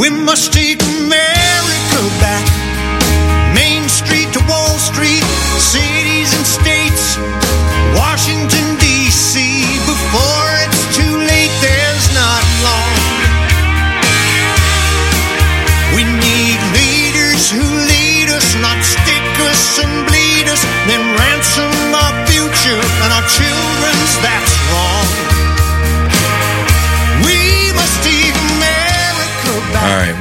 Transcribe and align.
We 0.00 0.10
must 0.10 0.52
take 0.52 0.82
America 0.82 2.00
back. 2.18 2.42
Main 3.54 3.88
Street 3.88 4.32
to 4.32 4.40
Wall 4.48 4.76
Street, 4.76 5.22
cities 5.62 6.34
and 6.34 6.44
states, 6.44 7.16
Washington, 7.94 8.73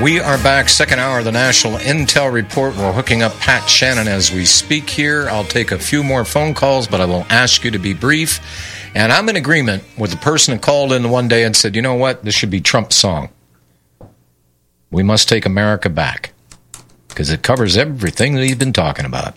we 0.04 0.20
are 0.20 0.38
back. 0.40 0.68
Second 0.68 1.00
hour 1.00 1.20
of 1.20 1.26
the 1.26 1.32
National 1.32 1.78
Intel 1.80 2.30
Report. 2.30 2.76
We're 2.76 2.92
hooking 2.92 3.24
up 3.24 3.32
Pat 3.40 3.70
Shannan 3.70 4.08
as 4.08 4.34
we 4.34 4.44
speak 4.44 4.90
here. 4.90 5.30
I'll 5.30 5.46
take 5.46 5.72
a 5.72 5.80
few 5.80 6.04
more 6.04 6.26
phone 6.26 6.54
calls, 6.54 6.90
but 6.90 7.00
I 7.00 7.06
will 7.06 7.26
ask 7.30 7.64
you 7.64 7.72
to 7.72 7.80
be 7.80 7.94
brief. 7.94 8.42
And 8.94 9.14
I'm 9.14 9.30
in 9.30 9.38
agreement 9.38 9.82
with 9.98 10.12
the 10.12 10.18
person 10.18 10.56
who 10.56 10.60
called 10.60 10.92
in 10.92 11.10
one 11.10 11.30
day 11.30 11.46
and 11.46 11.56
said, 11.56 11.74
you 11.74 11.82
know 11.82 11.94
what? 11.94 12.22
This 12.26 12.36
should 12.36 12.50
be 12.50 12.60
Trump's 12.60 12.98
song. 12.98 13.30
We 14.92 15.04
must 15.04 15.30
take 15.30 15.46
America 15.46 15.90
back 15.90 16.34
because 17.08 17.30
it 17.30 17.42
covers 17.42 17.78
everything 17.78 18.36
that 18.36 18.44
he's 18.44 18.58
been 18.58 18.74
talking 18.74 19.06
about. 19.06 19.36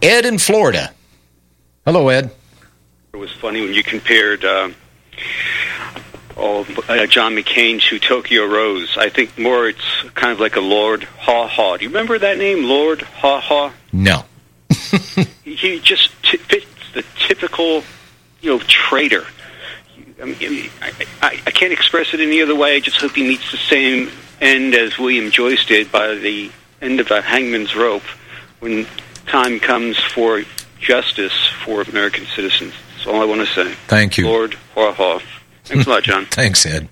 Ed 0.00 0.26
in 0.26 0.38
Florida. 0.38 0.94
Hello, 1.84 2.08
Ed. 2.08 2.30
It 3.12 3.16
was 3.16 3.32
funny 3.32 3.62
when 3.62 3.74
you 3.74 3.82
compared 3.82 4.44
uh, 4.44 4.70
oh, 6.36 6.66
uh, 6.88 7.06
John 7.06 7.34
McCain 7.34 7.80
to 7.88 7.98
Tokyo 7.98 8.46
Rose. 8.46 8.96
I 8.96 9.08
think 9.08 9.38
more 9.38 9.68
it's 9.68 10.02
kind 10.14 10.32
of 10.32 10.40
like 10.40 10.56
a 10.56 10.60
Lord 10.60 11.04
Haw 11.04 11.46
Haw. 11.46 11.76
Do 11.76 11.84
you 11.84 11.90
remember 11.90 12.18
that 12.18 12.38
name, 12.38 12.64
Lord 12.64 13.02
Haw 13.02 13.40
Haw? 13.40 13.72
No. 13.92 14.24
He 15.50 15.80
just 15.80 16.10
t- 16.22 16.36
fits 16.38 16.66
the 16.94 17.04
typical, 17.18 17.82
you 18.40 18.50
know, 18.50 18.58
traitor. 18.60 19.26
I, 20.22 20.24
mean, 20.24 20.70
I, 20.80 20.92
I, 21.20 21.40
I 21.46 21.50
can't 21.50 21.72
express 21.72 22.14
it 22.14 22.20
any 22.20 22.40
other 22.40 22.54
way. 22.54 22.76
I 22.76 22.80
just 22.80 23.00
hope 23.00 23.12
he 23.12 23.26
meets 23.26 23.50
the 23.50 23.56
same 23.56 24.10
end 24.40 24.74
as 24.74 24.98
William 24.98 25.30
Joyce 25.30 25.64
did 25.66 25.90
by 25.90 26.14
the 26.14 26.50
end 26.80 27.00
of 27.00 27.10
a 27.10 27.20
hangman's 27.20 27.74
rope 27.74 28.04
when 28.60 28.86
time 29.26 29.60
comes 29.60 29.98
for 29.98 30.42
justice 30.78 31.48
for 31.64 31.82
American 31.82 32.26
citizens. 32.26 32.74
That's 32.94 33.06
all 33.06 33.20
I 33.20 33.24
want 33.24 33.40
to 33.40 33.46
say. 33.46 33.72
Thank 33.86 34.18
you. 34.18 34.26
Lord 34.26 34.54
Haw. 34.74 35.20
Thanks 35.70 35.86
a 35.86 35.90
lot, 35.90 36.02
John. 36.02 36.26
Thanks, 36.30 36.66
Ed. 36.66 36.88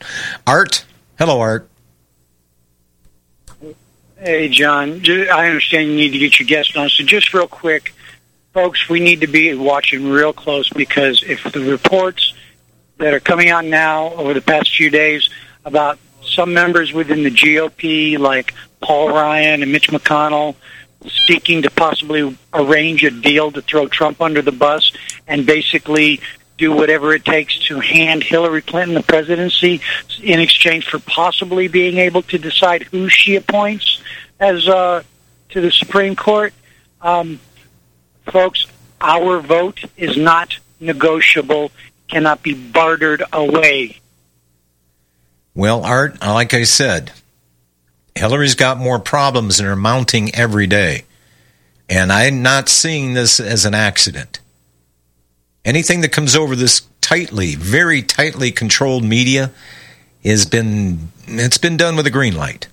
Art. 0.47 0.84
Hello, 1.19 1.41
Art. 1.41 1.69
Hey, 4.21 4.49
John. 4.49 5.03
I 5.09 5.47
understand 5.47 5.89
you 5.89 5.97
need 5.97 6.12
to 6.12 6.19
get 6.19 6.39
your 6.39 6.47
guest 6.47 6.77
on. 6.77 6.89
So, 6.89 7.03
just 7.03 7.34
real 7.34 7.49
quick, 7.49 7.93
folks, 8.53 8.89
we 8.89 9.00
need 9.00 9.21
to 9.22 9.27
be 9.27 9.53
watching 9.55 10.09
real 10.09 10.33
close 10.33 10.69
because 10.69 11.25
if 11.27 11.43
the 11.53 11.69
reports 11.69 12.34
that 12.99 13.12
are 13.12 13.21
coming 13.21 13.50
out 13.50 13.65
now 13.65 14.12
over 14.15 14.33
the 14.33 14.41
past 14.41 14.77
few 14.77 14.91
days 14.91 15.28
about 15.65 15.99
some 16.22 16.55
members 16.55 16.93
within 16.93 17.25
the 17.25 17.31
GOP, 17.31 18.16
like 18.16 18.55
Paul 18.81 19.09
Ryan 19.09 19.62
and 19.65 19.72
Mitch 19.72 19.89
McConnell, 19.89 20.55
seeking 21.27 21.62
to 21.62 21.71
possibly 21.71 22.37
arrange 22.53 23.03
a 23.03 23.10
deal 23.10 23.50
to 23.50 23.60
throw 23.60 23.89
Trump 23.89 24.21
under 24.21 24.41
the 24.41 24.53
bus 24.53 24.93
and 25.27 25.47
basically 25.47 26.21
do 26.59 26.73
whatever 26.73 27.15
it 27.15 27.25
takes 27.25 27.59
to 27.69 27.81
hand 27.81 28.23
Hillary 28.23 28.61
Clinton 28.63 28.95
the 28.95 29.03
presidency 29.03 29.81
in 30.23 30.41
exchange 30.41 30.89
for 30.89 30.99
possibly 30.99 31.69
being 31.69 31.99
able 31.99 32.23
to 32.23 32.37
decide 32.37 32.83
who 32.83 33.09
she 33.09 33.37
appoints 33.37 34.03
as 34.41 34.69
uh, 34.69 35.03
to 35.51 35.61
the 35.61 35.71
Supreme 35.71 36.17
Court. 36.17 36.53
Um, 37.01 37.41
folks, 38.27 38.67
our 39.01 39.41
vote 39.41 39.85
is 39.97 40.17
not 40.17 40.59
negotiable, 40.81 41.71
cannot 42.09 42.43
be 42.43 42.55
bartered 42.55 43.23
away. 43.33 43.99
Well, 45.55 45.85
Art, 45.85 46.21
like 46.21 46.55
I 46.55 46.65
said, 46.65 47.13
Hillary's 48.15 48.55
got 48.57 48.79
more 48.79 48.99
problems 48.99 49.61
and 49.61 49.69
are 49.69 49.77
mounting 49.77 50.35
every 50.35 50.67
day. 50.67 51.05
And 51.89 52.13
I'm 52.13 52.43
not 52.43 52.69
seeing 52.69 53.15
this 53.15 53.41
as 53.41 53.65
an 53.65 53.75
accident. 53.75 54.41
Anything 55.65 56.01
that 56.01 56.11
comes 56.13 56.35
over 56.35 56.57
this 56.57 56.83
tightly, 57.01 57.55
very 57.55 58.03
tightly 58.03 58.51
controlled 58.51 59.05
media 59.05 59.51
has 60.25 60.47
been 60.47 61.11
it's 61.27 61.59
been 61.59 61.77
done 61.77 61.97
with 61.97 62.07
a 62.07 62.11
green 62.11 62.37
light. 62.37 62.69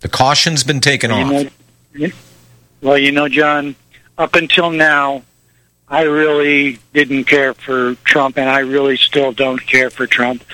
The 0.00 0.08
caution's 0.08 0.64
been 0.64 0.80
taken 0.80 1.10
You 1.10 1.16
off. 1.16 1.30
know- 1.94 2.10
well, 2.82 2.98
you 2.98 3.10
know, 3.12 3.28
John, 3.28 3.74
up 4.18 4.34
until 4.34 4.70
now, 4.70 5.22
I 5.88 6.02
really 6.02 6.78
didn't 6.92 7.24
care 7.24 7.54
for 7.54 7.94
Trump, 8.04 8.36
and 8.38 8.50
I 8.50 8.58
really 8.60 8.96
still 8.96 9.32
don't 9.32 9.64
care 9.66 9.88
for 9.88 10.06
Trump. 10.06 10.44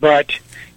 But 0.00 0.32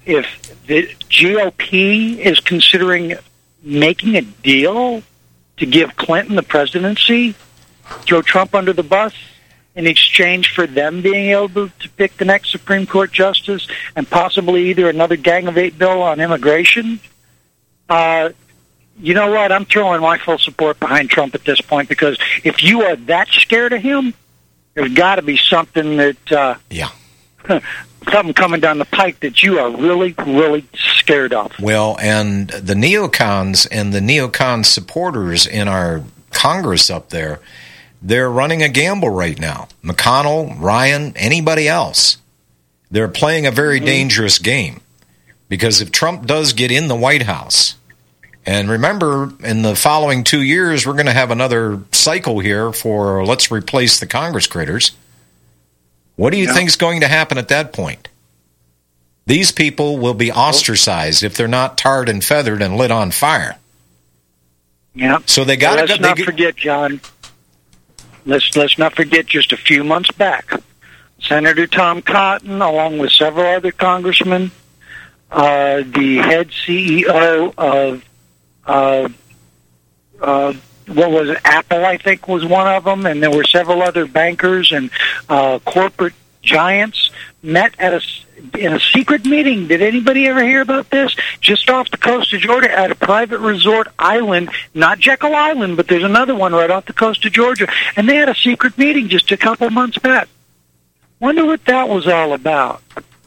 if 0.06 0.26
the 0.68 0.88
GOP 1.10 2.20
is 2.20 2.40
considering 2.40 3.16
making 3.64 4.16
a 4.16 4.22
deal 4.22 5.04
to 5.58 5.66
give 5.66 5.96
Clinton 5.96 6.36
the 6.36 6.44
presidency, 6.44 7.34
throw 8.02 8.22
Trump 8.22 8.54
under 8.54 8.74
the 8.74 8.84
bus 8.84 9.14
in 9.76 9.88
exchange 9.88 10.54
for 10.54 10.68
them 10.68 11.02
being 11.02 11.32
able 11.32 11.70
to 11.70 11.90
pick 11.90 12.18
the 12.18 12.26
next 12.26 12.52
Supreme 12.52 12.86
Court 12.86 13.12
justice 13.12 13.68
and 13.96 14.10
possibly 14.10 14.70
either 14.70 14.90
another 14.90 15.16
Gang 15.16 15.48
of 15.48 15.58
Eight 15.58 15.78
bill 15.78 16.02
on 16.02 16.20
immigration, 16.20 17.00
uh, 17.90 18.30
you 19.00 19.14
know 19.14 19.32
what? 19.32 19.52
I'm 19.52 19.66
throwing 19.66 20.02
my 20.02 20.18
full 20.18 20.38
support 20.38 20.80
behind 20.80 21.10
Trump 21.10 21.34
at 21.34 21.44
this 21.44 21.62
point 21.62 21.90
because 21.90 22.18
if 22.44 22.64
you 22.64 22.84
are 22.84 22.96
that 22.96 23.28
scared 23.30 23.74
of 23.74 23.82
him, 23.82 24.14
there's 24.76 24.94
got 24.94 25.16
to 25.16 25.22
be 25.22 25.38
something 25.38 25.98
that 25.98 26.32
uh, 26.32 26.56
yeah, 26.70 26.90
something 28.12 28.34
coming 28.34 28.60
down 28.60 28.78
the 28.78 28.86
pike 28.86 29.20
that 29.22 29.44
you 29.44 29.60
are 29.60 29.70
really, 29.70 30.14
really 30.26 30.68
scared 30.74 31.34
of. 31.34 31.52
Well, 31.60 31.98
and 32.00 32.50
the 32.50 32.74
neocons 32.74 33.68
and 33.72 33.94
the 33.94 34.00
neocon 34.00 34.66
supporters 34.66 35.46
in 35.48 35.68
our 35.68 36.04
Congress 36.32 36.90
up 36.90 37.10
there, 37.10 37.40
they're 38.04 38.30
running 38.30 38.62
a 38.62 38.70
gamble 38.70 39.10
right 39.10 39.40
now. 39.40 39.70
McConnell, 39.82 40.60
Ryan, 40.60 41.14
anybody 41.16 41.68
else. 41.68 42.18
They're 42.92 43.08
playing 43.08 43.48
a 43.48 43.52
very 43.52 43.78
mm-hmm. 43.78 43.86
dangerous 43.86 44.38
game. 44.38 44.82
Because 45.48 45.82
if 45.82 45.92
Trump 45.92 46.26
does 46.26 46.54
get 46.54 46.72
in 46.72 46.90
the 46.90 46.96
White 46.96 47.24
House, 47.24 47.76
and 48.46 48.70
remember, 48.70 49.32
in 49.44 49.62
the 49.62 49.76
following 49.76 50.24
two 50.24 50.42
years, 50.42 50.86
we're 50.86 50.94
going 50.94 51.06
to 51.06 51.14
have 51.14 51.32
another 51.32 51.80
cycle 51.92 52.40
here 52.40 52.74
for 52.74 53.26
let's 53.26 53.50
replace 53.52 54.00
the 54.00 54.06
Congress 54.06 54.48
critters. 54.48 54.92
What 56.16 56.32
do 56.32 56.38
you 56.38 56.48
Yeah. 56.48 56.54
think 56.54 56.68
is 56.68 56.76
going 56.76 57.00
to 57.02 57.08
happen 57.08 57.38
at 57.38 57.48
that 57.48 57.72
point? 57.72 58.10
These 59.26 59.54
people 59.54 59.98
will 59.98 60.14
be 60.14 60.32
ostracized 60.32 61.24
if 61.24 61.36
they're 61.36 61.48
not 61.48 61.78
tarred 61.78 62.10
and 62.10 62.24
feathered 62.24 62.62
and 62.62 62.76
lit 62.76 62.92
on 62.92 63.12
fire. 63.12 63.58
Yeah. 64.94 65.20
So 65.26 65.46
they 65.46 65.56
got 65.56 65.78
Let's 65.78 65.96
to 65.96 66.02
not 66.02 66.18
they, 66.18 66.24
forget, 66.24 66.56
John. 66.58 67.00
Let's 68.26 68.56
let's 68.56 68.78
not 68.78 68.96
forget. 68.96 69.26
Just 69.26 69.52
a 69.52 69.58
few 69.58 69.84
months 69.84 70.12
back, 70.12 70.52
Senator 71.20 71.68
Tom 71.68 72.02
Cotton, 72.02 72.62
along 72.62 72.98
with 73.00 73.12
several 73.12 73.46
other 73.46 73.72
congressmen, 73.72 74.52
uh, 75.32 75.84
the 75.86 76.18
head 76.18 76.50
CEO 76.50 77.54
of 77.58 78.06
uh, 78.66 79.10
uh, 80.22 80.54
what 80.88 81.12
was 81.12 81.30
it? 81.30 81.38
Apple, 81.44 81.86
I 81.86 81.98
think, 81.98 82.28
was 82.28 82.46
one 82.46 82.68
of 82.68 82.84
them, 82.84 83.06
and 83.06 83.22
there 83.22 83.32
were 83.32 83.44
several 83.44 83.82
other 83.82 84.06
bankers 84.06 84.72
and 84.72 84.90
uh, 85.30 85.60
corporate 85.60 86.14
giants 86.42 87.12
met 87.42 87.74
at 87.80 87.94
a 87.94 88.02
in 88.58 88.74
a 88.74 88.80
secret 88.80 89.26
meeting. 89.26 89.68
Did 89.68 89.82
anybody 89.82 90.28
ever 90.28 90.44
hear 90.44 90.62
about 90.62 90.90
this? 90.90 91.16
Just 91.40 91.70
off 91.70 91.92
the 91.92 91.98
coast 91.98 92.34
of 92.34 92.42
Georgia, 92.42 92.72
at 92.72 92.92
a 92.92 92.96
private 92.96 93.40
resort 93.40 93.88
island, 93.98 94.50
not 94.74 95.00
Jekyll 95.00 95.36
Island, 95.36 95.78
but 95.78 95.88
there's 95.88 96.04
another 96.04 96.36
one 96.36 96.54
right 96.54 96.70
off 96.70 96.86
the 96.86 96.94
coast 96.94 97.26
of 97.26 97.32
Georgia, 97.32 97.68
and 97.96 98.08
they 98.08 98.16
had 98.16 98.30
a 98.30 98.36
secret 98.36 98.78
meeting 98.78 99.08
just 99.08 99.32
a 99.32 99.38
couple 99.38 99.70
months 99.70 99.98
back. 99.98 100.28
Wonder 101.20 101.46
what 101.46 101.64
that 101.66 101.88
was 101.88 102.08
all 102.08 102.34
about. 102.34 102.82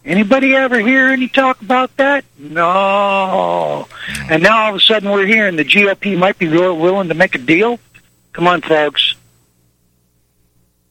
Anybody 0.05 0.55
ever 0.55 0.79
hear 0.79 1.09
any 1.09 1.29
talk 1.29 1.61
about 1.61 1.97
that? 1.97 2.25
No. 2.39 3.89
And 4.31 4.43
now 4.43 4.65
all 4.65 4.71
of 4.71 4.77
a 4.77 4.81
sudden 4.81 5.11
we're 5.11 5.27
hearing 5.27 5.57
the 5.57 5.65
GOP 5.65 6.17
might 6.17 6.39
be 6.39 6.47
real 6.47 6.77
willing 6.77 7.09
to 7.09 7.15
make 7.15 7.35
a 7.35 7.39
deal. 7.39 7.81
Come 8.33 8.47
on, 8.47 8.61
folks. 8.61 9.17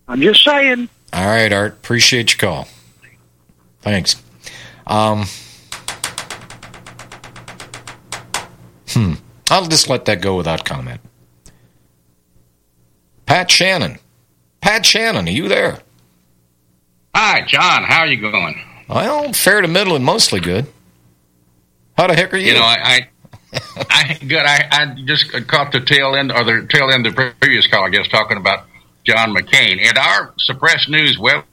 I'm 0.08 0.22
just 0.22 0.44
saying. 0.44 0.90
All 1.14 1.26
right, 1.28 1.54
Art. 1.54 1.74
Appreciate 1.74 2.34
your 2.34 2.40
call. 2.40 2.68
Thanks. 3.86 4.16
Um, 4.88 5.26
hmm. 8.90 9.14
I'll 9.52 9.68
just 9.68 9.90
let 9.90 10.06
that 10.06 10.22
go 10.22 10.36
without 10.36 10.66
comment. 10.66 11.02
Pat 13.28 13.50
Shannan. 13.50 14.00
Pat 14.60 14.82
Shannan, 14.82 15.28
are 15.28 15.32
you 15.32 15.48
there? 15.48 15.82
Hi, 17.14 17.46
John. 17.46 17.84
How 17.84 18.00
are 18.00 18.08
you 18.08 18.20
going? 18.20 18.60
Well, 18.90 19.32
fair 19.34 19.62
to 19.62 19.68
middle 19.68 19.96
and 19.96 20.04
mostly 20.04 20.40
good. 20.40 20.66
How 21.96 22.08
the 22.08 22.16
heck 22.16 22.34
are 22.34 22.38
you? 22.38 22.48
You 22.48 22.54
know, 22.56 22.66
I, 22.66 23.08
I, 23.54 23.86
I 23.92 24.14
good. 24.28 24.46
I, 24.46 24.68
I 24.72 24.96
just 25.06 25.32
caught 25.48 25.72
the 25.72 25.80
tail 25.80 26.16
end 26.16 26.32
or 26.32 26.44
the 26.44 26.68
tail 26.68 26.90
end 26.92 27.06
of 27.06 27.16
the 27.16 27.36
previous 27.40 27.68
call. 27.68 27.86
I 27.86 27.90
guess 27.90 28.08
talking 28.08 28.38
about 28.38 28.66
John 29.04 29.30
McCain 29.36 29.78
and 29.88 29.96
our 29.96 30.34
suppressed 30.40 30.90
news 30.90 31.20
web 31.20 31.46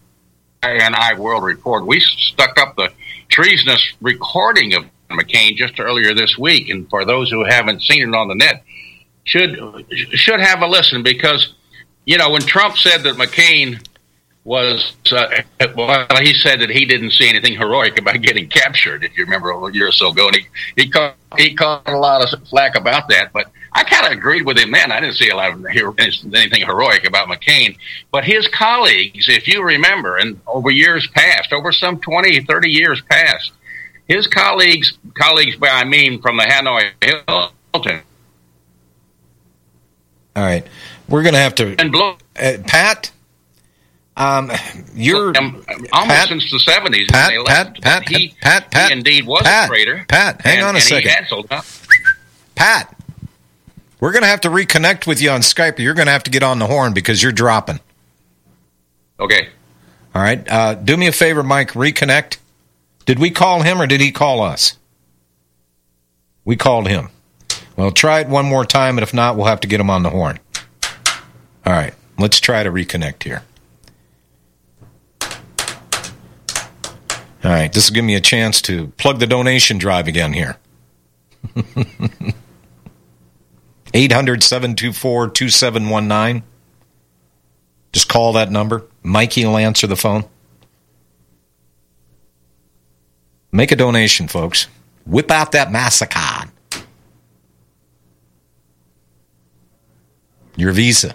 INI 0.63 1.19
World 1.19 1.43
Report. 1.43 1.87
We 1.87 2.01
stuck 2.01 2.59
up 2.59 2.77
the 2.77 2.91
treasonous 3.29 3.95
recording 4.01 4.75
of 4.75 4.85
McCain 5.11 5.57
just 5.57 5.81
earlier 5.81 6.15
this 6.15 6.39
week, 6.39 6.69
and 6.69 6.89
for 6.89 7.05
those 7.05 7.31
who 7.31 7.45
haven't 7.45 7.83
seen 7.83 8.09
it 8.09 8.15
on 8.15 8.29
the 8.29 8.35
net, 8.35 8.63
should 9.25 9.59
should 10.11 10.41
have 10.41 10.63
a 10.63 10.67
listen 10.67 11.03
because 11.03 11.55
you 12.05 12.17
know 12.17 12.31
when 12.31 12.43
Trump 12.43 12.77
said 12.77 13.03
that 13.03 13.15
McCain 13.17 13.85
was 14.45 14.95
uh, 15.11 15.29
well, 15.77 16.07
he 16.21 16.35
said 16.35 16.61
that 16.61 16.71
he 16.71 16.85
didn't 16.85 17.13
see 17.13 17.29
anything 17.29 17.55
heroic 17.55 17.99
about 17.99 18.21
getting 18.21 18.49
captured. 18.49 19.05
If 19.05 19.17
you 19.17 19.25
remember 19.25 19.51
a 19.51 19.73
year 19.73 19.89
or 19.89 19.93
so 19.93 20.11
ago, 20.11 20.29
and 20.29 20.37
he 20.37 20.47
he 20.77 20.91
caught 20.91 21.17
he 21.37 21.55
caught 21.55 21.89
a 21.89 21.99
lot 21.99 22.23
of 22.23 22.49
flack 22.49 22.77
about 22.77 23.09
that. 23.09 23.33
But 23.33 23.51
I 23.75 23.85
kind 23.85 24.07
of 24.07 24.13
agreed 24.13 24.45
with 24.45 24.59
him 24.59 24.71
then. 24.71 24.93
I 24.93 25.01
didn't 25.01 25.17
see 25.17 25.31
a 25.31 25.37
lot 25.37 25.53
of 25.53 25.65
anything 25.65 26.67
heroic 26.67 27.07
about 27.07 27.29
McCain. 27.29 27.77
But 28.11 28.25
his 28.25 28.47
colleagues, 28.49 29.29
if 29.29 29.49
you 29.49 29.63
remember, 29.65 30.19
and 30.19 30.39
over 30.47 30.71
years 30.71 31.07
past, 31.15 31.53
over 31.53 31.73
some 31.73 31.99
20, 31.99 32.45
30 32.45 32.71
years 32.71 33.01
past, 33.11 33.53
his 34.07 34.27
colleagues, 34.27 34.99
colleagues 35.15 35.57
by 35.57 35.69
I 35.69 35.85
mean 35.85 36.21
from 36.21 36.37
the 36.37 36.45
Hanoi 36.45 36.91
Hilton. 37.01 38.03
All 40.35 40.43
right, 40.43 40.67
we're 41.09 41.23
going 41.23 41.35
to 41.35 41.41
have 41.41 41.55
to. 41.57 41.75
And 41.79 41.93
blow, 41.93 42.17
uh, 42.41 42.53
Pat. 42.67 43.11
Um, 44.15 44.53
you're 44.95 45.35
um, 45.39 45.65
almost 45.93 46.19
Pat, 46.19 46.29
since 46.29 46.51
the 46.51 46.59
seventies. 46.59 47.09
Pat, 47.11 47.33
Pat, 47.47 47.81
Pat, 47.81 48.09
he, 48.09 48.35
Pat, 48.43 48.71
Pat, 48.71 48.91
he 48.91 48.99
indeed 48.99 49.27
was 49.27 49.43
Pat, 49.43 49.65
a 49.65 49.69
traitor. 49.69 50.05
Pat, 50.07 50.43
hang 50.43 50.59
and, 50.59 50.67
on 50.67 50.77
a 50.77 50.81
second. 50.81 51.09
He 51.09 51.15
canceled, 51.15 51.47
huh? 51.51 51.63
Pat, 52.55 52.95
we're 54.03 54.11
going 54.11 54.23
to 54.23 54.29
have 54.29 54.41
to 54.41 54.49
reconnect 54.49 55.07
with 55.07 55.23
you 55.23 55.31
on 55.31 55.43
Skype. 55.43 55.79
You're 55.79 55.95
going 55.95 56.07
to 56.07 56.13
have 56.13 56.25
to 56.25 56.31
get 56.33 56.43
on 56.43 56.59
the 56.59 56.67
horn 56.67 56.93
because 56.93 57.23
you're 57.23 57.31
dropping. 57.31 57.79
Okay. 59.21 59.49
All 60.13 60.21
right. 60.21 60.45
Uh, 60.51 60.75
do 60.75 60.97
me 60.97 61.07
a 61.07 61.13
favor, 61.13 61.45
Mike. 61.45 61.71
Reconnect. 61.75 62.39
Did 63.07 63.21
we 63.21 63.31
call 63.31 63.63
him 63.63 63.81
or 63.81 63.87
did 63.87 64.01
he 64.01 64.11
call 64.11 64.43
us? 64.43 64.77
We 66.45 66.57
called 66.57 66.89
him. 66.89 67.11
Well, 67.77 67.93
try 67.93 68.19
it 68.19 68.29
one 68.29 68.47
more 68.47 68.65
time, 68.65 68.99
and 68.99 69.05
if 69.05 69.15
not, 69.15 69.37
we'll 69.37 69.47
have 69.47 69.61
to 69.61 69.69
get 69.69 69.79
him 69.79 69.89
on 69.89 70.03
the 70.03 70.11
horn. 70.11 70.41
All 71.65 71.73
right. 71.73 71.95
Let's 72.19 72.41
try 72.41 72.65
to 72.65 72.73
reconnect 72.73 73.23
here. 73.23 73.45
All 77.45 77.53
right. 77.53 77.73
This 77.73 77.89
will 77.89 77.95
give 77.95 78.05
me 78.05 78.17
a 78.17 78.21
chance 78.21 78.61
to 78.63 78.89
plug 78.97 79.21
the 79.21 79.29
donation 79.29 79.79
drive 79.79 80.09
again 80.09 80.33
here. 80.33 80.57
800 83.95 84.43
724 84.43 85.29
2719. 85.31 86.43
Just 87.93 88.09
call 88.09 88.33
that 88.35 88.51
number. 88.51 88.87
Mikey 89.03 89.45
will 89.45 89.59
answer 89.59 89.87
the 89.87 89.97
phone. 89.97 90.25
Make 93.51 93.71
a 93.71 93.77
donation, 93.77 94.29
folks. 94.29 94.67
Whip 95.05 95.31
out 95.31 95.53
that 95.53 95.69
MasterCard. 95.69 96.51
Your 100.57 100.73
Visa. 100.73 101.15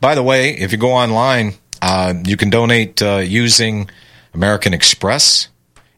By 0.00 0.14
the 0.14 0.22
way, 0.22 0.50
if 0.50 0.72
you 0.72 0.78
go 0.78 0.92
online, 0.92 1.54
uh, 1.80 2.14
you 2.24 2.36
can 2.36 2.48
donate 2.48 3.02
uh, 3.02 3.16
using 3.16 3.90
American 4.34 4.72
Express 4.72 5.48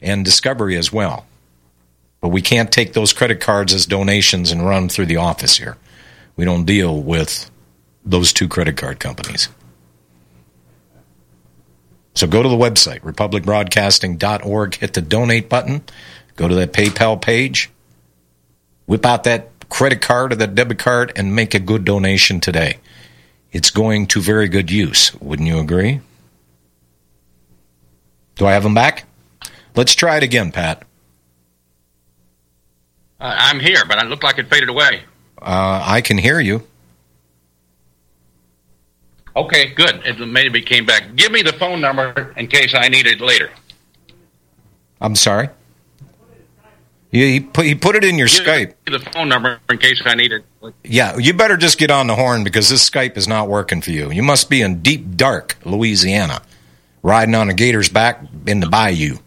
and 0.01 0.25
Discovery 0.25 0.77
as 0.77 0.93
well. 0.93 1.27
But 2.21 2.29
we 2.29 2.43
can't 2.43 2.73
take 2.73 2.95
those 2.95 3.13
credit 3.13 3.41
cards 3.41 3.73
as 3.73 3.87
donations 3.87 4.51
and 4.51 4.65
run 4.65 4.89
through 4.89 5.07
the 5.07 5.17
office 5.17 5.59
here. 5.59 5.77
We 6.37 6.45
don't 6.45 6.65
deal 6.65 7.01
with 7.01 7.51
those 8.05 8.33
two 8.33 8.49
credit 8.49 8.77
card 8.77 9.01
companies. 9.01 9.49
So 12.15 12.27
go 12.27 12.43
to 12.43 12.49
the 12.49 12.57
website, 12.57 13.01
republicbroadcasting.org, 13.01 14.75
hit 14.77 14.95
the 14.95 15.03
donate 15.03 15.49
button, 15.49 15.83
go 16.37 16.47
to 16.47 16.55
that 16.55 16.73
PayPal 16.73 17.21
page, 17.21 17.71
whip 18.87 19.05
out 19.05 19.25
that 19.25 19.51
credit 19.69 20.01
card 20.01 20.33
or 20.33 20.37
that 20.37 20.55
debit 20.55 20.79
card, 20.79 21.13
and 21.17 21.35
make 21.35 21.55
a 21.55 21.59
good 21.59 21.85
donation 21.85 22.41
today. 22.41 22.79
It's 23.51 23.71
going 23.71 24.07
to 24.09 24.21
very 24.21 24.49
good 24.49 24.71
use. 24.71 25.15
Wouldn't 25.21 25.49
you 25.49 25.59
agree? 25.59 26.01
Do 28.37 28.47
I 28.47 28.53
have 28.53 28.63
them 28.63 28.75
back? 28.75 29.05
Let's 29.75 29.95
try 29.95 30.17
it 30.17 30.23
again, 30.23 30.53
Pat. 30.53 30.85
Uh, 33.21 33.35
I'm 33.37 33.61
here, 33.61 33.85
but 33.87 33.99
it 33.99 34.07
looked 34.07 34.25
like 34.25 34.39
it 34.39 34.49
faded 34.49 34.69
away. 34.69 35.03
Uh, 35.45 35.83
I 35.87 36.01
can 36.01 36.17
hear 36.17 36.41
you. 36.41 36.63
Okay, 39.37 39.67
good. 39.75 40.01
It 40.07 40.19
maybe 40.27 40.63
came 40.63 40.87
back. 40.87 41.15
Give 41.17 41.31
me 41.31 41.43
the 41.43 41.53
phone 41.53 41.81
number 41.81 42.33
in 42.37 42.47
case 42.47 42.75
I 42.75 42.89
need 42.89 43.07
it 43.07 43.21
later. 43.21 43.51
I'm 45.01 45.15
sorry. 45.17 45.51
He, 47.11 47.33
he, 47.35 47.41
put, 47.41 47.67
he 47.67 47.75
put 47.75 47.95
it 47.95 48.05
in 48.05 48.17
your 48.17 48.27
Give 48.29 48.41
Skype. 48.41 48.69
me 48.91 48.99
the 48.99 49.11
phone 49.11 49.29
number 49.29 49.61
in 49.69 49.79
case 49.79 50.03
I 50.05 50.15
need 50.15 50.33
it. 50.33 50.45
Yeah, 50.83 51.17
you 51.19 51.35
better 51.35 51.57
just 51.57 51.79
get 51.79 51.91
on 51.91 52.07
the 52.07 52.15
horn 52.15 52.43
because 52.43 52.71
this 52.71 52.89
Skype 52.89 53.17
is 53.17 53.29
not 53.29 53.49
working 53.49 53.83
for 53.83 53.91
you. 53.91 54.11
You 54.11 54.23
must 54.23 54.49
be 54.49 54.63
in 54.63 54.81
deep, 54.81 55.17
dark 55.17 55.57
Louisiana, 55.65 56.43
riding 57.03 57.35
on 57.35 57.51
a 57.51 57.55
gator's 57.55 57.89
back 57.89 58.21
in 58.47 58.61
the 58.61 58.69
bayou. 58.69 59.19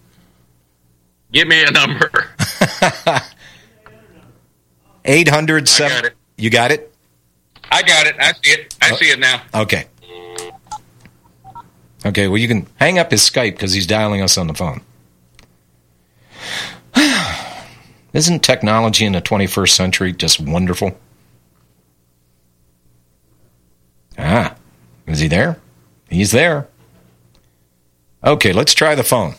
Give 1.31 1.47
me 1.47 1.63
a 1.63 1.71
number. 1.71 2.09
800 5.07 5.69
I 5.69 5.89
got 5.89 6.05
it. 6.05 6.13
You 6.37 6.49
got 6.49 6.71
it? 6.71 6.93
I 7.71 7.81
got 7.81 8.07
it. 8.07 8.15
I 8.19 8.33
see 8.33 8.51
it. 8.51 8.75
I 8.81 8.95
see 8.95 9.05
it 9.05 9.19
now. 9.19 9.41
Okay. 9.53 9.85
Okay, 12.05 12.27
well, 12.27 12.37
you 12.37 12.47
can 12.47 12.67
hang 12.75 12.99
up 12.99 13.11
his 13.11 13.21
Skype 13.21 13.53
because 13.53 13.73
he's 13.73 13.87
dialing 13.87 14.21
us 14.21 14.37
on 14.37 14.47
the 14.47 14.53
phone. 14.53 14.81
Isn't 18.13 18.43
technology 18.43 19.05
in 19.05 19.13
the 19.13 19.21
21st 19.21 19.69
century 19.69 20.13
just 20.13 20.39
wonderful? 20.39 20.97
Ah, 24.17 24.55
is 25.05 25.19
he 25.19 25.27
there? 25.27 25.59
He's 26.09 26.31
there. 26.31 26.67
Okay, 28.23 28.53
let's 28.53 28.73
try 28.73 28.95
the 28.95 29.03
phone. 29.03 29.35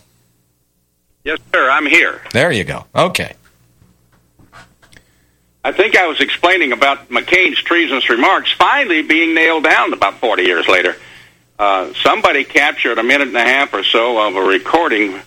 Yes, 1.24 1.38
sir. 1.52 1.70
I'm 1.70 1.86
here. 1.86 2.20
There 2.32 2.52
you 2.52 2.64
go. 2.64 2.86
Okay. 2.94 3.34
I 5.68 5.72
think 5.72 5.96
I 5.98 6.06
was 6.06 6.22
explaining 6.22 6.72
about 6.72 7.10
McCain's 7.10 7.62
treasonous 7.62 8.08
remarks 8.08 8.50
finally 8.52 9.02
being 9.02 9.34
nailed 9.34 9.64
down 9.64 9.92
about 9.92 10.14
40 10.14 10.44
years 10.44 10.66
later. 10.66 10.96
Uh, 11.58 11.92
somebody 11.92 12.44
captured 12.44 12.96
a 12.96 13.02
minute 13.02 13.28
and 13.28 13.36
a 13.36 13.44
half 13.44 13.74
or 13.74 13.84
so 13.84 14.26
of 14.26 14.34
a 14.34 14.40
recording 14.40 15.20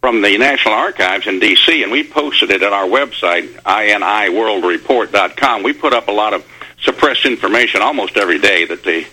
from 0.00 0.22
the 0.22 0.36
National 0.38 0.74
Archives 0.74 1.28
in 1.28 1.38
D.C., 1.38 1.84
and 1.84 1.92
we 1.92 2.02
posted 2.02 2.50
it 2.50 2.64
at 2.64 2.72
our 2.72 2.86
website, 2.86 3.48
iniworldreport.com. 3.62 5.62
We 5.62 5.72
put 5.72 5.92
up 5.92 6.08
a 6.08 6.12
lot 6.12 6.34
of 6.34 6.44
suppressed 6.82 7.24
information 7.24 7.80
almost 7.80 8.16
every 8.16 8.40
day 8.40 8.64
that 8.64 8.82
the 8.82 9.06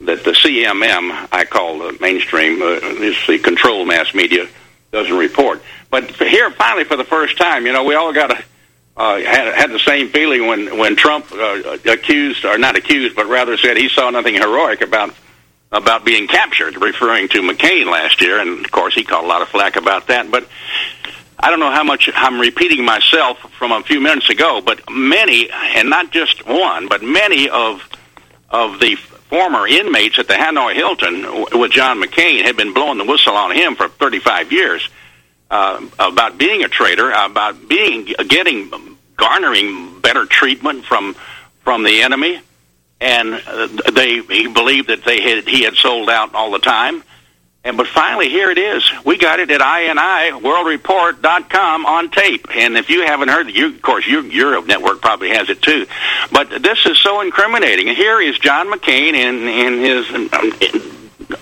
that 0.00 0.24
the 0.24 0.32
CMM, 0.32 1.28
I 1.30 1.44
call 1.44 1.78
the 1.78 1.96
mainstream, 2.00 2.62
uh, 2.62 2.66
is 2.66 3.16
the 3.28 3.38
control 3.38 3.84
mass 3.84 4.12
media, 4.12 4.48
doesn't 4.90 5.16
report. 5.16 5.62
But 5.88 6.10
here, 6.10 6.50
finally, 6.50 6.82
for 6.82 6.96
the 6.96 7.04
first 7.04 7.38
time, 7.38 7.64
you 7.64 7.72
know, 7.72 7.84
we 7.84 7.94
all 7.94 8.12
got 8.12 8.32
a 8.32 8.42
uh, 9.00 9.16
had 9.18 9.54
had 9.54 9.70
the 9.70 9.78
same 9.78 10.10
feeling 10.10 10.46
when 10.46 10.76
when 10.76 10.94
Trump 10.94 11.32
uh, 11.32 11.78
accused, 11.86 12.44
or 12.44 12.58
not 12.58 12.76
accused, 12.76 13.16
but 13.16 13.26
rather 13.28 13.56
said 13.56 13.78
he 13.78 13.88
saw 13.88 14.10
nothing 14.10 14.34
heroic 14.34 14.82
about 14.82 15.14
about 15.72 16.04
being 16.04 16.26
captured, 16.26 16.76
referring 16.82 17.28
to 17.28 17.40
McCain 17.40 17.86
last 17.86 18.20
year, 18.20 18.38
and 18.38 18.62
of 18.62 18.70
course 18.70 18.94
he 18.94 19.02
caught 19.02 19.24
a 19.24 19.26
lot 19.26 19.40
of 19.40 19.48
flack 19.48 19.76
about 19.76 20.08
that. 20.08 20.30
But 20.30 20.46
I 21.38 21.48
don't 21.48 21.60
know 21.60 21.70
how 21.70 21.82
much 21.82 22.10
I'm 22.14 22.38
repeating 22.38 22.84
myself 22.84 23.38
from 23.58 23.72
a 23.72 23.82
few 23.82 24.00
minutes 24.00 24.28
ago, 24.28 24.60
but 24.60 24.82
many, 24.90 25.48
and 25.50 25.88
not 25.88 26.10
just 26.10 26.46
one, 26.46 26.86
but 26.88 27.02
many 27.02 27.48
of 27.48 27.82
of 28.50 28.80
the 28.80 28.96
former 29.30 29.66
inmates 29.66 30.18
at 30.18 30.28
the 30.28 30.34
Hanoi 30.34 30.74
Hilton 30.74 31.46
with 31.58 31.70
John 31.70 32.02
McCain 32.02 32.42
had 32.42 32.54
been 32.58 32.74
blowing 32.74 32.98
the 32.98 33.04
whistle 33.04 33.34
on 33.34 33.52
him 33.52 33.76
for 33.76 33.88
35 33.88 34.52
years. 34.52 34.86
uh, 35.50 35.80
about 35.98 36.38
being 36.38 36.62
a 36.62 36.68
traitor, 36.68 37.10
about 37.10 37.68
being 37.68 38.04
getting 38.28 38.89
garnering 39.20 40.00
better 40.00 40.26
treatment 40.26 40.84
from 40.84 41.14
from 41.62 41.84
the 41.84 42.02
enemy, 42.02 42.40
and 43.00 43.34
uh, 43.34 43.68
they 43.92 44.22
he 44.22 44.48
believed 44.48 44.88
that 44.88 45.04
they 45.04 45.20
had 45.20 45.46
he 45.46 45.62
had 45.62 45.74
sold 45.74 46.10
out 46.10 46.34
all 46.34 46.50
the 46.50 46.58
time. 46.58 47.04
And 47.62 47.76
but 47.76 47.88
finally, 47.88 48.30
here 48.30 48.50
it 48.50 48.56
is. 48.56 48.90
We 49.04 49.18
got 49.18 49.38
it 49.38 49.50
at 49.50 49.60
INIWorldReport.com 49.60 51.84
on 51.84 52.10
tape. 52.10 52.46
And 52.54 52.78
if 52.78 52.88
you 52.88 53.02
haven't 53.02 53.28
heard, 53.28 53.50
you 53.50 53.74
of 53.74 53.82
course 53.82 54.06
your 54.06 54.24
your 54.24 54.64
network 54.64 55.02
probably 55.02 55.28
has 55.30 55.50
it 55.50 55.60
too. 55.60 55.86
But 56.32 56.62
this 56.62 56.86
is 56.86 56.96
so 56.98 57.20
incriminating. 57.20 57.88
And 57.88 57.96
here 57.96 58.20
is 58.20 58.38
John 58.38 58.72
McCain 58.72 59.12
in 59.12 59.46
in 59.46 59.80
his 59.80 60.10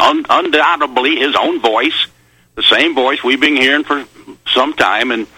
un, 0.00 0.26
undoubtedly 0.28 1.14
his 1.16 1.37
own 1.37 1.61
voice, 1.61 2.08
the 2.56 2.64
same 2.64 2.97
voice 2.97 3.23
we've 3.23 3.40
been 3.40 3.56
hearing 3.56 3.85
for 3.85 4.04
some 4.47 4.73
time, 4.73 5.12
and 5.12 5.28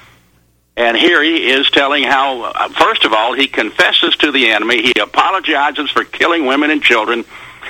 and 0.80 0.96
here 0.96 1.22
he 1.22 1.50
is 1.50 1.68
telling 1.68 2.04
how, 2.04 2.42
uh, 2.42 2.68
first 2.70 3.04
of 3.04 3.12
all, 3.12 3.34
he 3.34 3.48
confesses 3.48 4.16
to 4.16 4.32
the 4.32 4.50
enemy. 4.50 4.80
He 4.80 4.94
apologizes 4.98 5.90
for 5.90 6.04
killing 6.04 6.46
women 6.46 6.70
and 6.70 6.82
children, 6.82 7.26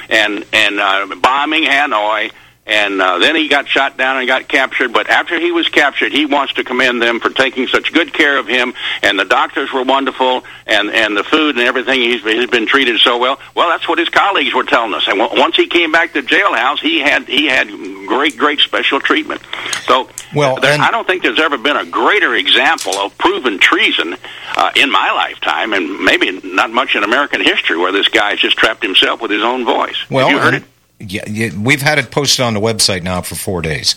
and 0.09 0.47
and 0.53 0.79
uh, 0.79 1.17
bombing 1.17 1.65
Hanoi 1.65 2.31
and 2.71 3.03
uh, 3.03 3.19
then 3.19 3.35
he 3.37 3.49
got 3.49 3.67
shot 3.69 3.97
down 3.97 4.17
and 4.19 4.27
got 4.27 4.49
captured. 4.49 4.93
But 4.93 5.11
after 5.11 5.39
he 5.39 5.51
was 5.53 5.69
captured, 5.69 6.13
he 6.13 6.25
wants 6.27 6.55
to 6.55 6.65
commend 6.65 7.03
them 7.03 7.21
for 7.21 7.31
taking 7.31 7.67
such 7.67 7.93
good 7.93 8.13
care 8.15 8.39
of 8.39 8.47
him, 8.47 8.73
and 9.03 9.19
the 9.19 9.25
doctors 9.25 9.73
were 9.73 9.83
wonderful, 9.83 10.45
and 10.67 10.91
and 10.91 11.17
the 11.17 11.25
food 11.25 11.57
and 11.57 11.65
everything. 11.67 12.01
He's, 12.01 12.23
he's 12.23 12.49
been 12.51 12.67
treated 12.67 13.01
so 13.01 13.19
well. 13.19 13.39
Well, 13.55 13.69
that's 13.69 13.89
what 13.89 13.99
his 13.99 14.09
colleagues 14.09 14.55
were 14.55 14.65
telling 14.65 14.95
us. 14.95 15.07
And 15.09 15.19
w- 15.19 15.41
once 15.41 15.57
he 15.57 15.67
came 15.67 15.93
back 15.93 16.13
to 16.13 16.23
jailhouse, 16.23 16.79
he 16.79 17.01
had 17.01 17.25
he 17.25 17.47
had 17.47 17.69
great 18.07 18.37
great 18.37 18.61
special 18.61 19.01
treatment. 19.01 19.43
So 19.87 20.09
well, 20.35 20.61
there, 20.61 20.79
I 20.81 20.91
don't 20.93 21.07
think 21.07 21.23
there's 21.23 21.41
ever 21.41 21.59
been 21.59 21.77
a 21.77 21.85
greater 21.87 22.35
example 22.37 22.95
of 22.95 23.17
proven 23.19 23.59
treason 23.59 24.17
uh, 24.57 24.71
in 24.77 24.91
my 24.93 25.11
lifetime, 25.13 25.73
and 25.73 26.05
maybe 26.05 26.41
not 26.45 26.71
much 26.71 26.95
in 26.95 27.03
American 27.03 27.41
history, 27.41 27.77
where 27.79 27.91
this 27.93 28.09
guy's 28.09 28.39
just 28.39 28.57
trapped 28.57 28.83
himself 28.83 29.21
with 29.21 29.31
his 29.33 29.43
own 29.43 29.65
voice. 29.65 29.97
Well, 30.09 30.29
Have 30.29 30.37
you 30.37 30.41
heard 30.43 30.55
and- 30.55 30.65
it? 30.65 30.70
Yeah, 31.01 31.25
yeah, 31.27 31.51
we've 31.57 31.83
had 31.83 31.99
it 31.99 32.11
posted 32.11 32.45
on 32.45 32.55
the 32.55 32.61
website 32.61 33.03
now 33.03 33.23
for 33.23 33.35
four 33.35 33.63
days. 33.63 33.97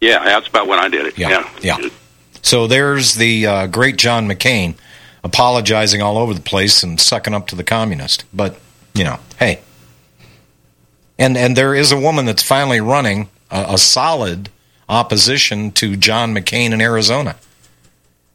Yeah, 0.00 0.22
that's 0.24 0.46
about 0.46 0.66
when 0.68 0.78
I 0.78 0.88
did 0.88 1.06
it. 1.06 1.18
Yeah, 1.18 1.48
yeah. 1.60 1.78
So 2.42 2.66
there's 2.66 3.14
the 3.14 3.46
uh, 3.46 3.66
great 3.66 3.96
John 3.96 4.28
McCain 4.28 4.76
apologizing 5.24 6.02
all 6.02 6.18
over 6.18 6.34
the 6.34 6.40
place 6.40 6.82
and 6.82 7.00
sucking 7.00 7.34
up 7.34 7.48
to 7.48 7.56
the 7.56 7.64
communist. 7.64 8.24
But 8.32 8.58
you 8.94 9.04
know, 9.04 9.18
hey, 9.38 9.60
and 11.18 11.36
and 11.36 11.56
there 11.56 11.74
is 11.74 11.92
a 11.92 11.98
woman 11.98 12.26
that's 12.26 12.42
finally 12.42 12.80
running 12.80 13.28
a, 13.50 13.66
a 13.70 13.78
solid 13.78 14.50
opposition 14.88 15.72
to 15.72 15.96
John 15.96 16.34
McCain 16.34 16.72
in 16.72 16.80
Arizona. 16.80 17.36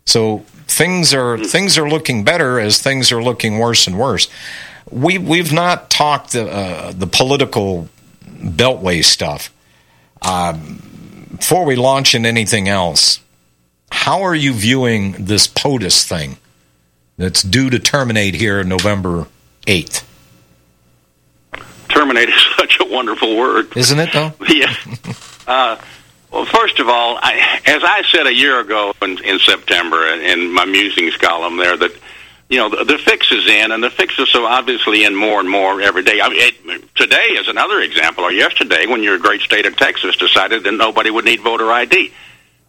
So 0.05 0.39
things 0.67 1.13
are 1.13 1.37
things 1.37 1.77
are 1.77 1.89
looking 1.89 2.23
better 2.23 2.59
as 2.59 2.81
things 2.81 3.11
are 3.11 3.23
looking 3.23 3.57
worse 3.59 3.87
and 3.87 3.97
worse. 3.97 4.27
We 4.89 5.17
we've 5.17 5.53
not 5.53 5.89
talked 5.89 6.33
the 6.33 6.49
uh, 6.49 6.91
the 6.91 7.07
political 7.07 7.89
beltway 8.25 9.03
stuff. 9.03 9.53
Um, 10.21 11.29
before 11.37 11.65
we 11.65 11.75
launch 11.75 12.15
into 12.15 12.29
anything 12.29 12.69
else, 12.69 13.19
how 13.91 14.21
are 14.23 14.35
you 14.35 14.53
viewing 14.53 15.13
this 15.25 15.47
POTUS 15.47 16.07
thing 16.07 16.37
that's 17.17 17.43
due 17.43 17.69
to 17.69 17.79
terminate 17.79 18.35
here 18.35 18.59
on 18.59 18.69
November 18.69 19.27
eighth? 19.67 20.07
Terminate 21.89 22.29
is 22.29 22.45
such 22.57 22.79
a 22.79 22.85
wonderful 22.85 23.35
word. 23.35 23.75
Isn't 23.75 23.99
it 23.99 24.11
though? 24.13 24.33
yeah. 24.47 24.75
Uh, 25.47 25.77
well, 26.31 26.45
first 26.45 26.79
of 26.79 26.89
all, 26.89 27.19
I, 27.21 27.61
as 27.65 27.83
I 27.83 28.01
said 28.11 28.25
a 28.25 28.33
year 28.33 28.59
ago 28.59 28.93
in, 29.03 29.23
in 29.23 29.37
September 29.39 30.07
in 30.07 30.51
my 30.51 30.65
musings 30.65 31.15
column 31.17 31.57
there, 31.57 31.77
that 31.77 31.91
you 32.53 32.59
know 32.59 32.69
the, 32.69 32.83
the 32.83 32.97
fix 32.99 33.31
is 33.31 33.47
in, 33.47 33.71
and 33.71 33.83
the 33.83 33.89
fix 33.89 34.17
is 34.19 34.29
so 34.29 34.45
obviously 34.45 35.03
in 35.03 35.15
more 35.15 35.39
and 35.39 35.49
more 35.49 35.81
every 35.81 36.03
day. 36.03 36.21
I 36.21 36.29
mean, 36.29 36.39
it, 36.39 36.95
today 36.95 37.29
is 37.39 37.47
another 37.47 37.79
example, 37.81 38.23
or 38.23 38.31
yesterday 38.31 38.85
when 38.85 39.01
your 39.01 39.17
great 39.17 39.41
state 39.41 39.65
of 39.65 39.75
Texas 39.75 40.15
decided 40.17 40.63
that 40.63 40.71
nobody 40.73 41.09
would 41.09 41.25
need 41.25 41.41
voter 41.41 41.71
ID. 41.71 42.13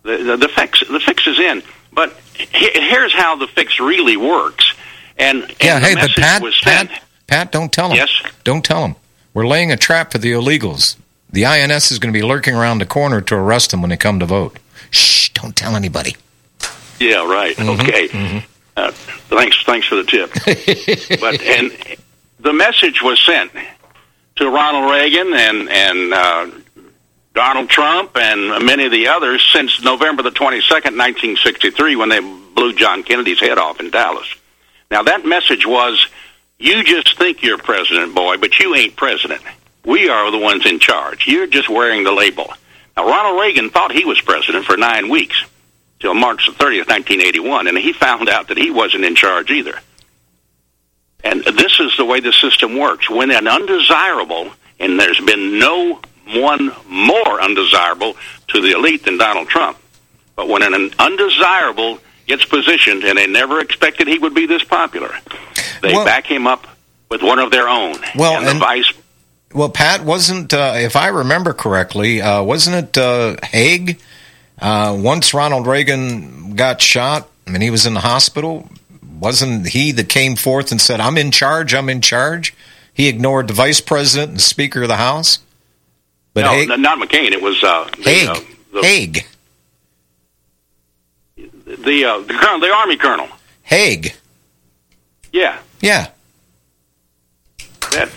The, 0.02 0.16
the, 0.16 0.36
the 0.38 0.48
fix 0.48 0.80
the 0.80 1.00
fix 1.00 1.26
is 1.26 1.38
in, 1.38 1.62
but 1.92 2.12
he, 2.34 2.70
here's 2.72 3.12
how 3.14 3.36
the 3.36 3.46
fix 3.46 3.78
really 3.78 4.16
works. 4.16 4.72
And, 5.18 5.42
and 5.42 5.56
Yeah, 5.62 5.78
hey, 5.80 5.94
but 5.94 6.10
Pat. 6.12 6.42
Pat, 6.62 7.02
Pat, 7.26 7.52
don't 7.52 7.72
tell 7.72 7.88
them. 7.88 7.96
Yes? 7.98 8.10
Don't 8.42 8.64
tell 8.64 8.82
them. 8.82 8.96
We're 9.32 9.46
laying 9.46 9.70
a 9.70 9.76
trap 9.76 10.12
for 10.12 10.18
the 10.18 10.32
illegals. 10.32 10.96
The 11.30 11.44
INS 11.46 11.90
is 11.90 11.98
going 11.98 12.12
to 12.12 12.18
be 12.18 12.24
lurking 12.24 12.54
around 12.54 12.78
the 12.78 12.86
corner 12.86 13.20
to 13.20 13.34
arrest 13.34 13.70
them 13.70 13.80
when 13.80 13.90
they 13.90 13.96
come 13.96 14.18
to 14.20 14.26
vote. 14.26 14.58
Shh! 14.90 15.28
Don't 15.30 15.54
tell 15.56 15.74
anybody. 15.76 16.16
Yeah, 17.00 17.28
right. 17.28 17.56
Mm-hmm, 17.56 17.80
Okay. 17.80 18.44
Uh, 18.76 18.90
thanks, 18.92 19.62
thanks 19.64 19.86
for 19.86 19.96
the 19.96 20.04
tip. 20.04 20.32
but 21.20 21.40
and 21.42 21.72
the 22.40 22.52
message 22.52 23.02
was 23.02 23.20
sent 23.20 23.52
to 24.36 24.48
Ronald 24.48 24.90
Reagan 24.90 25.32
and 25.32 25.68
and 25.68 26.12
uh, 26.12 26.50
Donald 27.34 27.68
Trump 27.68 28.16
and 28.16 28.64
many 28.64 28.86
of 28.86 28.92
the 28.92 29.08
others 29.08 29.48
since 29.52 29.82
November 29.82 30.22
the 30.22 30.30
twenty 30.32 30.60
second, 30.60 30.96
nineteen 30.96 31.36
sixty 31.36 31.70
three, 31.70 31.94
when 31.94 32.08
they 32.08 32.20
blew 32.20 32.72
John 32.74 33.02
Kennedy's 33.04 33.40
head 33.40 33.58
off 33.58 33.80
in 33.80 33.90
Dallas. 33.90 34.32
Now 34.90 35.04
that 35.04 35.24
message 35.24 35.66
was, 35.66 36.06
you 36.58 36.82
just 36.82 37.16
think 37.16 37.42
you're 37.42 37.58
president, 37.58 38.14
boy, 38.14 38.38
but 38.38 38.58
you 38.58 38.74
ain't 38.74 38.96
president. 38.96 39.42
We 39.84 40.08
are 40.08 40.30
the 40.30 40.38
ones 40.38 40.66
in 40.66 40.78
charge. 40.80 41.26
You're 41.26 41.46
just 41.46 41.68
wearing 41.68 42.04
the 42.04 42.12
label. 42.12 42.52
Now 42.96 43.06
Ronald 43.06 43.40
Reagan 43.40 43.70
thought 43.70 43.92
he 43.92 44.04
was 44.04 44.20
president 44.20 44.64
for 44.64 44.76
nine 44.76 45.08
weeks 45.08 45.44
till 46.04 46.12
March 46.12 46.46
the 46.46 46.52
30th, 46.52 46.86
1981, 46.86 47.66
and 47.66 47.78
he 47.78 47.94
found 47.94 48.28
out 48.28 48.48
that 48.48 48.58
he 48.58 48.70
wasn't 48.70 49.02
in 49.02 49.14
charge 49.14 49.50
either. 49.50 49.80
And 51.24 51.42
this 51.42 51.80
is 51.80 51.96
the 51.96 52.04
way 52.04 52.20
the 52.20 52.30
system 52.32 52.76
works. 52.76 53.08
When 53.08 53.30
an 53.30 53.48
undesirable, 53.48 54.50
and 54.78 55.00
there's 55.00 55.20
been 55.20 55.58
no 55.58 55.98
one 56.28 56.72
more 56.86 57.40
undesirable 57.40 58.16
to 58.48 58.60
the 58.60 58.72
elite 58.72 59.06
than 59.06 59.16
Donald 59.16 59.48
Trump, 59.48 59.78
but 60.36 60.46
when 60.46 60.62
an 60.62 60.90
undesirable 60.98 62.00
gets 62.26 62.44
positioned, 62.44 63.02
and 63.04 63.16
they 63.16 63.26
never 63.26 63.60
expected 63.60 64.06
he 64.06 64.18
would 64.18 64.34
be 64.34 64.44
this 64.44 64.62
popular, 64.62 65.14
they 65.80 65.94
Well- 65.94 66.04
back 66.04 66.26
him 66.26 66.46
up 66.46 66.66
with 67.08 67.22
one 67.22 67.38
of 67.38 67.50
their 67.50 67.66
own. 67.66 67.96
Well, 68.14 68.36
and 68.36 68.46
the 68.46 68.50
and- 68.50 68.60
vice 68.60 68.92
Well, 69.54 69.70
Pat, 69.70 70.04
wasn't 70.04 70.52
uh, 70.52 70.72
if 70.76 70.96
I 70.96 71.08
remember 71.08 71.54
correctly, 71.54 72.20
uh, 72.20 72.42
wasn't 72.42 72.76
it 72.76 72.98
uh, 72.98 73.36
Haig? 73.42 73.98
Uh, 74.64 74.96
once 74.98 75.34
Ronald 75.34 75.66
Reagan 75.66 76.56
got 76.56 76.80
shot, 76.80 77.28
I 77.46 77.50
mean, 77.50 77.60
he 77.60 77.68
was 77.68 77.84
in 77.84 77.92
the 77.92 78.00
hospital. 78.00 78.66
Wasn't 79.20 79.68
he 79.68 79.92
that 79.92 80.08
came 80.08 80.36
forth 80.36 80.70
and 80.70 80.80
said, 80.80 81.00
"I'm 81.00 81.18
in 81.18 81.30
charge. 81.30 81.74
I'm 81.74 81.90
in 81.90 82.00
charge"? 82.00 82.54
He 82.94 83.06
ignored 83.06 83.48
the 83.48 83.52
vice 83.52 83.82
president 83.82 84.30
and 84.30 84.40
speaker 84.40 84.80
of 84.80 84.88
the 84.88 84.96
House. 84.96 85.40
But 86.32 86.42
no, 86.46 86.52
Haig, 86.52 86.68
not 86.80 86.98
McCain. 86.98 87.32
It 87.32 87.42
was 87.42 87.62
uh, 87.62 87.90
the, 87.98 88.02
Haig, 88.04 88.28
uh, 88.28 88.40
the, 88.72 88.80
Haig, 88.80 89.26
the, 91.36 92.04
uh, 92.06 92.18
the 92.20 92.32
colonel, 92.32 92.60
the 92.60 92.72
army 92.72 92.96
colonel. 92.96 93.28
Haig. 93.64 94.14
Yeah, 95.30 95.58
Yeah, 95.82 96.08
that. 97.90 98.08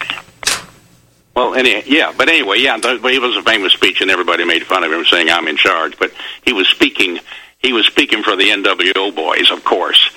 Well, 1.38 1.53
any, 1.53 1.84
yeah, 1.86 2.12
but 2.17 2.29
anyway, 2.29 2.58
yeah, 2.62 2.77
th- 2.77 3.00
but 3.00 3.13
it 3.13 3.22
was 3.22 3.38
a 3.38 3.44
famous 3.44 3.72
speech, 3.72 4.01
and 4.01 4.10
everybody 4.10 4.44
made 4.44 4.65
fun 4.65 4.84
of 4.84 4.91
him, 4.91 5.06
saying 5.06 5.29
I'm 5.29 5.48
in 5.48 5.56
charge. 5.56 6.00
But 6.00 6.12
he 6.44 6.51
was 6.51 6.67
speaking. 6.67 7.20
He 7.60 7.74
was 7.74 7.86
speaking 7.86 8.24
for 8.24 8.36
the 8.36 8.46
NWO 8.46 9.15
boys, 9.15 9.51
of 9.51 9.63
course. 9.63 10.10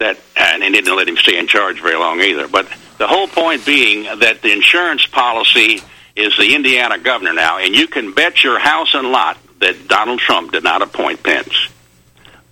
That 0.00 0.18
and 0.34 0.60
he 0.64 0.70
didn't 0.70 0.96
let 0.96 1.06
him 1.06 1.16
stay 1.18 1.38
in 1.38 1.46
charge 1.46 1.80
very 1.80 1.96
long 1.96 2.20
either. 2.20 2.48
But 2.48 2.66
the 2.98 3.06
whole 3.06 3.28
point 3.28 3.64
being 3.64 4.02
that 4.18 4.42
the 4.42 4.50
insurance 4.50 5.06
policy 5.06 5.80
is 6.16 6.36
the 6.36 6.56
Indiana 6.56 6.98
governor 6.98 7.32
now, 7.32 7.58
and 7.58 7.72
you 7.72 7.86
can 7.86 8.12
bet 8.12 8.42
your 8.42 8.58
house 8.58 8.92
and 8.92 9.12
lot 9.12 9.38
that 9.60 9.86
Donald 9.86 10.18
Trump 10.18 10.50
did 10.50 10.64
not 10.64 10.82
appoint 10.82 11.22
Pence. 11.22 11.68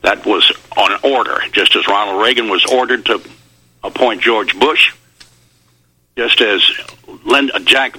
That 0.02 0.24
was 0.24 0.52
on 0.76 1.00
order, 1.02 1.40
just 1.50 1.74
as 1.74 1.88
Ronald 1.88 2.22
Reagan 2.22 2.48
was 2.48 2.64
ordered 2.64 3.06
to 3.06 3.20
appoint 3.82 4.22
George 4.22 4.56
Bush, 4.56 4.94
just 6.16 6.40
as 6.40 6.62
Linda, 7.24 7.58
Jack 7.60 7.96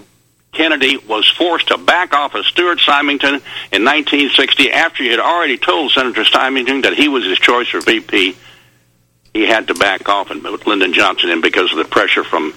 Kennedy 0.51 0.98
was 0.98 1.27
forced 1.29 1.70
to 1.70 1.77
back 1.77 2.13
off 2.13 2.36
of 2.36 2.46
Stuart 2.46 2.79
Symington 2.79 3.36
in 3.72 3.84
1960 3.86 4.72
after 4.72 5.03
he 5.03 5.10
had 5.10 5.20
already 5.20 5.58
told 5.58 5.91
Senator 5.91 6.24
Symington 6.25 6.82
that 6.82 6.93
he 6.93 7.08
was 7.08 7.24
his 7.25 7.39
choice 7.39 7.67
for 7.70 7.82
VP. 7.82 8.36
He 9.34 9.48
had 9.48 9.67
to 9.70 9.74
back 9.74 10.08
off 10.10 10.29
and 10.29 10.43
put 10.43 10.67
Lyndon 10.67 10.93
Johnson 10.93 11.29
in 11.32 11.41
because 11.41 11.72
of 11.72 11.77
the 11.79 11.86
pressure 11.86 12.24
from 12.24 12.53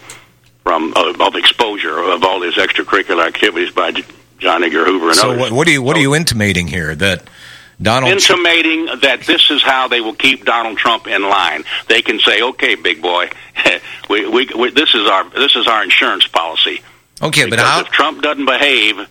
from 0.62 0.92
uh, 0.94 1.14
of 1.20 1.36
exposure 1.36 1.98
of 1.98 2.22
all 2.25 2.42
his 2.42 2.56
extracurricular 2.56 3.26
activities 3.26 3.70
by 3.70 3.92
J- 3.92 4.04
John 4.38 4.62
Edgar 4.62 4.84
Hoover 4.84 5.06
and 5.06 5.14
So 5.16 5.28
others. 5.30 5.40
what, 5.40 5.52
what 5.52 5.68
are 5.68 5.70
you 5.70 5.80
what 5.82 5.96
are 5.96 6.00
you 6.00 6.14
intimating 6.14 6.66
here 6.66 6.94
that 6.96 7.22
Donald? 7.80 8.18
Trump- 8.21 8.40
intimating 8.40 8.87
that 9.00 9.23
this 9.26 9.50
is 9.50 9.62
how 9.62 9.88
they 9.88 10.00
will 10.00 10.14
keep 10.14 10.45
Donald 10.45 10.78
Trump 10.78 11.06
in 11.06 11.23
line. 11.23 11.64
They 11.88 12.02
can 12.02 12.18
say, 12.21 12.40
"Okay, 12.42 12.75
big 12.75 13.02
boy, 13.02 13.30
we, 14.11 14.26
we, 14.28 14.49
we, 14.56 14.71
this 14.71 14.95
is 14.95 15.06
our 15.09 15.28
this 15.30 15.54
is 15.56 15.66
our 15.66 15.83
insurance 15.83 16.26
policy." 16.26 16.80
okay, 17.23 17.42
but 17.45 17.50
Because 17.50 17.66
how? 17.68 17.80
if 17.80 17.88
Trump 17.88 18.23
doesn't 18.23 18.47
behave, 18.47 19.09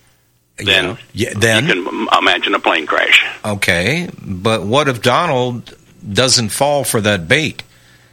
then 0.56 0.98
yeah, 1.12 1.32
then 1.36 1.66
you 1.66 1.84
can 1.84 2.08
imagine 2.18 2.54
a 2.54 2.58
plane 2.60 2.86
crash. 2.86 3.24
Okay, 3.44 4.08
but 4.24 4.64
what 4.64 4.88
if 4.88 5.02
Donald 5.02 5.74
doesn't 6.12 6.48
fall 6.48 6.82
for 6.84 7.00
that 7.00 7.28
bait? 7.28 7.62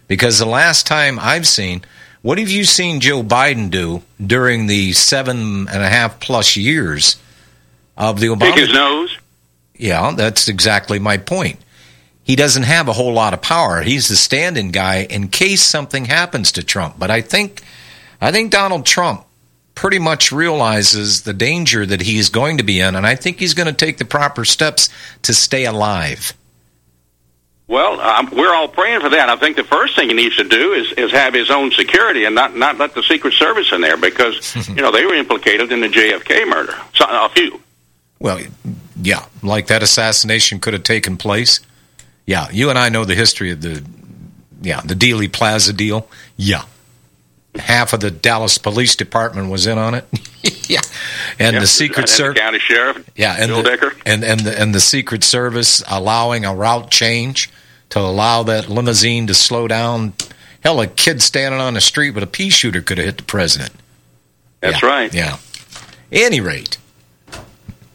Because 0.08 0.38
the 0.38 0.46
last 0.46 0.86
time 0.86 1.18
I've 1.20 1.48
seen, 1.48 1.84
what 2.22 2.38
have 2.38 2.50
you 2.50 2.64
seen 2.66 3.00
Joe 3.00 3.24
Biden 3.24 3.72
do 3.72 4.04
during 4.24 4.68
the 4.68 4.94
seven 4.94 5.68
and 5.68 5.82
a 5.84 5.90
half 5.90 6.20
plus 6.20 6.56
years 6.56 7.18
of 7.98 8.20
the 8.20 8.28
Obama? 8.28 8.42
Pick 8.54 8.56
his 8.60 8.74
nose. 8.74 9.18
Yeah, 9.76 10.14
that's 10.16 10.48
exactly 10.48 11.00
my 11.00 11.18
point. 11.18 11.60
He 12.24 12.36
doesn't 12.36 12.64
have 12.64 12.88
a 12.88 12.94
whole 12.94 13.14
lot 13.14 13.34
of 13.34 13.42
power. 13.42 13.82
He's 13.82 14.08
the 14.08 14.16
stand-in 14.16 14.72
guy 14.72 15.04
in 15.04 15.28
case 15.28 15.62
something 15.62 16.06
happens 16.06 16.54
to 16.54 16.64
Trump. 16.64 16.96
But 16.98 17.12
I 17.12 17.22
think, 17.22 17.62
I 18.22 18.32
think 18.32 18.52
Donald 18.52 18.86
Trump 18.86 19.26
pretty 19.76 20.00
much 20.00 20.32
realizes 20.32 21.24
the 21.24 21.34
danger 21.34 21.86
that 21.86 22.02
he's 22.02 22.30
going 22.30 22.58
to 22.58 22.64
be 22.64 22.80
in, 22.80 22.96
and 22.96 23.06
I 23.06 23.16
think 23.16 23.40
he's 23.40 23.54
going 23.54 23.68
to 23.68 23.74
take 23.74 23.98
the 23.98 24.06
proper 24.06 24.46
steps 24.46 24.90
to 25.24 25.34
stay 25.34 25.66
alive. 25.66 26.34
Well, 27.68 28.00
um, 28.00 28.30
we're 28.32 28.54
all 28.54 28.68
praying 28.68 29.02
for 29.02 29.10
that. 29.10 29.30
I 29.30 29.36
think 29.38 29.56
the 29.56 29.64
first 29.64 29.96
thing 29.96 30.10
he 30.10 30.14
needs 30.14 30.36
to 30.36 30.44
do 30.44 30.74
is, 30.74 30.92
is 30.94 31.12
have 31.12 31.34
his 31.34 31.50
own 31.50 31.72
security 31.72 32.26
and 32.26 32.36
not, 32.36 32.56
not 32.56 32.78
let 32.78 32.94
the 32.94 33.02
Secret 33.04 33.34
Service 33.34 33.72
in 33.72 33.82
there 33.82 33.98
because, 33.98 34.56
you 34.70 34.76
know, 34.76 34.92
they 34.92 35.06
were 35.06 35.16
implicated 35.16 35.72
in 35.72 35.82
the 35.82 35.88
JFK 35.88 36.48
murder. 36.48 36.76
So, 36.94 37.06
a 37.08 37.30
few. 37.30 37.60
Well, 38.20 38.40
yeah, 39.04 39.26
like 39.42 39.68
that 39.68 39.84
assassination 39.84 40.60
could 40.60 40.74
have 40.74 40.84
taken 40.84 41.18
place. 41.18 41.60
Yeah, 42.26 42.48
you 42.52 42.70
and 42.70 42.80
I 42.80 42.90
know 42.90 43.04
the 43.06 43.16
history 43.16 43.52
of 43.52 43.62
the, 43.62 43.84
yeah, 44.62 44.82
the 44.82 44.94
Dealey 44.96 45.32
Plaza 45.32 45.74
deal. 45.74 46.08
Yeah, 46.38 46.64
half 47.56 47.94
of 47.94 48.00
the 48.00 48.10
Dallas 48.12 48.58
Police 48.58 48.96
Department 48.96 49.50
was 49.50 49.68
in 49.68 49.78
on 49.78 49.94
it. 49.94 50.08
yeah, 50.70 50.80
and 51.38 51.58
the 51.58 51.68
Secret 51.68 52.08
Service. 52.10 52.40
county 52.40 52.60
sheriff, 52.60 53.10
Yeah, 53.16 53.36
and 53.38 53.48
Bill 53.50 53.62
the, 53.64 53.70
Decker. 53.70 53.94
and 54.06 54.24
and 54.24 54.40
the, 54.40 54.60
and 54.60 54.74
the 54.74 54.80
Secret 54.80 55.24
Service 55.24 55.84
allowing 55.90 56.46
a 56.46 56.56
route 56.56 56.90
change 56.90 57.50
to 57.90 58.00
allow 58.00 58.44
that 58.44 58.70
limousine 58.70 59.28
to 59.28 59.34
slow 59.34 59.68
down. 59.68 60.14
Hell, 60.62 60.80
a 60.80 60.88
kid 60.88 61.22
standing 61.22 61.60
on 61.60 61.74
the 61.74 61.82
street 61.82 62.12
with 62.12 62.24
a 62.24 62.28
pea 62.28 62.50
shooter 62.50 62.82
could 62.82 62.98
have 62.98 63.06
hit 63.06 63.18
the 63.18 63.24
president. 63.24 63.72
That's 64.62 64.82
Yeah, 64.82 64.88
right. 64.90 65.14
Yeah. 65.14 65.38
Any 66.10 66.40
rate, 66.40 66.78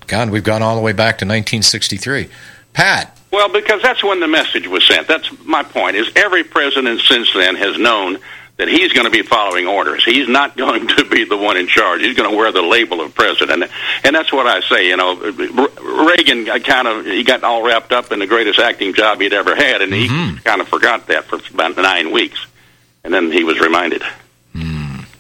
God, 0.08 0.30
we've 0.30 0.44
gone 0.44 0.62
all 0.62 0.74
the 0.74 0.82
way 0.82 0.92
back 0.92 1.18
to 1.18 1.24
1963. 1.24 2.28
Pat, 2.72 3.16
Well, 3.30 3.48
because 3.48 3.82
that's 3.82 4.02
when 4.02 4.20
the 4.20 4.28
message 4.28 4.66
was 4.66 4.86
sent. 4.86 5.06
That's 5.08 5.30
my 5.44 5.62
point. 5.62 5.96
Is 5.96 6.10
every 6.16 6.44
president 6.44 7.00
since 7.00 7.32
then 7.32 7.56
has 7.56 7.78
known 7.78 8.18
that 8.56 8.68
he's 8.68 8.92
going 8.92 9.04
to 9.04 9.10
be 9.10 9.22
following 9.22 9.66
orders. 9.66 10.04
He's 10.04 10.28
not 10.28 10.56
going 10.56 10.88
to 10.88 11.04
be 11.04 11.24
the 11.24 11.36
one 11.36 11.56
in 11.56 11.66
charge. 11.68 12.00
He's 12.00 12.16
going 12.16 12.30
to 12.30 12.36
wear 12.36 12.52
the 12.52 12.62
label 12.62 13.00
of 13.00 13.14
president, 13.14 13.70
and 14.04 14.16
that's 14.16 14.32
what 14.32 14.46
I 14.46 14.60
say. 14.60 14.88
You 14.88 14.96
know, 14.96 15.14
Reagan 15.16 16.46
kind 16.62 16.88
of 16.88 17.04
he 17.06 17.22
got 17.22 17.44
all 17.44 17.62
wrapped 17.62 17.92
up 17.92 18.12
in 18.12 18.18
the 18.18 18.26
greatest 18.26 18.58
acting 18.58 18.94
job 18.94 19.20
he'd 19.20 19.32
ever 19.32 19.54
had, 19.54 19.82
and 19.82 19.92
he 19.92 20.08
kind 20.44 20.60
of 20.60 20.68
forgot 20.68 21.06
that 21.08 21.24
for 21.24 21.38
about 21.52 21.76
nine 21.76 22.10
weeks, 22.12 22.44
and 23.04 23.12
then 23.12 23.30
he 23.30 23.44
was 23.44 23.60
reminded. 23.60 24.02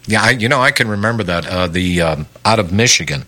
Yeah, 0.08 0.22
I, 0.22 0.30
you 0.30 0.48
know, 0.48 0.60
I 0.60 0.70
can 0.70 0.88
remember 0.88 1.22
that. 1.24 1.46
Uh, 1.46 1.66
the 1.66 2.00
um, 2.00 2.26
out 2.42 2.58
of 2.58 2.72
Michigan, 2.72 3.26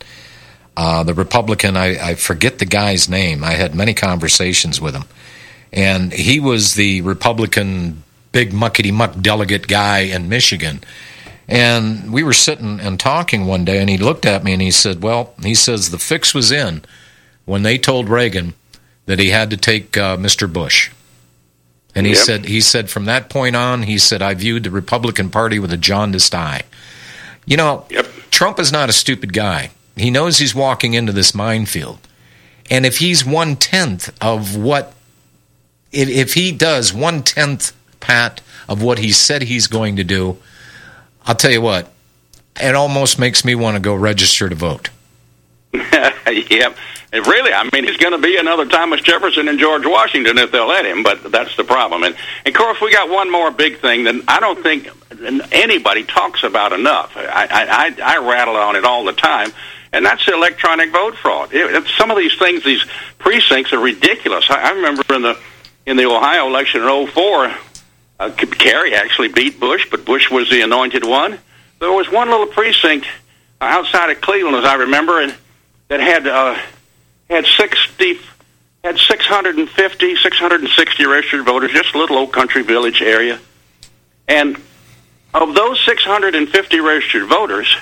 uh, 0.82 1.02
the 1.04 1.12
Republican, 1.14 1.76
I, 1.76 2.10
I 2.10 2.14
forget 2.14 2.58
the 2.58 2.64
guy's 2.80 3.08
name. 3.08 3.44
I 3.44 3.52
had 3.52 3.75
many 3.75 3.92
conversations 3.94 4.80
with 4.80 4.94
him, 4.94 5.04
and 5.72 6.12
he 6.12 6.40
was 6.40 6.75
the 6.75 7.02
Republican 7.02 8.02
big 8.32 8.52
muckety 8.52 8.92
muck 8.92 9.12
delegate 9.20 9.66
guy 9.68 9.99
in 10.16 10.28
Michigan. 10.28 10.80
And 11.49 12.12
we 12.12 12.22
were 12.22 12.32
sitting 12.32 12.80
and 12.80 12.99
talking 12.99 13.46
one 13.46 13.64
day, 13.64 13.78
and 13.80 13.90
he 13.90 13.99
looked 13.99 14.25
at 14.25 14.42
me 14.44 14.52
and 14.52 14.62
he 14.62 14.70
said, 14.70 15.02
"Well, 15.02 15.34
he 15.42 15.54
says 15.54 15.90
the 15.90 15.99
fix 15.99 16.32
was 16.32 16.50
in 16.52 16.82
when 17.44 17.62
they 17.62 17.76
told 17.76 18.09
Reagan 18.09 18.55
that 19.07 19.18
he 19.18 19.31
had 19.31 19.50
to 19.50 19.57
take 19.57 19.96
uh, 19.98 20.16
Mr. 20.16 20.50
Bush." 20.50 20.90
And 21.94 22.07
he 22.07 22.12
Yep. 22.12 22.22
said, 22.24 22.44
he 22.46 22.61
said, 22.61 22.88
from 22.88 23.07
that 23.07 23.28
point 23.28 23.57
on, 23.57 23.83
he 23.83 23.98
said, 23.98 24.22
I 24.22 24.35
viewed 24.35 24.62
the 24.62 24.70
Republican 24.70 25.28
Party 25.28 25.59
with 25.59 25.72
a 25.72 25.76
jaundiced 25.76 26.33
eye. 26.37 26.62
You 27.46 27.57
know, 27.57 27.85
Yep. 27.90 28.07
Trump 28.31 28.61
is 28.61 28.70
not 28.70 28.88
a 28.88 28.92
stupid 28.92 29.33
guy. 29.33 29.70
He 29.96 30.11
knows 30.11 30.38
he's 30.38 30.55
walking 30.55 30.94
into 30.94 31.12
this 31.12 31.35
minefield. 31.35 31.98
And 32.70 32.87
if 32.87 32.98
he's 32.98 33.24
one 33.24 33.57
tenth 33.57 34.16
of 34.22 34.57
what, 34.57 34.94
if, 35.92 36.35
he 36.35 36.53
does 36.53 36.94
one 36.94 37.22
tenth, 37.22 37.72
Pat, 37.98 38.40
of 38.68 38.83
what 38.83 38.98
he 38.98 39.11
said 39.11 39.42
he's 39.42 39.66
going 39.66 39.96
to 39.96 40.05
do, 40.05 40.38
I'll 41.26 41.35
tell 41.35 41.50
you 41.50 41.61
what, 41.61 41.90
it 42.61 42.74
almost 42.74 43.18
makes 43.18 43.44
me 43.44 43.55
want 43.55 43.74
to 43.74 43.81
go 43.81 43.94
register 43.94 44.48
to 44.48 44.55
vote. 44.55 44.90
yep. 45.72 46.76
And 47.12 47.26
really, 47.26 47.53
I 47.53 47.68
mean, 47.72 47.85
he's 47.85 47.96
going 47.96 48.12
to 48.12 48.18
be 48.18 48.37
another 48.37 48.66
Thomas 48.66 49.00
Jefferson 49.00 49.48
and 49.48 49.59
George 49.59 49.85
Washington 49.85 50.38
if 50.38 50.53
they'll 50.53 50.68
let 50.68 50.87
him, 50.87 51.03
but 51.03 51.33
that's 51.33 51.57
the 51.57 51.64
problem. 51.64 52.05
And, 52.05 52.14
and 52.44 52.55
of 52.55 52.59
course, 52.59 52.81
we 52.81 52.92
got 52.92 53.11
one 53.11 53.31
more 53.31 53.50
big 53.50 53.81
thing 53.81 54.05
that 54.05 54.22
I 54.29 54.38
don't 54.38 54.62
think 54.62 54.88
anybody 55.53 56.05
talks 56.05 56.44
about 56.44 56.72
enough. 56.72 57.16
I, 57.16 57.92
I, 57.98 58.14
I 58.14 58.18
rattle 58.18 58.57
on 58.57 58.76
it 58.76 58.85
all 58.85 59.05
the 59.05 59.12
time, 59.12 59.53
and 59.92 60.05
that's 60.05 60.26
electronic 60.29 60.90
vote 60.92 61.16
fraud. 61.16 61.50
It, 61.53 61.87
some 61.98 62.11
of 62.11 62.16
these 62.16 62.37
things, 62.38 62.64
these 62.64 62.85
precincts 63.18 63.72
are 63.72 63.79
ridiculous. 63.79 64.46
I, 64.48 64.68
I 64.68 64.70
remember 64.72 65.03
in 65.14 65.22
the 65.22 65.38
in 65.87 65.96
the 65.96 66.07
Ohio 66.07 66.46
election 66.46 66.83
in 66.83 67.07
'04, 67.09 67.55
uh, 68.20 68.31
Kerry 68.31 68.94
actually 68.94 69.29
beat 69.29 69.59
Bush, 69.59 69.88
but 69.90 70.05
Bush 70.05 70.31
was 70.31 70.50
the 70.50 70.61
anointed 70.62 71.05
one. 71.05 71.38
There 71.81 71.92
was 71.92 72.11
one 72.11 72.29
little 72.29 72.46
precinct 72.46 73.07
outside 73.61 74.11
of 74.11 74.20
Cleveland, 74.20 74.57
as 74.57 74.64
I 74.64 74.74
remember, 74.74 75.20
and 75.20 75.35
that 75.88 76.00
had 76.00 76.26
uh, 76.26 76.59
had 77.29 77.46
sixty 77.46 78.18
had 78.83 78.98
650, 78.98 80.16
660 80.16 81.07
registered 81.07 81.44
voters, 81.44 81.70
just 81.70 81.94
a 81.94 81.98
little 81.98 82.16
old 82.16 82.33
country 82.33 82.62
village 82.62 83.03
area. 83.03 83.38
And 84.26 84.57
of 85.35 85.55
those 85.55 85.85
650 85.85 86.81
registered 86.81 87.29
voters, 87.29 87.76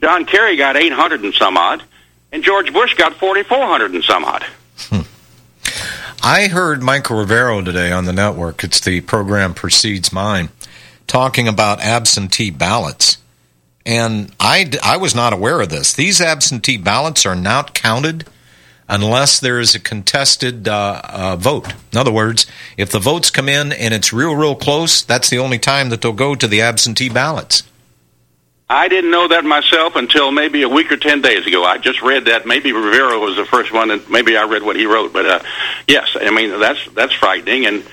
John 0.00 0.24
Kerry 0.24 0.56
got 0.56 0.76
800 0.76 1.22
and 1.22 1.34
some 1.34 1.56
odd, 1.56 1.82
and 2.32 2.42
George 2.42 2.72
Bush 2.72 2.94
got 2.94 3.14
4,400 3.14 3.92
and 3.92 4.04
some 4.04 4.24
odd. 4.24 4.44
I 6.22 6.48
heard 6.48 6.82
Michael 6.82 7.18
Rivero 7.18 7.62
today 7.62 7.92
on 7.92 8.04
the 8.04 8.12
network. 8.12 8.62
It's 8.62 8.80
the 8.80 9.00
program 9.00 9.54
precedes 9.54 10.12
mine, 10.12 10.50
talking 11.06 11.48
about 11.48 11.80
absentee 11.80 12.50
ballots. 12.50 13.16
And 13.86 14.30
I, 14.38 14.70
I 14.82 14.98
was 14.98 15.14
not 15.14 15.32
aware 15.32 15.62
of 15.62 15.70
this. 15.70 15.94
These 15.94 16.20
absentee 16.20 16.76
ballots 16.76 17.24
are 17.24 17.34
not 17.34 17.72
counted 17.74 18.26
unless 18.86 19.40
there 19.40 19.60
is 19.60 19.74
a 19.74 19.80
contested 19.80 20.68
uh, 20.68 21.00
uh, 21.04 21.36
vote. 21.36 21.72
In 21.90 21.98
other 21.98 22.12
words, 22.12 22.46
if 22.76 22.90
the 22.90 22.98
votes 22.98 23.30
come 23.30 23.48
in 23.48 23.72
and 23.72 23.94
it's 23.94 24.12
real, 24.12 24.34
real 24.34 24.56
close, 24.56 25.02
that's 25.02 25.30
the 25.30 25.38
only 25.38 25.58
time 25.58 25.88
that 25.88 26.02
they'll 26.02 26.12
go 26.12 26.34
to 26.34 26.46
the 26.46 26.60
absentee 26.60 27.08
ballots. 27.08 27.62
I 28.70 28.86
didn't 28.86 29.10
know 29.10 29.26
that 29.26 29.44
myself 29.44 29.96
until 29.96 30.30
maybe 30.30 30.62
a 30.62 30.68
week 30.68 30.92
or 30.92 30.96
ten 30.96 31.20
days 31.20 31.44
ago. 31.44 31.64
I 31.64 31.78
just 31.78 32.02
read 32.02 32.26
that. 32.26 32.46
Maybe 32.46 32.72
Rivera 32.72 33.18
was 33.18 33.34
the 33.34 33.44
first 33.44 33.72
one, 33.72 33.90
and 33.90 34.08
maybe 34.08 34.36
I 34.36 34.44
read 34.44 34.62
what 34.62 34.76
he 34.76 34.86
wrote. 34.86 35.12
But 35.12 35.26
uh, 35.26 35.40
yes, 35.88 36.16
I 36.18 36.30
mean 36.30 36.60
that's 36.60 36.88
that's 36.92 37.12
frightening. 37.12 37.66
And 37.66 37.84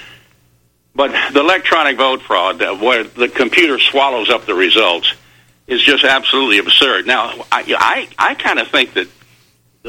but 0.93 1.11
the 1.33 1.39
electronic 1.39 1.97
vote 1.97 2.21
fraud, 2.21 2.61
uh, 2.61 2.75
where 2.75 3.03
the 3.03 3.27
computer 3.27 3.79
swallows 3.79 4.29
up 4.29 4.45
the 4.45 4.53
results, 4.53 5.11
is 5.65 5.81
just 5.81 6.03
absolutely 6.03 6.59
absurd. 6.59 7.07
Now, 7.07 7.31
I 7.51 7.75
I, 8.19 8.31
I 8.31 8.35
kind 8.35 8.59
of 8.59 8.67
think 8.67 8.93
that 8.93 9.07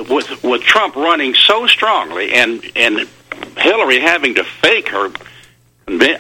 with 0.09 0.42
with 0.42 0.62
Trump 0.62 0.96
running 0.96 1.35
so 1.35 1.66
strongly 1.66 2.33
and 2.33 2.64
and 2.74 3.07
Hillary 3.59 4.01
having 4.01 4.37
to 4.37 4.44
fake 4.44 4.88
her 4.88 5.11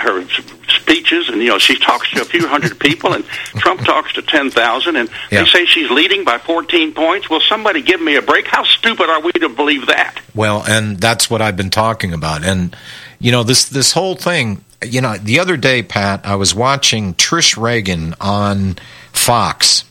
her 0.00 0.24
speeches, 0.68 1.28
and 1.28 1.40
you 1.42 1.48
know 1.48 1.58
she 1.58 1.76
talks 1.78 2.10
to 2.12 2.22
a 2.22 2.24
few 2.24 2.46
hundred 2.46 2.78
people, 2.78 3.12
and 3.12 3.24
Trump 3.56 3.80
talks 3.84 4.12
to 4.14 4.22
ten 4.22 4.50
thousand, 4.50 4.96
and 4.96 5.08
Yeah. 5.30 5.42
they 5.42 5.48
say 5.48 5.66
she's 5.66 5.90
leading 5.90 6.24
by 6.24 6.38
fourteen 6.38 6.92
points. 6.92 7.28
Will 7.30 7.40
somebody 7.40 7.82
give 7.82 8.00
me 8.00 8.16
a 8.16 8.22
break? 8.22 8.46
How 8.46 8.64
stupid 8.64 9.08
are 9.08 9.20
we 9.20 9.32
to 9.32 9.48
believe 9.48 9.86
that? 9.86 10.18
Well, 10.34 10.64
and 10.68 10.98
that's 10.98 11.28
what 11.30 11.42
I've 11.42 11.56
been 11.56 11.70
talking 11.70 12.12
about. 12.12 12.44
And 12.44 12.74
you 13.20 13.32
know, 13.32 13.42
this 13.42 13.64
this 13.68 13.92
whole 13.92 14.14
thing, 14.16 14.64
you 14.84 15.00
know, 15.00 15.16
the 15.16 15.40
other 15.40 15.56
day, 15.56 15.82
Pat, 15.82 16.24
I 16.24 16.36
was 16.36 16.54
watching 16.54 17.14
Trish 17.14 17.56
Regan 17.60 18.14
on 18.20 18.76
Fox. 19.12 19.84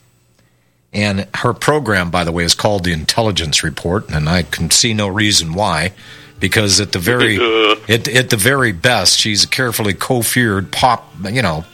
And 0.94 1.28
her 1.36 1.54
program, 1.54 2.10
by 2.10 2.24
the 2.24 2.32
way, 2.32 2.44
is 2.44 2.56
called 2.56 2.84
The 2.86 2.94
Intelligence 2.94 3.62
Report, 3.64 4.10
and 4.10 4.28
I 4.28 4.44
can 4.44 4.72
see 4.72 4.94
no 4.94 5.08
reason 5.08 5.54
why, 5.54 5.92
because 6.40 6.80
at 6.80 6.92
the 6.92 7.00
very 7.00 7.38
uh. 7.42 7.76
at, 7.90 8.08
at 8.08 8.30
the 8.30 8.38
very 8.38 8.72
best, 8.72 9.20
she's 9.20 9.44
a 9.44 9.48
carefully 9.48 9.94
co-feared 9.94 10.72
pop, 10.72 11.12
you 11.32 11.42
know, 11.42 11.66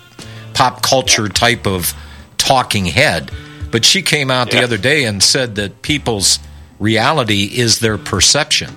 pop 0.53 0.81
culture 0.81 1.27
type 1.29 1.65
of 1.67 1.93
talking 2.37 2.85
head. 2.85 3.31
But 3.71 3.85
she 3.85 4.01
came 4.03 4.29
out 4.29 4.51
the 4.51 4.57
Yeah. 4.57 4.63
other 4.65 4.77
day 4.77 5.05
and 5.05 5.21
said 5.23 5.55
that 5.55 5.81
people's 5.81 6.39
reality 6.79 7.45
is 7.45 7.79
their 7.79 7.97
perception, 7.97 8.69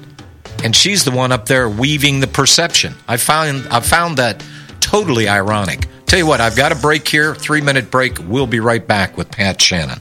and 0.65 0.75
she's 0.75 1.05
the 1.05 1.11
one 1.11 1.33
up 1.33 1.47
there 1.47 1.69
weaving 1.69 2.21
the 2.21 2.27
perception. 2.27 2.95
I 3.07 3.17
found 3.19 3.67
I 3.71 3.81
found 3.81 4.17
that 4.19 4.43
totally 4.81 5.29
ironic. 5.29 5.87
Tell 6.07 6.19
you 6.21 6.27
what, 6.27 6.41
I've 6.41 6.57
got 6.57 6.71
a 6.73 6.77
break 6.77 7.07
here, 7.09 7.35
three 7.35 7.61
minute 7.61 7.91
break. 7.91 8.19
We'll 8.21 8.47
be 8.47 8.61
right 8.61 8.87
back 8.87 9.17
with 9.19 9.31
Pat 9.31 9.59
Shannan. 9.59 10.01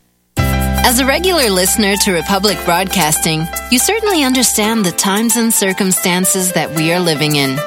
As 0.83 0.99
a 0.99 1.05
regular 1.05 1.51
listener 1.51 1.95
to 1.97 2.11
Republic 2.11 2.57
Broadcasting, 2.65 3.47
you 3.69 3.77
certainly 3.77 4.23
understand 4.23 4.83
the 4.83 4.91
times 4.91 5.37
and 5.37 5.53
circumstances 5.53 6.53
that 6.53 6.71
we 6.71 6.91
are 6.91 6.99
living 6.99 7.35
in. 7.35 7.59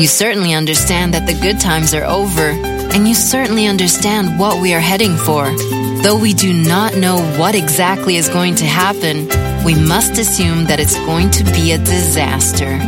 You 0.00 0.06
certainly 0.08 0.54
understand 0.54 1.12
that 1.12 1.26
the 1.26 1.34
good 1.34 1.60
times 1.60 1.92
are 1.94 2.04
over, 2.04 2.48
and 2.48 3.06
you 3.06 3.14
certainly 3.14 3.66
understand 3.66 4.38
what 4.40 4.62
we 4.62 4.72
are 4.72 4.80
heading 4.80 5.18
for. 5.18 5.54
Though 6.02 6.18
we 6.18 6.32
do 6.32 6.54
not 6.54 6.96
know 6.96 7.18
what 7.38 7.54
exactly 7.54 8.16
is 8.16 8.30
going 8.30 8.54
to 8.56 8.64
happen, 8.64 9.28
we 9.62 9.74
must 9.74 10.16
assume 10.18 10.64
that 10.64 10.80
it's 10.80 10.96
going 11.00 11.28
to 11.32 11.44
be 11.44 11.72
a 11.72 11.78
disaster. 11.78 12.80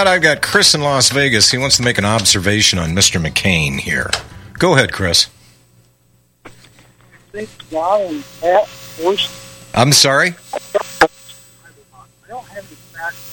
Pat, 0.00 0.06
I've 0.06 0.22
got 0.22 0.40
Chris 0.40 0.74
in 0.74 0.80
Las 0.80 1.10
Vegas. 1.10 1.50
He 1.50 1.58
wants 1.58 1.76
to 1.76 1.82
make 1.82 1.98
an 1.98 2.06
observation 2.06 2.78
on 2.78 2.92
Mr. 2.92 3.22
McCain 3.22 3.78
here. 3.78 4.08
Go 4.58 4.72
ahead, 4.74 4.92
Chris. 4.94 5.28
I'm 9.74 9.92
sorry? 9.92 10.34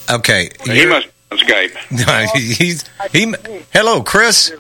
Okay. 0.10 0.49
He 0.65 0.86
must 0.86 1.08
on 1.32 1.38
Skype. 1.38 2.36
He's, 2.58 2.84
he, 3.13 3.34
hello, 3.71 4.03
Chris. 4.03 4.51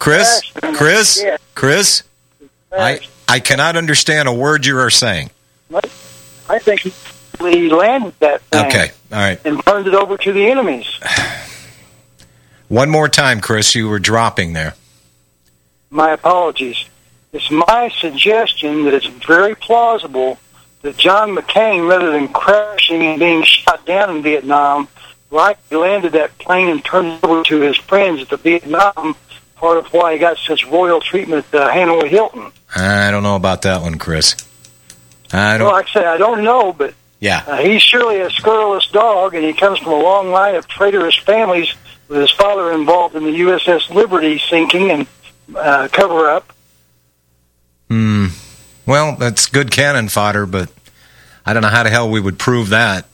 Chris? 0.00 0.52
Chris? 0.74 1.24
Chris? 1.54 2.02
I, 2.72 2.98
I 3.28 3.38
cannot 3.38 3.76
understand 3.76 4.26
a 4.28 4.32
word 4.32 4.66
you 4.66 4.76
are 4.78 4.90
saying. 4.90 5.30
I 6.48 6.58
think 6.58 6.92
he 7.38 7.68
landed 7.70 8.14
that 8.20 8.40
thing 8.42 8.66
Okay, 8.66 8.90
all 9.12 9.18
right. 9.18 9.40
and 9.44 9.62
turned 9.64 9.86
it 9.86 9.94
over 9.94 10.16
to 10.18 10.32
the 10.32 10.46
enemies. 10.46 10.86
One 12.68 12.90
more 12.90 13.08
time, 13.08 13.40
Chris. 13.40 13.74
You 13.74 13.88
were 13.88 13.98
dropping 14.00 14.52
there. 14.52 14.74
My 15.90 16.10
apologies. 16.10 16.84
It's 17.32 17.50
my 17.50 17.90
suggestion 18.00 18.84
that 18.84 18.94
it's 18.94 19.06
very 19.06 19.54
plausible 19.54 20.38
that 20.82 20.96
John 20.96 21.34
McCain, 21.34 21.88
rather 21.88 22.10
than 22.10 22.28
crashing 22.28 23.02
and 23.02 23.18
being 23.20 23.42
shot 23.44 23.84
down 23.86 24.16
in 24.16 24.22
Vietnam, 24.22 24.88
likely 25.30 25.76
landed 25.76 26.12
that 26.12 26.36
plane 26.38 26.68
and 26.68 26.84
turned 26.84 27.08
it 27.12 27.24
over 27.24 27.42
to 27.44 27.60
his 27.60 27.76
friends 27.76 28.22
at 28.22 28.28
the 28.30 28.36
Vietnam, 28.36 29.14
part 29.56 29.78
of 29.78 29.86
why 29.92 30.14
he 30.14 30.18
got 30.18 30.36
such 30.38 30.64
royal 30.66 31.00
treatment 31.00 31.44
at 31.44 31.50
the 31.50 31.58
Hanoi 31.68 32.08
Hilton. 32.08 32.50
I 32.74 33.10
don't 33.10 33.22
know 33.22 33.36
about 33.36 33.62
that 33.62 33.82
one, 33.82 33.98
Chris. 33.98 34.34
I 35.32 35.58
don't. 35.58 35.70
like 35.70 35.86
I 35.88 35.92
say, 35.92 36.06
I 36.06 36.18
don't 36.18 36.42
know, 36.44 36.72
but 36.72 36.94
Yeah. 37.20 37.42
uh, 37.46 37.56
he's 37.56 37.82
surely 37.82 38.20
a 38.20 38.30
scurrilous 38.30 38.86
dog, 38.88 39.34
and 39.34 39.44
he 39.44 39.52
comes 39.52 39.78
from 39.78 39.92
a 39.92 39.98
long 39.98 40.30
line 40.30 40.54
of 40.54 40.68
traitorous 40.68 41.16
families 41.16 41.72
with 42.08 42.20
his 42.20 42.30
father 42.30 42.72
involved 42.72 43.14
in 43.16 43.24
the 43.24 43.40
USS 43.40 43.90
Liberty 43.90 44.38
sinking 44.38 44.90
and 44.90 45.06
uh, 45.54 45.88
cover-up. 45.90 46.52
Hmm. 47.88 48.26
Well, 48.86 49.16
that's 49.16 49.46
good 49.46 49.70
cannon 49.70 50.08
fodder, 50.08 50.46
but 50.46 50.70
I 51.44 51.52
don't 51.52 51.62
know 51.62 51.68
how 51.68 51.82
the 51.82 51.90
hell 51.90 52.10
we 52.10 52.20
would 52.20 52.38
prove 52.38 52.68
that. 52.70 53.06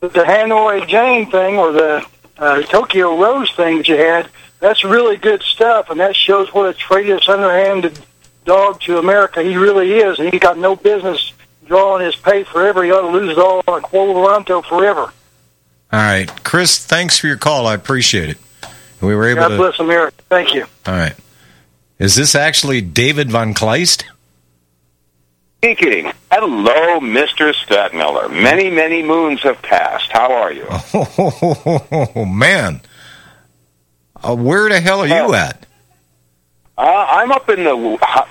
But 0.00 0.14
the 0.14 0.22
Hanoi 0.22 0.86
Jane 0.86 1.30
thing 1.30 1.56
or 1.56 1.72
the 1.72 2.06
uh, 2.38 2.62
Tokyo 2.62 3.18
Rose 3.18 3.50
thing 3.52 3.78
that 3.78 3.88
you 3.88 3.96
had, 3.96 4.28
that's 4.60 4.84
really 4.84 5.16
good 5.16 5.42
stuff, 5.42 5.90
and 5.90 6.00
that 6.00 6.16
shows 6.16 6.52
what 6.54 6.68
a 6.68 6.74
traitorous, 6.74 7.28
underhanded 7.28 7.98
dog 8.44 8.80
to 8.82 8.98
America 8.98 9.42
he 9.42 9.56
really 9.56 9.92
is, 9.92 10.18
and 10.18 10.30
he's 10.30 10.40
got 10.40 10.58
no 10.58 10.76
business 10.76 11.33
drawing 11.66 12.04
his 12.04 12.16
pay 12.16 12.44
forever. 12.44 12.82
He 12.84 12.90
ought 12.92 13.02
to 13.02 13.08
lose 13.08 13.30
it 13.30 13.38
all 13.38 13.62
on 13.66 13.82
Quo 13.82 14.12
Toronto 14.12 14.62
forever. 14.62 15.12
All 15.92 16.00
right, 16.00 16.28
Chris. 16.44 16.84
Thanks 16.84 17.18
for 17.18 17.26
your 17.26 17.36
call. 17.36 17.66
I 17.66 17.74
appreciate 17.74 18.30
it. 18.30 18.38
We 19.00 19.14
were 19.14 19.28
able 19.28 19.42
God 19.42 19.48
to. 19.48 19.56
bless 19.56 19.78
America. 19.78 20.16
Thank 20.28 20.54
you. 20.54 20.66
All 20.86 20.94
right. 20.94 21.14
Is 21.98 22.14
this 22.16 22.34
actually 22.34 22.80
David 22.80 23.28
vonKleist? 23.28 24.04
Speaking. 25.58 26.12
Hello, 26.30 27.00
Mr. 27.00 27.54
Stadtmiller. 27.54 28.30
Many, 28.30 28.70
many 28.70 29.02
moons 29.02 29.40
have 29.42 29.62
passed. 29.62 30.10
How 30.10 30.32
are 30.32 30.52
you? 30.52 30.66
Oh, 32.16 32.24
man. 32.24 32.80
Uh, 34.22 34.34
where 34.34 34.68
the 34.68 34.80
hell 34.80 35.00
are 35.00 35.06
you 35.06 35.34
at? 35.34 35.66
Uh, 36.76 37.06
I'm 37.10 37.30
up 37.30 37.48
in 37.48 37.62
the 37.64 37.76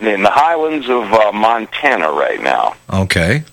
in 0.02 0.24
the 0.24 0.30
highlands 0.30 0.90
of 0.90 1.14
uh, 1.14 1.32
Montana 1.32 2.12
right 2.12 2.42
now. 2.42 2.76
Okay. 2.92 3.44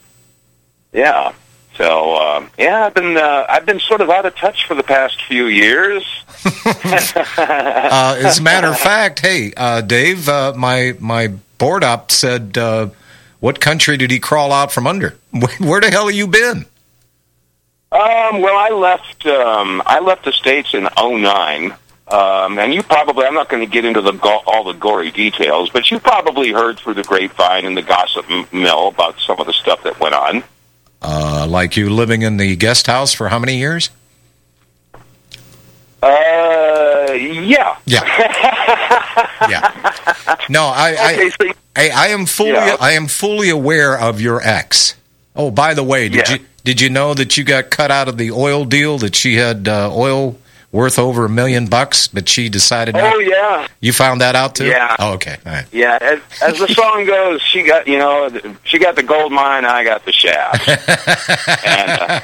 Yeah. 0.92 1.33
So 1.76 2.14
uh, 2.14 2.46
yeah, 2.59 2.87
I've 2.87 2.94
been 2.94 3.16
uh, 3.16 3.46
I've 3.48 3.64
been 3.64 3.81
sort 3.81 4.00
of 4.00 4.11
out 4.11 4.26
of 4.26 4.37
touch 4.37 4.66
for 4.66 4.74
the 4.74 4.83
past 4.83 5.22
few 5.22 5.46
years. 5.46 6.05
Uh, 7.92 8.16
as 8.18 8.38
a 8.38 8.42
matter 8.42 8.68
of 8.68 8.79
fact, 8.79 9.20
hey, 9.20 9.53
uh, 9.57 9.81
Dave, 9.81 10.29
uh, 10.29 10.53
my 10.57 10.94
my 11.00 11.29
board 11.59 11.85
op 11.85 12.11
said, 12.11 12.57
uh, 12.57 12.88
"What 13.40 13.61
country 13.61 13.96
did 13.96 14.11
he 14.11 14.18
crawl 14.18 14.53
out 14.53 14.72
from 14.72 14.87
under? 14.87 15.16
Where 15.59 15.81
the 15.81 15.90
hell 15.90 16.07
have 16.07 16.14
you 16.14 16.26
been?" 16.26 16.66
Um, 17.92 18.40
well, 18.40 18.57
I 18.57 18.70
left. 18.70 19.26
Um, 19.26 19.83
I 19.87 20.00
left 20.00 20.24
the 20.24 20.33
states 20.33 20.74
in 20.74 20.88
'09, 20.96 21.74
um, 22.11 22.59
and 22.59 22.73
you 22.75 22.83
probably. 22.83 23.25
I'm 23.27 23.35
not 23.35 23.49
going 23.49 23.64
to 23.64 23.70
get 23.70 23.85
into 23.85 24.01
the 24.01 24.12
go- 24.12 24.42
all 24.46 24.64
the 24.64 24.73
gory 24.73 25.11
details, 25.11 25.70
but 25.70 25.90
you 25.90 25.99
probably 26.01 26.51
heard 26.53 26.79
through 26.79 26.94
the 26.94 27.03
grapevine 27.05 27.64
and 27.64 27.77
the 27.77 27.83
gossip 27.83 28.25
m- 28.31 28.46
mill 28.53 28.88
about 28.88 29.18
some 29.20 29.38
of 29.40 29.46
the 29.46 29.53
stuff 29.53 29.83
that 29.85 29.99
went 30.01 30.14
on. 30.14 30.42
Uh, 31.03 31.46
like 31.49 31.77
you 31.77 31.88
living 31.90 32.23
in 32.23 32.37
the 32.37 32.57
guest 32.57 32.87
house 32.87 33.12
for 33.14 33.29
how 33.29 33.38
many 33.38 33.57
years? 33.59 33.90
Uh, 36.03 37.12
yeah, 37.12 37.77
yeah, 37.85 38.03
yeah. 39.51 40.37
No, 40.49 40.64
I, 40.64 40.92
Okay, 40.92 41.27
I, 41.27 41.29
so- 41.29 41.53
I, 41.77 41.90
I 41.90 42.07
am 42.09 42.25
fully, 42.27 42.51
Yeah. 42.53 42.77
I 42.81 42.92
am 42.92 43.07
fully 43.07 43.51
aware 43.51 43.99
of 43.99 44.18
your 44.20 44.40
ex. 44.42 44.94
Oh, 45.37 45.51
by 45.51 45.75
the 45.75 45.85
way, 45.85 46.09
did 46.09 46.29
Yeah. 46.29 46.35
you 46.37 46.46
did 46.64 46.81
you 46.81 46.90
know 46.90 47.14
that 47.14 47.37
you 47.37 47.44
got 47.44 47.70
cut 47.70 47.90
out 47.90 48.09
of 48.09 48.16
the 48.18 48.31
oil 48.33 48.64
deal? 48.64 48.99
That 48.99 49.14
she 49.14 49.35
had 49.37 49.68
uh, 49.68 49.90
oil 49.94 50.38
worth 50.72 50.98
over 50.98 51.24
a 51.24 51.28
million 51.28 51.66
bucks, 51.66 52.06
but 52.09 52.28
she 52.28 52.48
decided. 52.48 52.94
Not, 52.94 53.14
Oh 53.14 53.18
yeah, 53.18 53.66
You 53.80 53.92
found 53.92 54.20
that 54.20 54.37
out 54.37 54.54
too? 54.54 54.66
Yeah. 54.66 54.96
Oh, 54.98 55.14
okay. 55.14 55.37
All 55.44 55.52
right. 55.52 55.66
yeah. 55.72 55.98
As, 56.00 56.20
as 56.42 56.59
the 56.59 56.68
song 56.68 57.04
goes, 57.06 57.42
she 57.42 57.62
got 57.62 57.87
you 57.87 57.98
know 57.98 58.30
she 58.64 58.78
got 58.78 58.96
the 58.96 59.02
gold 59.02 59.33
mine, 59.33 59.64
I 59.64 59.85
got 59.85 60.04
the 60.04 60.12
shaft. 60.12 60.68
and, 61.66 61.90
uh, 61.90 62.20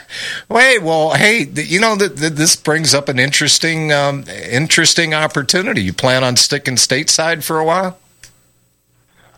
Wait, 0.48 0.82
well, 0.82 1.14
hey, 1.14 1.42
you 1.44 1.80
know 1.80 1.96
that 1.96 2.16
this 2.16 2.56
brings 2.56 2.94
up 2.94 3.08
an 3.08 3.18
interesting, 3.18 3.92
um, 3.92 4.24
interesting 4.28 5.14
opportunity. 5.14 5.82
You 5.82 5.92
plan 5.92 6.24
on 6.24 6.36
sticking 6.36 6.76
stateside 6.76 7.42
for 7.42 7.58
a 7.58 7.64
while? 7.64 7.98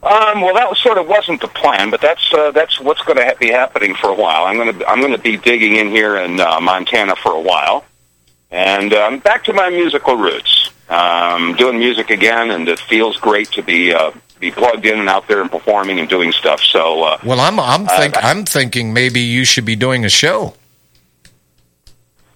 Um, 0.01 0.43
well, 0.43 0.55
that 0.55 0.69
was 0.69 0.79
sort 0.79 0.97
of 0.97 1.09
wasn't 1.09 1.41
the 1.41 1.49
plan, 1.49 1.91
but 1.91 2.01
that's 2.01 2.33
uh, 2.33 2.53
that's 2.53 2.79
what's 2.81 3.03
going 3.03 3.17
to 3.19 3.25
ha- 3.25 3.35
be 3.41 3.49
happening 3.51 3.95
for 3.97 4.09
a 4.09 4.15
while. 4.15 4.45
I'm 4.45 4.57
going 4.57 4.79
to 4.79 4.89
I'm 4.89 5.01
going 5.01 5.13
to 5.13 5.19
be 5.19 5.37
digging 5.37 5.75
in 5.75 5.89
here 5.89 6.17
in 6.17 6.39
uh, 6.39 6.61
Montana 6.61 7.17
for 7.17 7.33
a 7.33 7.41
while, 7.41 7.85
and 8.51 8.93
um, 8.95 9.19
back 9.19 9.45
to 9.45 9.53
my 9.53 9.71
musical 9.71 10.17
roots. 10.17 10.71
Um, 10.89 11.55
doing 11.57 11.79
music 11.79 12.09
again, 12.09 12.51
and 12.51 12.67
it 12.67 12.79
feels 12.81 13.19
great 13.19 13.51
to 13.53 13.63
be 13.63 13.93
uh, 13.93 14.11
be 14.41 14.51
plugged 14.51 14.87
in 14.87 14.99
and 14.99 15.09
out 15.09 15.29
there 15.29 15.43
and 15.43 15.51
performing 15.51 15.99
and 16.01 16.09
doing 16.09 16.33
stuff. 16.33 16.63
So, 16.63 17.03
uh, 17.03 17.19
Well, 17.23 17.41
I'm, 17.41 17.61
I'm, 17.61 17.87
Uh, 17.87 17.99
think, 17.99 18.15
that- 18.15 18.25
I'm 18.25 18.45
thinking 18.47 18.95
maybe 18.95 19.21
you 19.21 19.45
should 19.45 19.67
be 19.67 19.77
doing 19.77 20.07
a 20.07 20.09
show. 20.09 20.55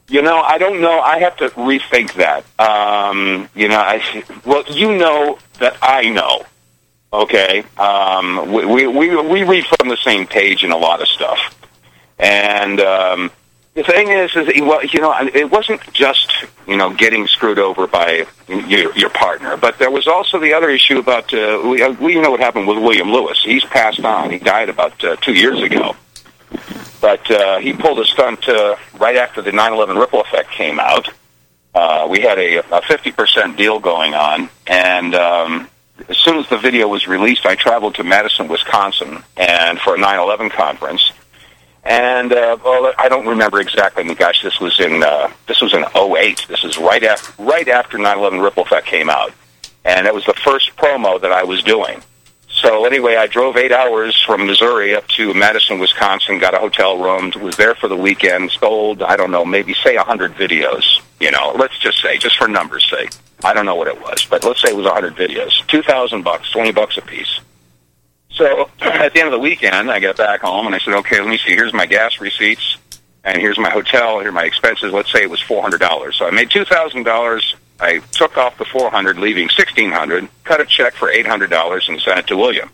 you 0.08 0.20
know, 0.20 0.40
I 0.42 0.58
don't 0.58 0.82
know. 0.82 1.00
I 1.00 1.18
have 1.20 1.36
to 1.38 1.48
rethink 1.50 2.12
that. 2.14 2.44
Um, 2.58 3.48
you 3.54 3.68
know, 3.68 3.78
I 3.80 4.22
well, 4.44 4.64
you 4.68 4.92
know 4.98 5.38
that 5.58 5.76
I 5.80 6.10
know. 6.10 6.44
Okay, 7.14 7.64
um, 7.78 8.52
we, 8.52 8.66
we 8.66 8.86
we 8.86 9.16
we 9.16 9.42
read 9.44 9.64
from 9.64 9.88
the 9.88 9.96
same 9.96 10.26
page 10.26 10.62
in 10.64 10.72
a 10.72 10.76
lot 10.76 11.00
of 11.00 11.08
stuff, 11.08 11.40
and 12.18 12.80
um, 12.80 13.30
the 13.74 13.82
thing 13.82 14.08
is, 14.08 14.36
is 14.36 14.60
well, 14.60 14.84
you 14.84 15.00
know, 15.00 15.14
it 15.18 15.50
wasn't 15.50 15.80
just 15.92 16.32
you 16.66 16.76
know 16.76 16.92
getting 16.92 17.26
screwed 17.26 17.58
over 17.58 17.86
by 17.86 18.26
your 18.48 18.94
your 18.96 19.10
partner, 19.10 19.56
but 19.56 19.78
there 19.78 19.90
was 19.90 20.06
also 20.06 20.38
the 20.38 20.52
other 20.52 20.68
issue 20.68 20.98
about 20.98 21.32
uh, 21.32 21.60
we, 21.64 21.82
uh, 21.82 21.92
we 21.92 22.20
know 22.20 22.30
what 22.30 22.40
happened 22.40 22.68
with 22.68 22.78
William 22.78 23.10
Lewis. 23.10 23.42
He's 23.42 23.64
passed 23.64 24.04
on. 24.04 24.30
He 24.30 24.38
died 24.38 24.68
about 24.68 25.02
uh, 25.02 25.16
two 25.16 25.32
years 25.32 25.62
ago. 25.62 25.96
But 27.00 27.28
uh, 27.30 27.58
he 27.58 27.72
pulled 27.72 27.98
a 27.98 28.04
stunt 28.04 28.46
uh, 28.48 28.76
right 28.98 29.16
after 29.16 29.40
the 29.40 29.52
9/11 29.52 29.98
ripple 29.98 30.20
effect 30.20 30.50
came 30.50 30.78
out. 30.78 31.08
Uh, 31.74 32.06
we 32.10 32.20
had 32.20 32.38
a, 32.38 32.58
a 32.58 32.82
50% 32.82 33.56
deal 33.56 33.80
going 33.80 34.12
on, 34.12 34.50
and 34.66 35.14
um, 35.14 35.68
as 36.10 36.18
soon 36.18 36.36
as 36.36 36.46
the 36.50 36.58
video 36.58 36.86
was 36.88 37.08
released, 37.08 37.46
I 37.46 37.54
traveled 37.54 37.94
to 37.94 38.04
Madison, 38.04 38.48
Wisconsin, 38.48 39.24
and 39.38 39.80
for 39.80 39.94
a 39.94 39.98
9/11 39.98 40.50
conference. 40.50 41.12
And 41.84 42.32
uh, 42.32 42.58
well, 42.64 42.92
I 42.96 43.08
don't 43.08 43.26
remember 43.26 43.60
exactly. 43.60 44.04
I 44.04 44.06
mean, 44.06 44.16
gosh, 44.16 44.42
this 44.42 44.60
was 44.60 44.78
in 44.78 45.02
uh, 45.02 45.32
this 45.46 45.60
was 45.60 45.74
in 45.74 45.84
'08. 45.94 46.46
This 46.48 46.62
is 46.62 46.78
right 46.78 47.02
after 47.02 47.42
right 47.42 47.66
after 47.68 47.98
9/11 47.98 48.42
ripple 48.42 48.62
effect 48.62 48.86
came 48.86 49.10
out, 49.10 49.32
and 49.84 50.06
it 50.06 50.14
was 50.14 50.24
the 50.24 50.34
first 50.34 50.76
promo 50.76 51.20
that 51.20 51.32
I 51.32 51.42
was 51.42 51.62
doing. 51.62 52.02
So 52.48 52.84
anyway, 52.84 53.16
I 53.16 53.26
drove 53.26 53.56
eight 53.56 53.72
hours 53.72 54.20
from 54.22 54.46
Missouri 54.46 54.94
up 54.94 55.08
to 55.08 55.34
Madison, 55.34 55.80
Wisconsin, 55.80 56.38
got 56.38 56.54
a 56.54 56.58
hotel 56.58 56.96
room, 56.98 57.32
was 57.42 57.56
there 57.56 57.74
for 57.74 57.88
the 57.88 57.96
weekend, 57.96 58.52
sold, 58.52 59.02
I 59.02 59.16
don't 59.16 59.30
know, 59.30 59.44
maybe 59.44 59.74
say 59.74 59.96
a 59.96 60.04
hundred 60.04 60.34
videos. 60.34 61.00
You 61.18 61.32
know, 61.32 61.52
let's 61.58 61.76
just 61.78 62.00
say, 62.00 62.18
just 62.18 62.36
for 62.36 62.46
numbers' 62.46 62.88
sake. 62.88 63.10
I 63.42 63.54
don't 63.54 63.66
know 63.66 63.74
what 63.74 63.88
it 63.88 64.00
was, 64.00 64.24
but 64.26 64.44
let's 64.44 64.60
say 64.60 64.68
it 64.68 64.76
was 64.76 64.86
a 64.86 64.92
hundred 64.92 65.16
videos. 65.16 65.66
Two 65.66 65.82
thousand 65.82 66.22
bucks, 66.22 66.50
twenty 66.50 66.70
bucks 66.70 66.96
a 66.96 67.02
piece. 67.02 67.40
So 68.34 68.70
at 68.80 69.12
the 69.12 69.20
end 69.20 69.28
of 69.28 69.32
the 69.32 69.38
weekend, 69.38 69.90
I 69.90 69.98
get 70.00 70.16
back 70.16 70.40
home 70.40 70.66
and 70.66 70.74
I 70.74 70.78
said, 70.78 70.94
okay, 70.94 71.20
let 71.20 71.28
me 71.28 71.38
see. 71.38 71.50
Here's 71.52 71.72
my 71.72 71.86
gas 71.86 72.20
receipts, 72.20 72.76
and 73.24 73.38
here's 73.38 73.58
my 73.58 73.70
hotel. 73.70 74.20
Here 74.20 74.28
are 74.28 74.32
my 74.32 74.44
expenses. 74.44 74.92
Let's 74.92 75.12
say 75.12 75.22
it 75.22 75.30
was 75.30 75.40
four 75.40 75.62
hundred 75.62 75.80
dollars. 75.80 76.16
So 76.16 76.26
I 76.26 76.30
made 76.30 76.50
two 76.50 76.64
thousand 76.64 77.04
dollars. 77.04 77.54
I 77.80 77.98
took 78.12 78.36
off 78.36 78.58
the 78.58 78.64
four 78.64 78.90
hundred, 78.90 79.18
leaving 79.18 79.48
sixteen 79.48 79.90
hundred. 79.90 80.28
Cut 80.44 80.60
a 80.60 80.64
check 80.64 80.94
for 80.94 81.10
eight 81.10 81.26
hundred 81.26 81.50
dollars 81.50 81.88
and 81.88 82.00
sent 82.00 82.18
it 82.20 82.26
to 82.28 82.36
William. 82.36 82.70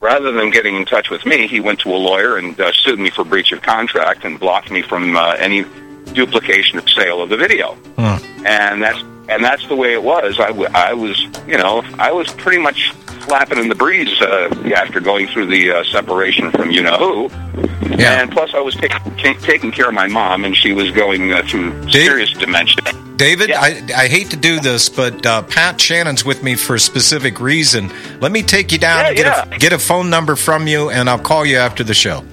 Rather 0.00 0.32
than 0.32 0.50
getting 0.50 0.76
in 0.76 0.86
touch 0.86 1.10
with 1.10 1.26
me, 1.26 1.46
he 1.46 1.60
went 1.60 1.78
to 1.80 1.90
a 1.90 1.96
lawyer 1.96 2.38
and 2.38 2.58
uh, 2.58 2.72
sued 2.72 2.98
me 2.98 3.10
for 3.10 3.22
breach 3.22 3.52
of 3.52 3.60
contract 3.60 4.24
and 4.24 4.40
blocked 4.40 4.70
me 4.70 4.80
from 4.80 5.14
uh, 5.14 5.34
any 5.38 5.64
duplication 6.14 6.78
of 6.78 6.88
sale 6.88 7.20
of 7.22 7.28
the 7.28 7.36
video. 7.36 7.76
And 8.46 8.82
that's 8.82 8.98
and 9.28 9.44
that's 9.44 9.66
the 9.68 9.76
way 9.76 9.92
it 9.92 10.02
was. 10.02 10.40
I, 10.40 10.48
w- 10.48 10.70
I 10.74 10.94
was, 10.94 11.20
you 11.46 11.56
know, 11.58 11.82
I 11.98 12.10
was 12.12 12.32
pretty 12.32 12.58
much 12.60 12.92
flapping 13.20 13.58
in 13.58 13.68
the 13.68 13.74
breeze 13.74 14.20
uh, 14.20 14.48
after 14.74 15.00
going 15.00 15.26
through 15.28 15.46
the 15.46 15.70
uh, 15.70 15.84
separation 15.84 16.50
from 16.50 16.70
you 16.70 16.82
know 16.82 16.96
who. 16.96 17.28
Yeah. 17.96 18.20
And 18.22 18.30
plus, 18.30 18.54
I 18.54 18.60
was 18.60 18.74
taking 18.76 18.98
ta- 19.16 19.38
taking 19.42 19.72
care 19.72 19.88
of 19.88 19.94
my 19.94 20.06
mom, 20.06 20.44
and 20.44 20.56
she 20.56 20.72
was 20.72 20.90
going 20.90 21.32
uh, 21.32 21.42
through 21.46 21.90
serious 21.90 22.32
dementia. 22.32 22.76
David, 23.16 23.50
Yeah. 23.50 23.60
I, 23.60 23.82
I 23.94 24.08
hate 24.08 24.30
to 24.30 24.36
do 24.36 24.60
this, 24.60 24.88
but 24.88 25.26
uh, 25.26 25.42
Pat 25.42 25.76
Shannan's 25.76 26.24
with 26.24 26.42
me 26.42 26.54
for 26.54 26.76
a 26.76 26.80
specific 26.80 27.38
reason. 27.40 27.90
Let 28.20 28.32
me 28.32 28.42
take 28.42 28.72
you 28.72 28.78
down 28.78 29.00
Yeah, 29.00 29.08
and 29.08 29.16
get, 29.16 29.26
yeah. 29.26 29.54
a, 29.56 29.58
get 29.58 29.72
a 29.74 29.78
phone 29.78 30.08
number 30.08 30.36
from 30.36 30.66
you, 30.66 30.88
and 30.88 31.10
I'll 31.10 31.18
call 31.18 31.44
you 31.44 31.58
after 31.58 31.84
the 31.84 31.92
show. 31.92 32.24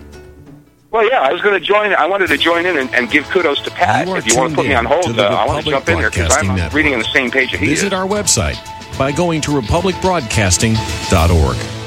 Well, 0.89 1.06
yeah, 1.10 1.19
I 1.19 1.34
was 1.34 1.41
going 1.41 1.60
to 1.60 1.65
join. 1.65 1.93
I 1.93 2.06
wanted 2.08 2.28
to 2.28 2.38
join 2.38 2.65
in 2.65 2.78
and, 2.78 2.93
and 2.95 3.12
give 3.12 3.26
kudos 3.30 3.62
to 3.63 3.71
Pat. 3.71 4.08
You 4.08 4.13
are 4.13 4.17
if 4.19 4.26
you 4.28 4.38
want 4.38 4.52
to 4.52 4.56
put 4.56 4.65
me 4.67 4.73
on 4.73 4.86
hold, 4.86 5.19
uh, 5.19 5.23
I 5.23 5.45
want 5.45 5.65
to 5.65 5.69
jump 5.71 5.89
in 5.89 5.97
there 6.00 6.10
because 6.10 6.34
I'm 6.38 6.52
uh, 6.52 6.56
Network. 6.56 6.73
reading 6.73 6.93
on 6.93 7.00
the 7.00 7.06
same 7.12 7.30
page 7.30 7.52
that 7.52 7.60
he 7.60 7.67
Visit 7.67 7.88
is. 7.88 7.93
our 7.93 8.08
website 8.08 8.56
by 8.98 9.12
going 9.12 9.42
to 9.42 9.52
republicbroadcasting.org. 9.52 11.87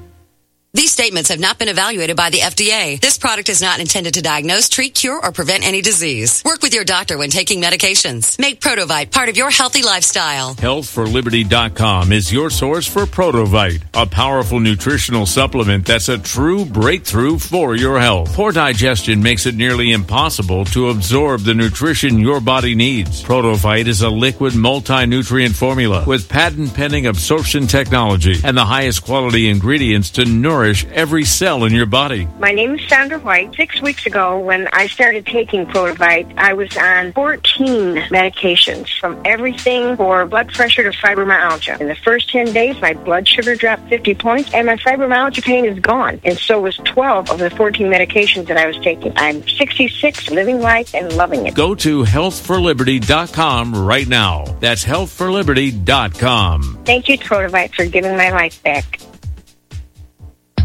These 0.73 0.93
statements 0.93 1.27
have 1.27 1.39
not 1.39 1.59
been 1.59 1.67
evaluated 1.67 2.15
by 2.15 2.29
the 2.29 2.37
FDA. 2.37 2.97
This 2.97 3.17
product 3.17 3.49
is 3.49 3.61
not 3.61 3.81
intended 3.81 4.13
to 4.13 4.21
diagnose, 4.21 4.69
treat, 4.69 4.95
cure, 4.95 5.19
or 5.21 5.33
prevent 5.33 5.67
any 5.67 5.81
disease. 5.81 6.41
Work 6.45 6.61
with 6.61 6.73
your 6.73 6.85
doctor 6.85 7.17
when 7.17 7.29
taking 7.29 7.61
medications. 7.61 8.39
Make 8.39 8.61
Protovite 8.61 9.11
part 9.11 9.27
of 9.27 9.35
your 9.35 9.49
healthy 9.49 9.83
lifestyle. 9.83 10.55
HealthForLiberty.com 10.55 12.13
is 12.13 12.31
your 12.31 12.49
source 12.49 12.87
for 12.87 13.05
Protovite, 13.05 13.83
a 13.93 14.05
powerful 14.05 14.61
nutritional 14.61 15.25
supplement 15.25 15.85
that's 15.85 16.07
a 16.07 16.17
true 16.17 16.63
breakthrough 16.63 17.37
for 17.37 17.75
your 17.75 17.99
health. 17.99 18.33
Poor 18.33 18.53
digestion 18.53 19.21
makes 19.21 19.45
it 19.45 19.55
nearly 19.55 19.91
impossible 19.91 20.63
to 20.65 20.87
absorb 20.87 21.41
the 21.41 21.53
nutrition 21.53 22.17
your 22.17 22.39
body 22.39 22.75
needs. 22.75 23.21
Protovite 23.21 23.87
is 23.87 24.03
a 24.03 24.09
liquid 24.09 24.55
multi-nutrient 24.55 25.53
formula 25.53 26.05
with 26.07 26.29
patent 26.29 26.73
pending 26.73 27.07
absorption 27.07 27.67
technology 27.67 28.35
and 28.45 28.55
the 28.55 28.63
highest 28.63 29.03
quality 29.03 29.49
ingredients 29.49 30.09
to 30.11 30.23
nourish 30.23 30.60
every 30.65 31.25
cell 31.25 31.63
in 31.65 31.73
your 31.73 31.85
body. 31.85 32.27
My 32.39 32.51
name 32.51 32.75
is 32.75 32.87
Sandra 32.87 33.19
White. 33.19 33.55
Six 33.55 33.81
weeks 33.81 34.05
ago, 34.05 34.39
when 34.39 34.67
I 34.73 34.87
started 34.87 35.25
taking 35.25 35.65
Protovite, 35.65 36.31
I 36.37 36.53
was 36.53 36.75
on 36.77 37.13
14 37.13 37.95
medications 38.09 38.87
from 38.99 39.19
everything 39.25 39.97
for 39.97 40.25
blood 40.25 40.49
pressure 40.53 40.83
to 40.83 40.91
fibromyalgia. 40.97 41.81
In 41.81 41.87
the 41.87 41.95
first 41.95 42.29
10 42.29 42.53
days, 42.53 42.79
my 42.81 42.93
blood 42.93 43.27
sugar 43.27 43.55
dropped 43.55 43.89
50 43.89 44.13
points, 44.15 44.53
and 44.53 44.67
my 44.67 44.75
fibromyalgia 44.75 45.43
pain 45.43 45.65
is 45.65 45.79
gone. 45.79 46.21
And 46.23 46.37
so 46.37 46.61
was 46.61 46.77
12 46.77 47.31
of 47.31 47.39
the 47.39 47.49
14 47.49 47.87
medications 47.87 48.47
that 48.47 48.57
I 48.57 48.67
was 48.67 48.77
taking. 48.79 49.13
I'm 49.15 49.47
66, 49.47 50.29
living 50.29 50.61
life 50.61 50.93
and 50.93 51.11
loving 51.17 51.47
it. 51.47 51.55
Go 51.55 51.73
to 51.75 52.03
healthforliberty.com 52.03 53.85
right 53.85 54.07
now. 54.07 54.45
That's 54.59 54.85
healthforliberty.com. 54.85 56.83
Thank 56.85 57.09
you, 57.09 57.17
Protovite, 57.17 57.73
for 57.73 57.85
giving 57.85 58.15
my 58.15 58.29
life 58.31 58.61
back. 58.63 58.99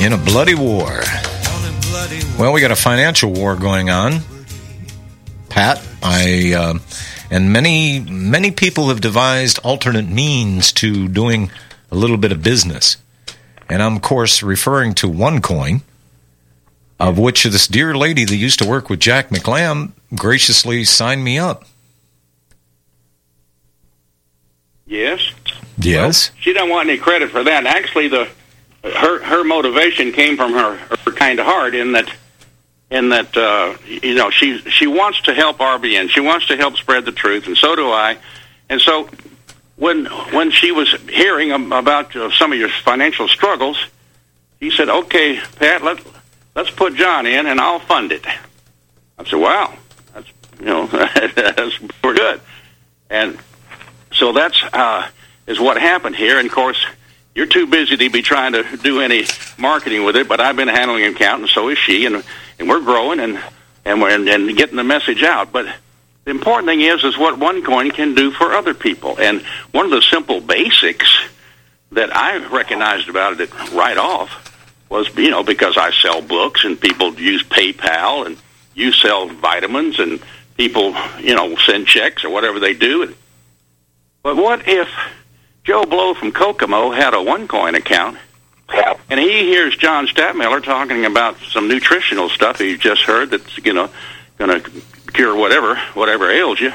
In 0.00 0.14
a 0.14 0.16
bloody 0.16 0.54
war. 0.54 0.86
on 0.90 0.94
a 0.94 1.80
bloody 1.82 2.20
Well, 2.38 2.54
we 2.54 2.62
got 2.62 2.70
a 2.70 2.76
financial 2.76 3.32
war 3.32 3.54
going 3.54 3.90
on. 3.90 4.20
Pat, 5.50 5.86
I 6.02 6.54
uh, 6.56 6.78
and 7.30 7.52
many 7.52 8.00
many 8.00 8.50
people 8.50 8.88
have 8.88 9.02
devised 9.02 9.58
alternate 9.62 10.08
means 10.08 10.72
to 10.72 11.06
doing 11.06 11.50
a 11.90 11.96
little 11.96 12.16
bit 12.16 12.32
of 12.32 12.42
business, 12.42 12.96
and 13.68 13.82
I'm 13.82 13.96
of 13.96 14.02
course 14.02 14.42
referring 14.42 14.94
to 14.94 15.06
OneCoin, 15.06 15.82
of 16.98 17.18
which 17.18 17.44
this 17.44 17.66
dear 17.66 17.94
lady 17.94 18.24
that 18.24 18.36
used 18.36 18.58
to 18.60 18.66
work 18.66 18.88
with 18.88 19.00
Jack 19.00 19.28
McLamb 19.28 19.92
graciously 20.14 20.82
signed 20.84 21.22
me 21.22 21.38
up. 21.38 21.66
Yes. 24.86 25.20
Yes, 25.78 26.30
She 26.40 26.52
doesn't 26.52 26.68
want 26.70 26.88
any 26.88 26.98
credit 26.98 27.30
for 27.30 27.42
that. 27.44 27.66
Actually, 27.66 28.08
the 28.08 28.28
her 28.82 29.22
her 29.22 29.44
motivation 29.44 30.12
came 30.12 30.36
from 30.36 30.52
her, 30.52 30.76
her 30.76 31.12
kind 31.12 31.38
of 31.38 31.46
heart 31.46 31.74
in 31.74 31.92
that 31.92 32.12
in 32.90 33.10
that 33.10 33.36
uh, 33.36 33.76
you 33.86 34.14
know 34.14 34.30
she 34.30 34.58
she 34.70 34.86
wants 34.86 35.22
to 35.22 35.34
help 35.34 35.58
RBN. 35.58 36.08
She 36.08 36.20
wants 36.20 36.46
to 36.48 36.56
help 36.56 36.76
spread 36.76 37.04
the 37.04 37.12
truth, 37.12 37.46
and 37.46 37.56
so 37.56 37.76
do 37.76 37.90
I. 37.90 38.16
And 38.68 38.80
so 38.80 39.08
when 39.76 40.06
when 40.06 40.50
she 40.50 40.72
was 40.72 40.92
hearing 41.08 41.52
about 41.52 42.14
uh, 42.16 42.30
some 42.32 42.52
of 42.52 42.58
your 42.58 42.68
financial 42.68 43.28
struggles, 43.28 43.82
he 44.58 44.70
said, 44.70 44.88
"Okay, 44.88 45.40
Pat, 45.56 45.82
let 45.82 46.04
let's 46.54 46.70
put 46.70 46.94
John 46.94 47.26
in, 47.26 47.46
and 47.46 47.60
I'll 47.60 47.80
fund 47.80 48.12
it." 48.12 48.26
I 48.26 49.24
said, 49.24 49.36
"Wow, 49.36 49.74
that's 50.14 50.28
you 50.58 50.66
know 50.66 50.86
that's 51.34 51.80
we're 52.02 52.14
good." 52.14 52.40
And 53.08 53.38
so 54.12 54.32
that's 54.32 54.62
uh, 54.72 55.08
is 55.46 55.60
what 55.60 55.76
happened 55.78 56.16
here. 56.16 56.38
And 56.38 56.46
of 56.46 56.54
course, 56.54 56.84
you're 57.40 57.46
too 57.46 57.66
busy 57.66 57.96
to 57.96 58.10
be 58.10 58.20
trying 58.20 58.52
to 58.52 58.76
do 58.76 59.00
any 59.00 59.24
marketing 59.56 60.04
with 60.04 60.14
it. 60.14 60.28
But 60.28 60.40
I've 60.40 60.56
been 60.56 60.68
handling 60.68 61.04
an 61.04 61.14
account, 61.14 61.40
and 61.40 61.50
so 61.50 61.70
is 61.70 61.78
she, 61.78 62.04
and 62.04 62.22
and 62.58 62.68
we're 62.68 62.82
growing 62.82 63.18
and 63.18 63.42
and 63.82 64.02
we're 64.02 64.10
and, 64.10 64.28
and 64.28 64.54
getting 64.54 64.76
the 64.76 64.84
message 64.84 65.22
out. 65.22 65.50
But 65.50 65.66
The 66.24 66.32
important 66.32 66.66
thing 66.66 66.82
is 66.82 67.02
is 67.02 67.16
what 67.16 67.40
OneCoin 67.40 67.94
can 67.94 68.14
do 68.14 68.30
for 68.30 68.52
other 68.52 68.74
people. 68.74 69.18
And 69.18 69.40
one 69.72 69.86
of 69.86 69.90
the 69.90 70.02
simple 70.02 70.42
basics 70.42 71.10
that 71.92 72.14
I 72.14 72.36
recognized 72.48 73.08
about 73.08 73.40
it 73.40 73.50
right 73.72 73.96
off 73.96 74.30
was, 74.90 75.08
you 75.16 75.30
know, 75.30 75.42
because 75.42 75.78
I 75.78 75.92
sell 75.92 76.20
books 76.20 76.64
and 76.64 76.78
people 76.78 77.18
use 77.18 77.42
PayPal 77.42 78.26
and 78.26 78.36
you 78.74 78.92
sell 78.92 79.28
vitamins 79.28 79.98
and 79.98 80.20
people, 80.58 80.94
you 81.20 81.34
know, 81.34 81.56
send 81.56 81.86
checks 81.86 82.22
or 82.22 82.28
whatever 82.28 82.60
they 82.60 82.74
do. 82.74 83.14
But 84.22 84.36
what 84.36 84.68
if 84.68 84.88
Joe 85.64 85.84
Blow 85.84 86.14
from 86.14 86.32
Kokomo 86.32 86.90
had 86.90 87.14
a 87.14 87.18
OneCoin 87.18 87.76
account 87.76 88.18
and 89.08 89.18
he 89.18 89.44
hears 89.44 89.76
John 89.76 90.06
Stadtmiller 90.06 90.62
talking 90.62 91.04
about 91.04 91.36
some 91.38 91.68
nutritional 91.68 92.28
stuff 92.28 92.58
he 92.58 92.76
just 92.76 93.02
heard 93.02 93.30
that's, 93.30 93.58
you 93.58 93.72
know, 93.72 93.90
going 94.38 94.62
to 94.62 94.70
cure 95.12 95.34
whatever, 95.34 95.76
whatever 95.94 96.30
ails 96.30 96.60
you. 96.60 96.72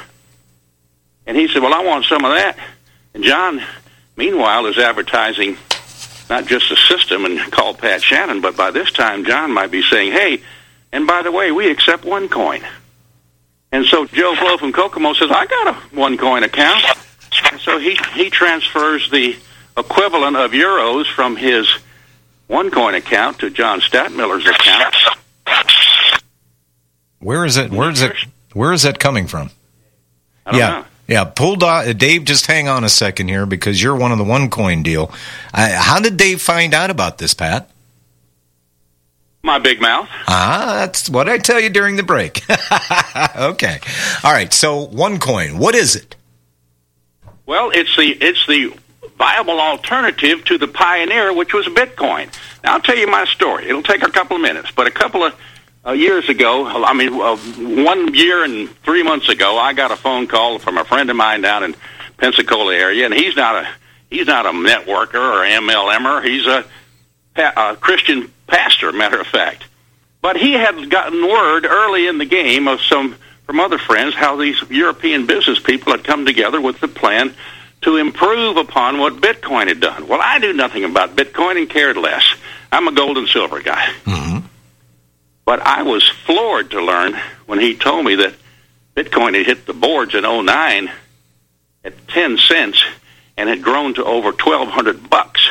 And 1.25 1.37
he 1.37 1.47
said, 1.47 1.61
well, 1.61 1.73
I 1.73 1.83
want 1.83 2.05
some 2.05 2.25
of 2.25 2.31
that. 2.35 2.57
And 3.13 3.23
John, 3.23 3.63
meanwhile, 4.15 4.65
is 4.65 4.77
advertising 4.77 5.57
not 6.29 6.45
just 6.45 6.69
the 6.69 6.75
system 6.75 7.25
and 7.25 7.39
call 7.51 7.73
Pat 7.73 8.01
Shannan, 8.01 8.41
but 8.41 8.57
by 8.57 8.71
this 8.71 8.91
time, 8.91 9.25
John 9.25 9.51
might 9.51 9.71
be 9.71 9.81
saying, 9.81 10.11
hey, 10.11 10.41
and 10.91 11.07
by 11.07 11.21
the 11.21 11.31
way, 11.31 11.51
we 11.51 11.69
accept 11.69 12.03
OneCoin. 12.03 12.63
And 13.71 13.85
so 13.85 14.05
Joe 14.05 14.35
Blow 14.35 14.57
from 14.57 14.73
Kokomo 14.73 15.13
says, 15.13 15.31
I 15.31 15.45
got 15.45 15.67
a 15.67 15.79
OneCoin 15.95 16.43
account. 16.43 16.83
So 17.59 17.79
he, 17.79 17.97
he 18.13 18.29
transfers 18.29 19.09
the 19.09 19.35
equivalent 19.77 20.37
of 20.37 20.51
euros 20.51 21.05
from 21.13 21.35
his 21.35 21.67
OneCoin 22.49 22.95
account 22.95 23.39
to 23.39 23.49
John 23.49 23.81
Stadtmiller's 23.81 24.45
account. 24.45 24.95
Where 27.19 27.45
is 27.45 27.57
it? 27.57 27.71
Where 27.71 27.89
is 27.89 28.01
it? 28.01 28.13
Where 28.53 28.71
is 28.71 28.83
that 28.83 28.99
coming 28.99 29.27
from? 29.27 29.49
don't 30.45 30.59
yeah. 30.59 30.69
know. 30.69 30.85
Yeah, 31.07 31.23
pull 31.25 31.55
Do- 31.55 31.93
Dave. 31.93 32.23
Just 32.23 32.47
hang 32.47 32.67
on 32.67 32.83
a 32.83 32.89
second 32.89 33.27
here 33.27 33.45
because 33.45 33.81
you're 33.81 33.95
one 33.95 34.11
of 34.11 34.17
the 34.17 34.23
one 34.23 34.49
coin 34.49 34.83
deal. 34.83 35.11
Uh, 35.53 35.69
how 35.75 35.99
did 35.99 36.17
Dave 36.17 36.41
find 36.41 36.73
out 36.73 36.89
about 36.89 37.17
this, 37.17 37.33
Pat? 37.33 37.69
My 39.43 39.59
big 39.59 39.79
mouth. 39.79 40.07
Ah, 40.27 40.77
that's 40.79 41.07
what 41.07 41.29
I 41.29 41.37
tell 41.37 41.59
you 41.59 41.69
during 41.69 41.97
the 41.97 42.03
break. 42.03 42.41
okay, 43.37 43.79
all 44.23 44.31
right. 44.31 44.51
So 44.51 44.87
one 44.87 45.19
coin. 45.19 45.59
What 45.59 45.75
is 45.75 45.95
it? 45.95 46.14
Well, 47.45 47.71
it's 47.71 47.95
the 47.95 48.07
it's 48.09 48.45
the 48.47 48.73
viable 49.17 49.59
alternative 49.59 50.43
to 50.45 50.57
the 50.57 50.67
pioneer, 50.67 51.33
which 51.33 51.53
was 51.53 51.65
Bitcoin. 51.67 52.33
Now, 52.63 52.73
I'll 52.73 52.81
tell 52.81 52.97
you 52.97 53.07
my 53.07 53.25
story. 53.25 53.69
It'll 53.69 53.83
take 53.83 54.03
a 54.03 54.11
couple 54.11 54.35
of 54.35 54.41
minutes, 54.41 54.71
but 54.71 54.87
a 54.87 54.91
couple 54.91 55.23
of 55.23 55.35
uh, 55.85 55.91
years 55.91 56.27
ago, 56.27 56.65
I 56.65 56.93
mean, 56.93 57.13
uh, 57.13 57.37
one 57.83 58.13
year 58.13 58.43
and 58.43 58.69
three 58.83 59.03
months 59.03 59.29
ago, 59.29 59.57
I 59.57 59.73
got 59.73 59.91
a 59.91 59.95
phone 59.95 60.27
call 60.27 60.57
from 60.57 60.77
a 60.77 60.83
friend 60.83 61.09
of 61.09 61.15
mine 61.15 61.41
down 61.41 61.63
in 61.63 61.75
Pensacola 62.17 62.73
area, 62.73 63.05
and 63.05 63.13
he's 63.13 63.35
not 63.35 63.63
a 63.63 63.67
he's 64.09 64.27
not 64.27 64.45
a 64.45 64.49
networker 64.49 65.15
or 65.15 65.45
MLMer. 65.45 66.25
He's 66.25 66.47
a, 66.47 66.65
a 67.35 67.75
Christian 67.75 68.31
pastor, 68.47 68.91
matter 68.91 69.19
of 69.19 69.27
fact. 69.27 69.65
But 70.21 70.37
he 70.37 70.53
had 70.53 70.89
gotten 70.89 71.21
word 71.21 71.65
early 71.65 72.07
in 72.07 72.17
the 72.17 72.25
game 72.25 72.67
of 72.67 72.81
some 72.81 73.15
from 73.45 73.59
other 73.59 73.77
friends 73.77 74.15
how 74.15 74.35
these 74.35 74.61
European 74.69 75.25
business 75.25 75.59
people 75.59 75.91
had 75.91 76.03
come 76.03 76.25
together 76.25 76.59
with 76.59 76.79
the 76.79 76.87
plan 76.87 77.33
to 77.81 77.97
improve 77.97 78.57
upon 78.57 78.97
what 78.97 79.15
Bitcoin 79.17 79.67
had 79.67 79.79
done. 79.79 80.07
Well, 80.07 80.19
I 80.21 80.39
knew 80.39 80.53
nothing 80.53 80.83
about 80.83 81.15
Bitcoin 81.15 81.57
and 81.57 81.69
cared 81.69 81.97
less. 81.97 82.23
I'm 82.71 82.87
a 82.87 82.91
gold 82.91 83.17
and 83.17 83.27
silver 83.27 83.61
guy. 83.61 83.87
Mm-hmm. 84.05 84.47
But 85.45 85.61
I 85.61 85.83
was 85.83 86.07
floored 86.25 86.71
to 86.71 86.83
learn 86.83 87.15
when 87.45 87.59
he 87.59 87.75
told 87.75 88.03
me 88.03 88.15
that 88.15 88.33
Bitcoin 88.95 89.35
had 89.35 89.45
hit 89.45 89.65
the 89.67 89.73
boards 89.73 90.15
in 90.15 90.23
09 90.23 90.91
at 91.83 92.07
10 92.07 92.37
cents 92.37 92.83
and 93.37 93.47
had 93.47 93.61
grown 93.61 93.93
to 93.95 94.03
over 94.03 94.31
1200 94.31 95.09
bucks. 95.09 95.47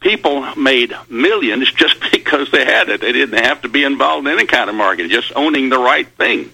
People 0.00 0.54
made 0.56 0.94
millions 1.08 1.72
just 1.76 1.96
because 2.12 2.50
they 2.50 2.64
had 2.64 2.90
it. 2.90 3.00
They 3.00 3.12
didn't 3.12 3.42
have 3.42 3.62
to 3.62 3.68
be 3.68 3.84
involved 3.84 4.26
in 4.26 4.34
any 4.34 4.46
kind 4.46 4.68
of 4.68 4.76
market, 4.76 5.08
just 5.08 5.32
owning 5.34 5.70
the 5.70 5.78
right 5.78 6.06
thing. 6.06 6.52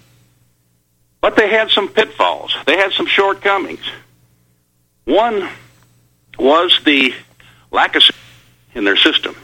But 1.20 1.36
they 1.36 1.48
had 1.48 1.70
some 1.70 1.88
pitfalls. 1.88 2.56
They 2.66 2.76
had 2.76 2.92
some 2.92 3.06
shortcomings. 3.06 3.84
One 5.04 5.48
was 6.38 6.80
the 6.84 7.14
lack 7.70 7.96
of 7.96 8.02
in 8.74 8.84
their 8.84 8.96
system. 8.96 9.36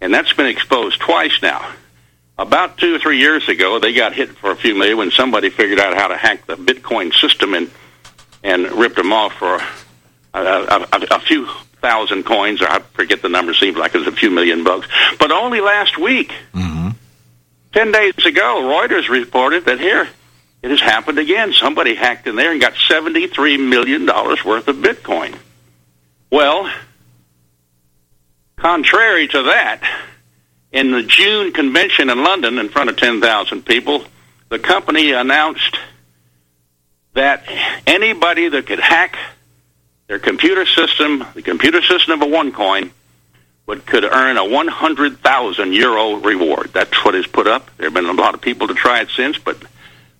And 0.00 0.12
that's 0.12 0.32
been 0.32 0.46
exposed 0.46 1.00
twice 1.00 1.40
now. 1.42 1.72
About 2.38 2.78
two 2.78 2.94
or 2.94 2.98
three 2.98 3.18
years 3.18 3.48
ago, 3.48 3.78
they 3.78 3.92
got 3.92 4.14
hit 4.14 4.30
for 4.30 4.50
a 4.50 4.56
few 4.56 4.74
million 4.74 4.96
when 4.96 5.10
somebody 5.10 5.50
figured 5.50 5.78
out 5.78 5.94
how 5.94 6.08
to 6.08 6.16
hack 6.16 6.46
the 6.46 6.56
Bitcoin 6.56 7.12
system 7.14 7.54
and 7.54 7.70
and 8.42 8.72
ripped 8.72 8.96
them 8.96 9.12
off 9.12 9.34
for 9.34 9.56
a, 10.32 10.38
a, 10.38 10.88
a, 10.92 11.06
a 11.10 11.20
few 11.20 11.46
thousand 11.82 12.24
coins, 12.24 12.62
or 12.62 12.70
I 12.70 12.78
forget 12.94 13.20
the 13.20 13.28
number. 13.28 13.52
Seems 13.52 13.76
like 13.76 13.94
it 13.94 13.98
was 13.98 14.06
a 14.06 14.12
few 14.12 14.30
million 14.30 14.64
bucks. 14.64 14.88
But 15.18 15.30
only 15.30 15.60
last 15.60 15.98
week, 15.98 16.32
mm-hmm. 16.54 16.90
ten 17.74 17.92
days 17.92 18.24
ago, 18.24 18.62
Reuters 18.62 19.10
reported 19.10 19.66
that 19.66 19.78
here 19.78 20.08
it 20.62 20.70
has 20.70 20.80
happened 20.80 21.18
again. 21.18 21.52
Somebody 21.52 21.94
hacked 21.94 22.26
in 22.26 22.36
there 22.36 22.52
and 22.52 22.60
got 22.60 22.74
seventy-three 22.88 23.56
million 23.56 24.06
dollars 24.06 24.44
worth 24.44 24.68
of 24.68 24.76
Bitcoin. 24.76 25.36
Well, 26.30 26.70
contrary 28.56 29.26
to 29.28 29.42
that, 29.44 29.80
in 30.72 30.92
the 30.92 31.02
June 31.02 31.52
convention 31.52 32.10
in 32.10 32.22
London, 32.22 32.58
in 32.58 32.68
front 32.68 32.90
of 32.90 32.96
10,000 32.96 33.64
people, 33.64 34.04
the 34.48 34.58
company 34.58 35.12
announced 35.12 35.76
that 37.14 37.44
anybody 37.86 38.48
that 38.48 38.66
could 38.66 38.78
hack 38.78 39.18
their 40.06 40.20
computer 40.20 40.66
system, 40.66 41.24
the 41.34 41.42
computer 41.42 41.82
system 41.82 42.20
of 42.20 42.28
a 42.28 42.30
OneCoin, 42.30 42.90
would 43.66 43.86
could 43.86 44.04
earn 44.04 44.36
a 44.36 44.44
100,000 44.44 45.72
euro 45.72 46.14
reward. 46.14 46.70
That's 46.72 47.04
what 47.04 47.14
is 47.14 47.26
put 47.26 47.46
up. 47.46 47.70
There 47.76 47.86
have 47.86 47.94
been 47.94 48.06
a 48.06 48.12
lot 48.12 48.34
of 48.34 48.40
people 48.40 48.68
to 48.68 48.74
try 48.74 49.00
it 49.00 49.08
since, 49.10 49.38
but 49.38 49.56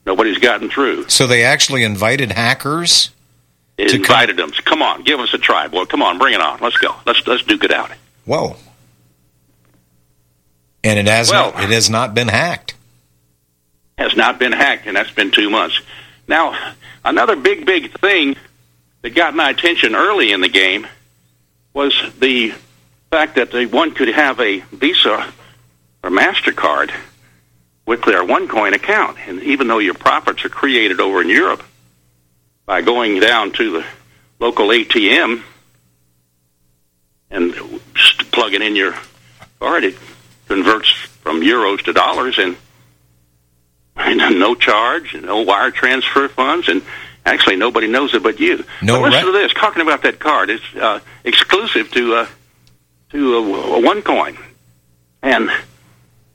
nobody's 0.07 0.39
gotten 0.39 0.71
through. 0.71 1.09
So 1.09 1.27
they 1.27 1.45
actually 1.45 1.85
invited 1.85 2.33
hackers. 2.33 3.11
It 3.79 3.95
invited 3.95 4.37
them. 4.37 4.51
Come 4.65 4.83
on, 4.83 5.03
give 5.05 5.21
us 5.21 5.33
a 5.33 5.39
try, 5.39 5.67
boy. 5.69 5.87
Come 5.87 6.03
on, 6.03 6.19
bring 6.19 6.35
it 6.35 6.41
on. 6.41 6.59
Let's 6.61 6.77
go. 6.77 6.95
Let's 7.07 7.27
let's 7.27 7.43
duke 7.45 7.65
it 7.65 7.73
out. 7.73 7.91
Whoa! 8.27 8.57
And 10.85 10.99
it 10.99 11.07
has 11.07 11.31
Well- 11.31 11.53
not, 11.53 11.65
it 11.65 11.71
has 11.71 11.89
not 11.91 12.15
been 12.15 12.29
hacked. 12.29 12.75
has 13.99 14.17
not 14.17 14.39
been 14.39 14.53
hacked, 14.53 14.87
and 14.87 14.97
that's 14.97 15.11
been 15.11 15.31
two 15.31 15.51
months. 15.51 15.79
Now, 16.27 16.57
another 17.05 17.37
big, 17.37 17.67
big 17.67 17.99
thing 18.01 18.37
that 19.03 19.11
got 19.15 19.35
my 19.35 19.51
attention 19.51 19.95
early 19.95 20.33
in 20.33 20.41
the 20.41 20.49
game 20.49 20.87
was 21.75 21.95
the 22.19 22.55
fact 23.11 23.35
that 23.37 23.51
they, 23.51 23.67
one 23.67 23.93
could 23.93 24.09
have 24.09 24.41
a 24.41 24.61
Visa 24.73 25.31
or 26.03 26.11
MasterCard 26.11 26.91
with 27.87 28.03
their 28.03 28.23
OneCoin 28.23 28.75
account. 28.75 29.19
And 29.27 29.43
even 29.43 29.69
though 29.69 29.79
your 29.79 29.95
profits 29.95 30.45
are 30.45 30.49
created 30.49 31.01
over 31.01 31.21
in 31.23 31.29
Europe 31.29 31.63
by 32.67 32.83
going 32.83 33.21
down 33.21 33.53
to 33.53 33.73
the 33.73 33.87
local 34.39 34.69
ATM 34.69 35.43
and 37.31 37.55
just 37.95 38.31
plugging 38.31 38.63
in 38.63 38.77
your 38.77 38.95
card, 39.59 39.85
it 39.85 39.97
converts 40.47 40.91
from 41.23 41.41
euros 41.41 41.83
to 41.85 41.93
dollars 41.93 42.39
and 42.39 42.57
and 43.97 44.39
no 44.39 44.55
charge, 44.55 45.15
no 45.15 45.43
wire 45.43 45.71
transfer 45.71 46.29
funds, 46.29 46.69
and 46.69 46.83
actually 47.27 47.57
nobody 47.57 47.87
knows 47.87 48.15
it 48.15 48.23
but 48.23 48.41
you. 48.41 48.65
No 48.83 49.01
but 49.01 49.11
listen 49.11 49.27
re- 49.27 49.33
to 49.33 49.39
this. 49.39 49.53
Talking 49.53 49.83
about 49.83 50.03
that 50.03 50.19
card, 50.19 50.49
it's 50.51 50.65
uh, 50.75 51.01
exclusive 51.25 51.91
to 51.93 52.15
uh, 52.15 52.27
to 53.11 53.37
uh, 53.37 53.41
OneCoin, 53.81 54.39
and 55.23 55.51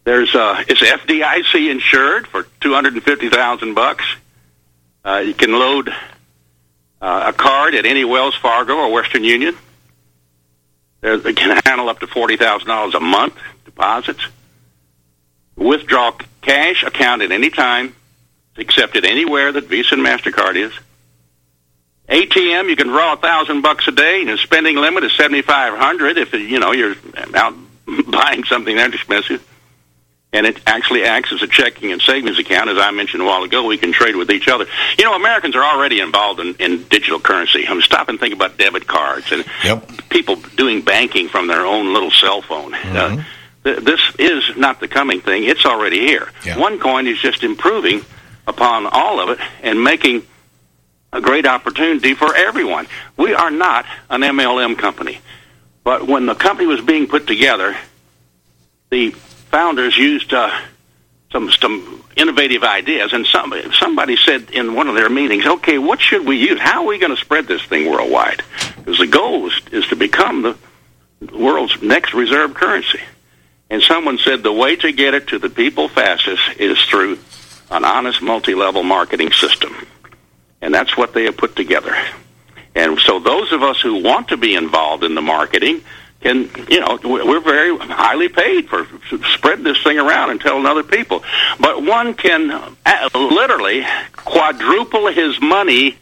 there's 0.06 0.34
uh, 0.34 0.64
it's 0.68 0.82
FDIC 0.82 1.70
insured 1.70 2.28
for 2.28 2.44
two 2.62 2.74
hundred 2.74 2.94
and 2.94 3.04
fifty 3.04 3.30
thousand 3.30 3.74
bucks. 3.74 4.06
Uh, 5.04 5.18
you 5.26 5.34
can 5.34 5.52
load 5.52 5.90
uh, 7.02 7.24
a 7.28 7.34
card 7.34 7.76
at 7.76 7.86
any 7.86 8.06
Wells 8.06 8.36
Fargo 8.36 8.76
or 8.78 8.92
Western 8.92 9.24
Union. 9.24 9.56
There- 11.02 11.18
They 11.18 11.34
can 11.34 11.60
handle 11.66 11.90
up 11.90 12.00
to 12.00 12.08
forty 12.08 12.38
thousand 12.38 12.68
dollars 12.68 12.96
a 12.96 13.00
month 13.00 13.36
deposits. 13.66 14.22
Withdraw 15.56 16.12
cash 16.42 16.84
account 16.84 17.22
at 17.22 17.32
any 17.32 17.50
time. 17.50 17.96
It's 18.56 18.60
accepted 18.70 19.06
anywhere 19.06 19.52
that 19.52 19.66
Visa 19.66 19.96
and 19.96 20.06
Mastercard 20.06 20.56
is. 20.56 20.72
ATM, 22.10 22.70
you 22.70 22.76
can 22.76 22.88
draw 22.88 23.14
a 23.14 23.18
thousand 23.18 23.62
bucks 23.62 23.88
a 23.88 23.92
day, 23.92 24.22
and 24.22 24.30
the 24.30 24.38
spending 24.38 24.76
limit 24.78 25.04
is 25.04 25.14
seventy 25.14 25.42
five 25.42 25.78
hundred 25.78 26.18
if 26.18 26.34
you 26.34 26.60
know 26.60 26.72
you're 26.74 26.96
out 27.34 27.56
buying 28.08 28.44
something 28.44 28.76
that 28.76 28.94
expensive. 28.94 29.44
And 30.36 30.46
it 30.46 30.60
actually 30.68 31.04
acts 31.06 31.32
as 31.32 31.42
a 31.42 31.48
checking 31.48 31.94
and 31.94 32.02
savings 32.02 32.38
account, 32.38 32.70
as 32.70 32.78
I 32.78 32.92
mentioned 32.92 33.24
a 33.24 33.26
while 33.26 33.44
ago. 33.44 33.66
We 33.66 33.78
can 33.78 33.94
trade 33.94 34.18
with 34.18 34.30
each 34.30 34.50
other. 34.50 34.66
You 34.98 35.06
know, 35.06 35.14
Americans 35.16 35.56
are 35.56 35.64
already 35.64 36.02
involved 36.02 36.42
in, 36.42 36.56
in 36.56 36.84
digital 36.90 37.20
currency. 37.22 37.66
I'm 37.66 37.82
stop 37.82 38.10
and 38.10 38.20
think 38.20 38.34
about 38.34 38.58
debit 38.58 38.86
cards 38.86 39.32
and 39.32 39.46
people 40.10 40.36
doing 40.58 40.82
banking 40.82 41.30
from 41.30 41.48
their 41.48 41.66
own 41.66 41.94
little 41.94 42.12
cell 42.12 42.42
phone. 42.42 42.74
Uh, 42.74 43.24
th- 43.64 43.80
this 43.80 44.02
is 44.20 44.58
not 44.58 44.82
the 44.82 44.90
coming 44.90 45.22
thing; 45.22 45.46
it's 45.46 45.66
already 45.66 46.00
here. 46.02 46.30
OneCoin 46.56 47.08
is 47.08 47.18
just 47.20 47.42
improving 47.44 48.02
upon 48.46 48.88
all 48.88 49.20
of 49.22 49.30
it 49.30 49.40
and 49.64 49.82
making 49.82 50.24
a 51.14 51.22
great 51.22 51.46
opportunity 51.48 52.14
for 52.14 52.36
everyone. 52.36 52.88
We 53.16 53.34
are 53.34 53.52
not 53.52 53.86
an 54.10 54.22
MLM 54.22 54.78
company. 54.78 55.20
But 55.86 56.08
when 56.08 56.26
the 56.26 56.36
company 56.36 56.68
was 56.68 56.82
being 56.82 57.08
put 57.08 57.26
together, 57.26 57.78
the 58.90 59.16
founders 59.56 59.96
used 59.98 60.34
uh, 60.34 60.52
some 61.32 61.50
some 61.50 62.04
innovative 62.18 62.62
ideas, 62.66 63.14
and 63.14 63.26
some, 63.26 63.54
somebody 63.72 64.18
said 64.18 64.50
in 64.52 64.76
one 64.76 64.90
of 64.90 64.96
their 64.96 65.10
meetings, 65.10 65.46
"Okay, 65.46 65.78
what 65.78 66.02
should 66.02 66.26
we 66.26 66.36
use? 66.36 66.60
How 66.60 66.82
are 66.82 66.88
we 66.88 66.98
going 66.98 67.16
to 67.16 67.22
spread 67.22 67.48
this 67.48 67.64
thing 67.64 67.90
worldwide?" 67.90 68.44
Because 68.76 68.98
the 68.98 69.08
goal 69.08 69.48
is, 69.48 69.62
is 69.72 69.88
to 69.88 69.96
become 69.96 70.42
the 70.42 70.58
world's 71.38 71.82
next 71.82 72.14
reserve 72.14 72.54
currency. 72.54 73.00
And 73.70 73.82
someone 73.82 74.18
said 74.18 74.44
the 74.44 74.52
way 74.52 74.76
to 74.76 74.92
get 74.92 75.14
it 75.14 75.28
to 75.28 75.40
the 75.40 75.50
people 75.50 75.88
fastest 75.88 76.44
is 76.60 76.78
through 76.90 77.18
an 77.72 77.86
honest 77.86 78.22
multi-level 78.22 78.84
marketing 78.84 79.32
system, 79.32 79.74
and 80.62 80.74
that's 80.74 80.98
what 80.98 81.14
they 81.14 81.24
have 81.24 81.38
put 81.38 81.56
together. 81.56 81.96
And 82.76 83.00
so 83.00 83.20
those 83.20 83.54
of 83.54 83.64
us 83.64 83.80
who 83.80 84.04
want 84.04 84.28
to 84.28 84.38
be 84.38 84.54
involved 84.54 85.06
in 85.06 85.16
the 85.16 85.22
marketing 85.22 85.82
can, 86.26 86.50
you 86.68 86.80
know, 86.80 86.98
we're 87.04 87.40
very 87.40 87.78
highly 87.78 88.30
paid 88.30 88.68
for 88.68 88.88
spread 89.36 89.64
this 89.64 89.82
thing 89.84 90.00
around 90.00 90.32
and 90.32 90.42
telling 90.42 90.66
other 90.66 90.82
people. 90.82 91.24
But 91.60 91.84
one 91.84 92.16
can 92.16 92.50
uh, 92.52 93.10
literally 93.14 93.86
quadruple 94.14 95.06
his 95.08 95.40
money 95.40 96.00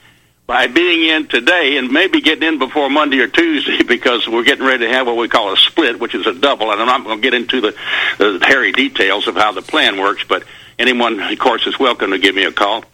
by 0.47 0.67
being 0.67 1.09
in 1.09 1.27
today 1.27 1.75
and 1.77 1.91
maybe 1.91 2.21
getting 2.21 2.47
in 2.47 2.57
before 2.57 2.89
Monday 2.89 3.19
or 3.19 3.27
Tuesday 3.27 3.83
because 3.87 4.25
we're 4.25 4.45
getting 4.45 4.65
ready 4.65 4.85
to 4.85 4.93
have 4.93 5.07
what 5.07 5.17
we 5.17 5.27
call 5.27 5.51
a 5.51 5.57
split, 5.57 5.99
which 5.99 6.15
is 6.15 6.25
a 6.25 6.33
double. 6.33 6.71
And 6.71 6.79
I'm 6.79 6.87
not 6.87 7.03
going 7.03 7.17
to 7.17 7.21
get 7.21 7.33
into 7.33 7.59
the, 7.59 7.75
the 8.17 8.39
hairy 8.45 8.71
details 8.71 9.27
of 9.27 9.35
how 9.35 9.51
the 9.51 9.61
plan 9.61 9.99
works, 9.99 10.23
but 10.23 10.45
anyone, 10.79 11.19
of 11.19 11.37
course, 11.37 11.67
is 11.67 11.77
welcome 11.77 12.11
to 12.11 12.17
give 12.17 12.33
me 12.33 12.45
a 12.45 12.51
call. 12.53 12.85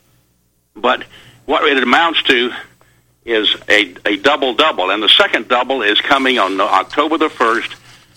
But 0.75 1.03
what 1.45 1.63
it 1.63 1.81
amounts 1.81 2.23
to 2.23 2.51
is 3.25 3.55
a, 3.67 3.95
a 4.05 4.17
double 4.17 4.53
double, 4.53 4.91
and 4.91 5.03
the 5.03 5.09
second 5.09 5.47
double 5.47 5.81
is 5.81 5.99
coming 6.01 6.39
on 6.39 6.59
October 6.59 7.17
the 7.17 7.29
first 7.29 7.75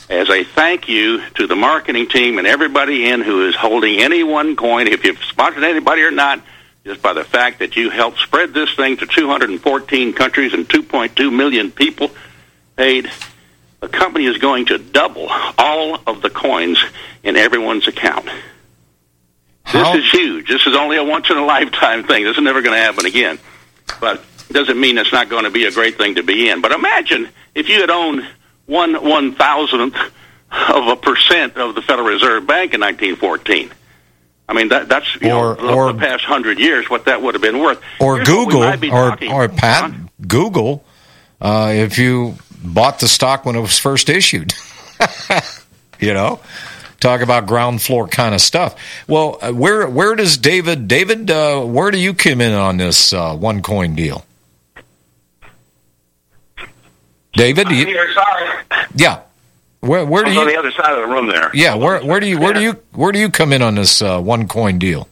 as 0.08 0.28
a 0.28 0.44
thank 0.44 0.88
you 0.88 1.22
to 1.30 1.46
the 1.46 1.56
marketing 1.56 2.08
team 2.08 2.38
and 2.38 2.46
everybody 2.46 3.08
in 3.08 3.20
who 3.22 3.48
is 3.48 3.54
holding 3.54 4.00
any 4.00 4.22
one 4.22 4.56
coin. 4.56 4.86
If 4.86 5.04
you've 5.04 5.22
sponsored 5.24 5.64
anybody 5.64 6.02
or 6.02 6.10
not, 6.10 6.42
just 6.84 7.00
by 7.00 7.12
the 7.12 7.24
fact 7.24 7.60
that 7.60 7.76
you 7.76 7.90
helped 7.90 8.18
spread 8.18 8.52
this 8.52 8.74
thing 8.74 8.96
to 8.98 9.06
214 9.06 10.12
countries 10.12 10.52
and 10.52 10.68
2.2 10.68 11.32
million 11.32 11.70
people 11.70 12.10
paid, 12.76 13.10
the 13.80 13.88
company 13.88 14.26
is 14.26 14.38
going 14.38 14.66
to 14.66 14.78
double 14.78 15.28
all 15.58 16.00
of 16.06 16.22
the 16.22 16.30
coins 16.30 16.82
in 17.22 17.36
everyone's 17.36 17.86
account. 17.86 18.28
How? 19.64 19.92
This 19.92 20.04
is 20.04 20.10
huge. 20.10 20.48
This 20.48 20.66
is 20.66 20.76
only 20.76 20.96
a 20.96 21.04
once 21.04 21.30
in 21.30 21.36
a 21.36 21.44
lifetime 21.44 22.04
thing. 22.04 22.24
This 22.24 22.36
is 22.36 22.42
never 22.42 22.62
going 22.62 22.74
to 22.74 22.82
happen 22.82 23.06
again. 23.06 23.38
But 24.00 24.24
doesn't 24.52 24.78
mean 24.78 24.98
it's 24.98 25.12
not 25.12 25.28
going 25.28 25.44
to 25.44 25.50
be 25.50 25.64
a 25.64 25.70
great 25.72 25.96
thing 25.96 26.16
to 26.16 26.22
be 26.22 26.48
in. 26.48 26.60
But 26.60 26.72
imagine 26.72 27.28
if 27.54 27.68
you 27.68 27.80
had 27.80 27.90
owned 27.90 28.26
one 28.66 28.94
one 29.04 29.34
thousandth 29.34 29.96
of 30.50 30.86
a 30.88 30.96
percent 30.96 31.56
of 31.56 31.74
the 31.74 31.82
Federal 31.82 32.08
Reserve 32.08 32.46
Bank 32.46 32.74
in 32.74 32.80
1914. 32.80 33.70
I 34.48 34.52
mean 34.54 34.68
that 34.68 34.88
that's 34.88 35.06
you 35.20 35.30
Or- 35.30 35.56
know 35.56 35.74
or- 35.74 35.92
the 35.92 35.98
past 35.98 36.24
hundred 36.24 36.58
years 36.58 36.90
what 36.90 37.06
that 37.06 37.22
would 37.22 37.34
have 37.34 37.42
been 37.42 37.58
worth. 37.58 37.80
Or 38.00 38.16
Here's 38.16 38.28
Google, 38.28 38.62
or, 38.64 39.16
or 39.32 39.48
Pat, 39.48 39.92
Google, 40.26 40.84
uh, 41.40 41.72
if 41.74 41.98
you 41.98 42.34
bought 42.62 43.00
the 43.00 43.08
stock 43.08 43.44
when 43.44 43.56
it 43.56 43.60
was 43.60 43.78
first 43.78 44.08
issued. 44.08 44.52
you 46.00 46.12
know? 46.14 46.40
Talk 47.00 47.20
about 47.20 47.46
ground 47.48 47.82
floor 47.82 48.06
kind 48.06 48.32
of 48.32 48.40
stuff. 48.40 48.76
Well, 49.08 49.38
uh, 49.42 49.50
where 49.52 49.88
where 49.88 50.14
does 50.14 50.36
David 50.36 50.86
David 50.86 51.28
uh, 51.32 51.62
where 51.62 51.90
do 51.90 51.98
you 51.98 52.14
come 52.14 52.40
in 52.40 52.52
on 52.52 52.76
this 52.76 53.12
uh, 53.12 53.34
one 53.34 53.60
coin 53.60 53.96
deal? 53.96 54.24
David, 57.32 57.68
do 57.68 57.74
you, 57.74 57.86
Here, 57.86 58.12
sorry. 58.12 58.48
yeah. 58.94 59.20
Where 59.80 60.04
where 60.06 60.22
do 60.22 60.28
was 60.30 60.38
on 60.38 60.46
you 60.46 60.52
the 60.52 60.58
other 60.58 60.70
side 60.70 60.92
of 60.92 61.08
the 61.08 61.12
room 61.12 61.26
there. 61.26 61.50
Yeah, 61.54 61.74
where 61.74 62.00
where 62.04 62.20
do 62.20 62.26
you 62.28 62.38
where 62.38 62.52
do 62.52 62.60
you 62.62 62.72
where 62.92 63.10
do 63.10 63.18
you 63.18 63.28
come 63.30 63.52
in 63.52 63.62
on 63.62 63.74
this 63.74 64.00
uh, 64.00 64.20
one 64.20 64.46
coin 64.46 64.78
deal? 64.78 65.08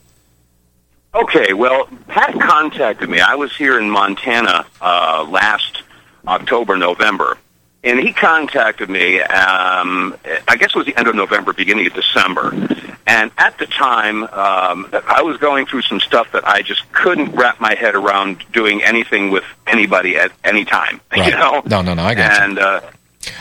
Okay, 1.13 1.55
well, 1.55 1.89
Pat 2.07 2.39
contacted 2.41 3.09
me. 3.11 3.19
I 3.21 3.35
was 3.35 3.57
here 3.57 3.81
in 3.81 3.91
Montana 3.91 4.65
uh, 4.81 5.27
last 5.29 5.83
October, 6.25 6.77
November, 6.77 7.37
and 7.83 7.99
he 7.99 8.13
contacted 8.13 8.89
me. 8.91 9.21
Um, 9.21 10.17
I 10.49 10.57
guess 10.57 10.71
it 10.71 10.77
was 10.77 10.87
the 10.87 10.97
end 10.97 11.09
of 11.09 11.15
November, 11.15 11.53
beginning 11.53 11.87
of 11.87 11.95
December. 11.95 12.53
And 13.07 13.31
at 13.39 13.59
the 13.59 13.67
time, 13.67 14.25
um, 14.25 14.89
I 15.09 15.23
was 15.23 15.37
going 15.39 15.67
through 15.67 15.83
some 15.83 15.99
stuff 16.01 16.31
that 16.33 16.47
I 16.47 16.63
just 16.63 16.91
couldn't 16.93 17.35
wrap 17.35 17.61
my 17.61 17.75
head 17.75 17.95
around 17.95 18.45
doing 18.53 18.83
anything 18.83 19.31
with 19.31 19.45
anybody 19.67 20.17
at 20.17 20.31
any 20.45 20.65
time. 20.65 21.01
Right. 21.11 21.27
You 21.33 21.39
know? 21.39 21.63
No, 21.67 21.83
no, 21.83 21.95
no, 21.95 22.03
I 22.03 22.15
got 22.15 22.37
you. 22.39 22.45
and, 22.45 22.59
uh, 22.59 22.81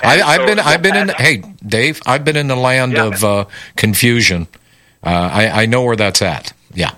I, 0.03 0.13
and 0.15 0.21
I've 0.23 0.39
so- 0.41 0.45
been 0.47 0.59
I've 0.59 0.81
been 0.81 0.95
in 0.97 1.09
hey 1.09 1.37
Dave 1.65 2.01
I've 2.05 2.25
been 2.25 2.35
in 2.35 2.47
the 2.47 2.55
land 2.55 2.93
Yeah. 2.93 3.05
of 3.05 3.23
uh, 3.23 3.45
confusion. 3.77 4.47
Uh, 5.03 5.09
I 5.31 5.61
I 5.63 5.65
know 5.67 5.83
where 5.83 5.95
that's 5.95 6.21
at. 6.21 6.51
Yeah. 6.73 6.91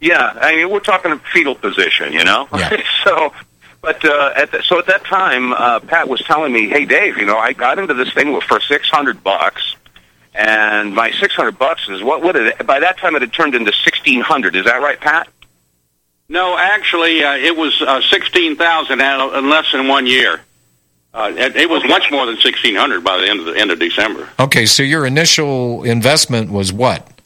Yeah, 0.00 0.32
I 0.40 0.54
mean, 0.54 0.70
we're 0.70 0.78
talking 0.78 1.18
fetal 1.32 1.56
position, 1.56 2.12
you 2.12 2.22
know. 2.22 2.46
Yeah. 2.54 2.80
so, 3.04 3.32
but 3.80 4.04
uh, 4.04 4.32
at 4.36 4.50
the, 4.50 4.62
so 4.62 4.78
at 4.78 4.86
that 4.86 5.04
time, 5.04 5.52
uh, 5.52 5.80
Pat 5.80 6.08
was 6.08 6.20
telling 6.22 6.52
me, 6.52 6.68
"Hey, 6.68 6.84
Dave, 6.84 7.16
you 7.16 7.26
know, 7.26 7.38
I 7.38 7.52
got 7.52 7.78
into 7.78 7.94
this 7.94 8.12
thing 8.12 8.40
for 8.40 8.60
six 8.60 8.88
hundred 8.88 9.22
bucks, 9.22 9.76
and 10.34 10.94
my 10.94 11.10
six 11.12 11.34
hundred 11.34 11.58
bucks 11.58 11.88
is 11.88 12.02
what? 12.02 12.22
What 12.22 12.32
did 12.32 12.46
it? 12.48 12.66
By 12.66 12.80
that 12.80 12.98
time, 12.98 13.16
it 13.16 13.22
had 13.22 13.32
turned 13.32 13.54
into 13.54 13.72
sixteen 13.72 14.20
hundred. 14.20 14.56
Is 14.56 14.64
that 14.64 14.80
right, 14.82 14.98
Pat? 15.00 15.28
No, 16.28 16.58
actually, 16.58 17.24
uh, 17.24 17.36
it 17.36 17.56
was 17.56 17.80
uh, 17.80 18.02
sixteen 18.02 18.56
thousand 18.56 19.00
in 19.00 19.48
less 19.48 19.70
than 19.72 19.88
one 19.88 20.06
year. 20.06 20.40
Uh, 21.14 21.32
it, 21.34 21.56
it 21.56 21.70
was 21.70 21.82
much 21.88 22.10
more 22.10 22.26
than 22.26 22.36
sixteen 22.36 22.74
hundred 22.74 23.02
by 23.02 23.16
the 23.18 23.28
end 23.28 23.40
of 23.40 23.46
the 23.46 23.56
end 23.56 23.70
of 23.70 23.78
December. 23.78 24.28
Okay, 24.38 24.66
so 24.66 24.82
your 24.82 25.06
initial 25.06 25.84
investment 25.84 26.50
was 26.50 26.72
what? 26.72 27.17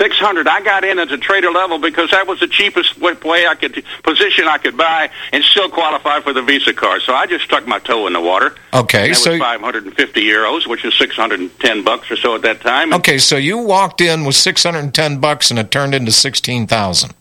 Six 0.00 0.16
hundred. 0.16 0.48
I 0.48 0.62
got 0.62 0.82
in 0.82 0.98
at 0.98 1.10
the 1.10 1.18
trader 1.18 1.50
level 1.50 1.78
because 1.78 2.10
that 2.12 2.26
was 2.26 2.40
the 2.40 2.46
cheapest 2.46 2.98
way 2.98 3.46
I 3.46 3.54
could 3.54 3.84
position 4.02 4.48
I 4.48 4.56
could 4.56 4.74
buy 4.74 5.10
and 5.30 5.44
still 5.44 5.68
qualify 5.68 6.20
for 6.20 6.32
the 6.32 6.40
Visa 6.40 6.72
card. 6.72 7.02
So 7.02 7.12
I 7.12 7.26
just 7.26 7.44
stuck 7.44 7.66
my 7.66 7.80
toe 7.80 8.06
in 8.06 8.14
the 8.14 8.20
water. 8.20 8.54
Okay, 8.72 9.08
that 9.08 9.16
so 9.16 9.32
was 9.32 9.40
five 9.40 9.60
hundred 9.60 9.84
and 9.84 9.94
fifty 9.94 10.22
euros, 10.22 10.66
which 10.66 10.86
is 10.86 10.96
six 10.96 11.16
hundred 11.16 11.40
and 11.40 11.60
ten 11.60 11.84
bucks 11.84 12.10
or 12.10 12.16
so 12.16 12.34
at 12.34 12.40
that 12.42 12.62
time. 12.62 12.94
okay, 12.94 13.18
so 13.18 13.36
you 13.36 13.58
walked 13.58 14.00
in 14.00 14.24
with 14.24 14.36
six 14.36 14.62
hundred 14.62 14.78
and 14.78 14.94
ten 14.94 15.18
bucks 15.20 15.50
and 15.50 15.60
it 15.60 15.70
turned 15.70 15.94
into 15.94 16.12
sixteen 16.12 16.66
thousand 16.66 17.12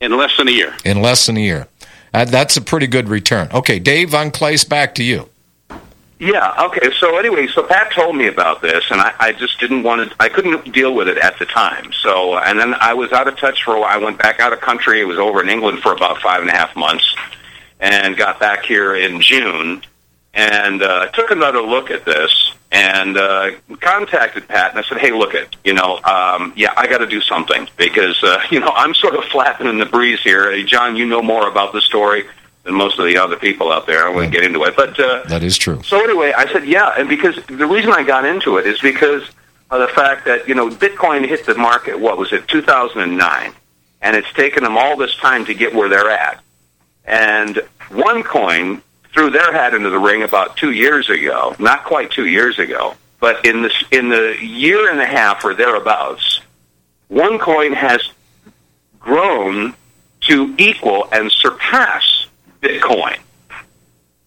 in 0.00 0.16
less 0.16 0.36
than 0.36 0.46
a 0.46 0.52
year. 0.52 0.76
in 0.84 1.02
less 1.02 1.26
than 1.26 1.36
a 1.36 1.40
year. 1.40 1.66
Uh, 2.14 2.24
that's 2.24 2.56
a 2.56 2.60
pretty 2.60 2.86
good 2.86 3.08
return. 3.08 3.48
Okay, 3.52 3.80
Dave 3.80 4.10
Von 4.10 4.30
Kleist, 4.30 4.68
back 4.68 4.94
to 4.94 5.02
you. 5.02 5.28
Yeah. 6.18 6.52
Okay. 6.66 6.90
So 6.98 7.16
anyway, 7.16 7.46
so 7.46 7.62
Pat 7.62 7.92
told 7.92 8.16
me 8.16 8.26
about 8.26 8.60
this, 8.60 8.90
and 8.90 9.00
I, 9.00 9.14
I 9.20 9.32
just 9.32 9.60
didn't 9.60 9.84
want 9.84 10.10
to. 10.10 10.16
I 10.18 10.28
couldn't 10.28 10.72
deal 10.72 10.94
with 10.94 11.08
it 11.08 11.18
at 11.18 11.38
the 11.38 11.46
time. 11.46 11.92
So, 11.92 12.36
and 12.36 12.58
then 12.58 12.74
I 12.74 12.94
was 12.94 13.12
out 13.12 13.28
of 13.28 13.38
touch 13.38 13.62
for 13.62 13.76
a 13.76 13.80
while. 13.80 13.90
I 13.90 14.02
went 14.02 14.18
back 14.18 14.40
out 14.40 14.52
of 14.52 14.60
country. 14.60 15.00
I 15.00 15.04
was 15.04 15.18
over 15.18 15.40
in 15.40 15.48
England 15.48 15.78
for 15.78 15.92
about 15.92 16.20
five 16.20 16.40
and 16.40 16.50
a 16.50 16.52
half 16.52 16.74
months, 16.74 17.14
and 17.78 18.16
got 18.16 18.40
back 18.40 18.64
here 18.64 18.96
in 18.96 19.20
June, 19.20 19.82
and 20.34 20.82
uh, 20.82 21.06
took 21.10 21.30
another 21.30 21.60
look 21.60 21.92
at 21.92 22.04
this, 22.04 22.52
and 22.72 23.16
uh, 23.16 23.50
contacted 23.80 24.48
Pat, 24.48 24.70
and 24.70 24.80
I 24.80 24.82
said, 24.88 24.98
"Hey, 24.98 25.12
look 25.12 25.36
at 25.36 25.54
you 25.62 25.74
know, 25.74 26.00
um, 26.02 26.52
yeah, 26.56 26.72
I 26.76 26.88
got 26.88 26.98
to 26.98 27.06
do 27.06 27.20
something 27.20 27.68
because 27.76 28.20
uh, 28.24 28.40
you 28.50 28.58
know 28.58 28.72
I'm 28.74 28.92
sort 28.94 29.14
of 29.14 29.22
flapping 29.26 29.68
in 29.68 29.78
the 29.78 29.86
breeze 29.86 30.20
here. 30.20 30.50
Hey, 30.50 30.64
John, 30.64 30.96
you 30.96 31.06
know 31.06 31.22
more 31.22 31.48
about 31.48 31.72
the 31.72 31.80
story." 31.80 32.24
Than 32.68 32.76
most 32.76 32.98
of 32.98 33.06
the 33.06 33.16
other 33.16 33.36
people 33.36 33.72
out 33.72 33.86
there. 33.86 34.06
I 34.06 34.10
won't 34.10 34.30
get 34.30 34.44
into 34.44 34.62
it, 34.64 34.76
but 34.76 35.00
uh, 35.00 35.22
That 35.24 35.42
is 35.42 35.56
true. 35.56 35.82
so 35.82 36.04
anyway, 36.04 36.34
I 36.36 36.52
said, 36.52 36.66
yeah, 36.66 36.92
and 36.98 37.08
because 37.08 37.34
the 37.46 37.66
reason 37.66 37.92
I 37.92 38.02
got 38.02 38.26
into 38.26 38.58
it 38.58 38.66
is 38.66 38.78
because 38.78 39.22
of 39.70 39.80
the 39.80 39.88
fact 39.88 40.26
that 40.26 40.46
you 40.46 40.54
know 40.54 40.68
Bitcoin 40.68 41.26
hit 41.26 41.46
the 41.46 41.54
market. 41.54 41.98
What 41.98 42.18
was 42.18 42.30
it, 42.30 42.46
2009, 42.46 43.52
and 44.02 44.16
it's 44.16 44.30
taken 44.34 44.64
them 44.64 44.76
all 44.76 44.98
this 44.98 45.16
time 45.16 45.46
to 45.46 45.54
get 45.54 45.74
where 45.74 45.88
they're 45.88 46.10
at. 46.10 46.42
And 47.06 47.62
OneCoin 47.88 48.82
threw 49.14 49.30
their 49.30 49.50
hat 49.50 49.72
into 49.72 49.88
the 49.88 49.98
ring 49.98 50.22
about 50.22 50.58
two 50.58 50.72
years 50.72 51.08
ago, 51.08 51.56
not 51.58 51.84
quite 51.84 52.10
two 52.10 52.26
years 52.26 52.58
ago, 52.58 52.96
but 53.18 53.46
in 53.46 53.62
the 53.62 53.72
in 53.90 54.10
the 54.10 54.36
year 54.42 54.90
and 54.90 55.00
a 55.00 55.06
half 55.06 55.42
or 55.42 55.54
thereabouts, 55.54 56.42
OneCoin 57.10 57.72
has 57.72 58.02
grown 59.00 59.74
to 60.20 60.54
equal 60.58 61.08
and 61.12 61.32
surpass 61.32 62.26
Bitcoin. 62.60 63.18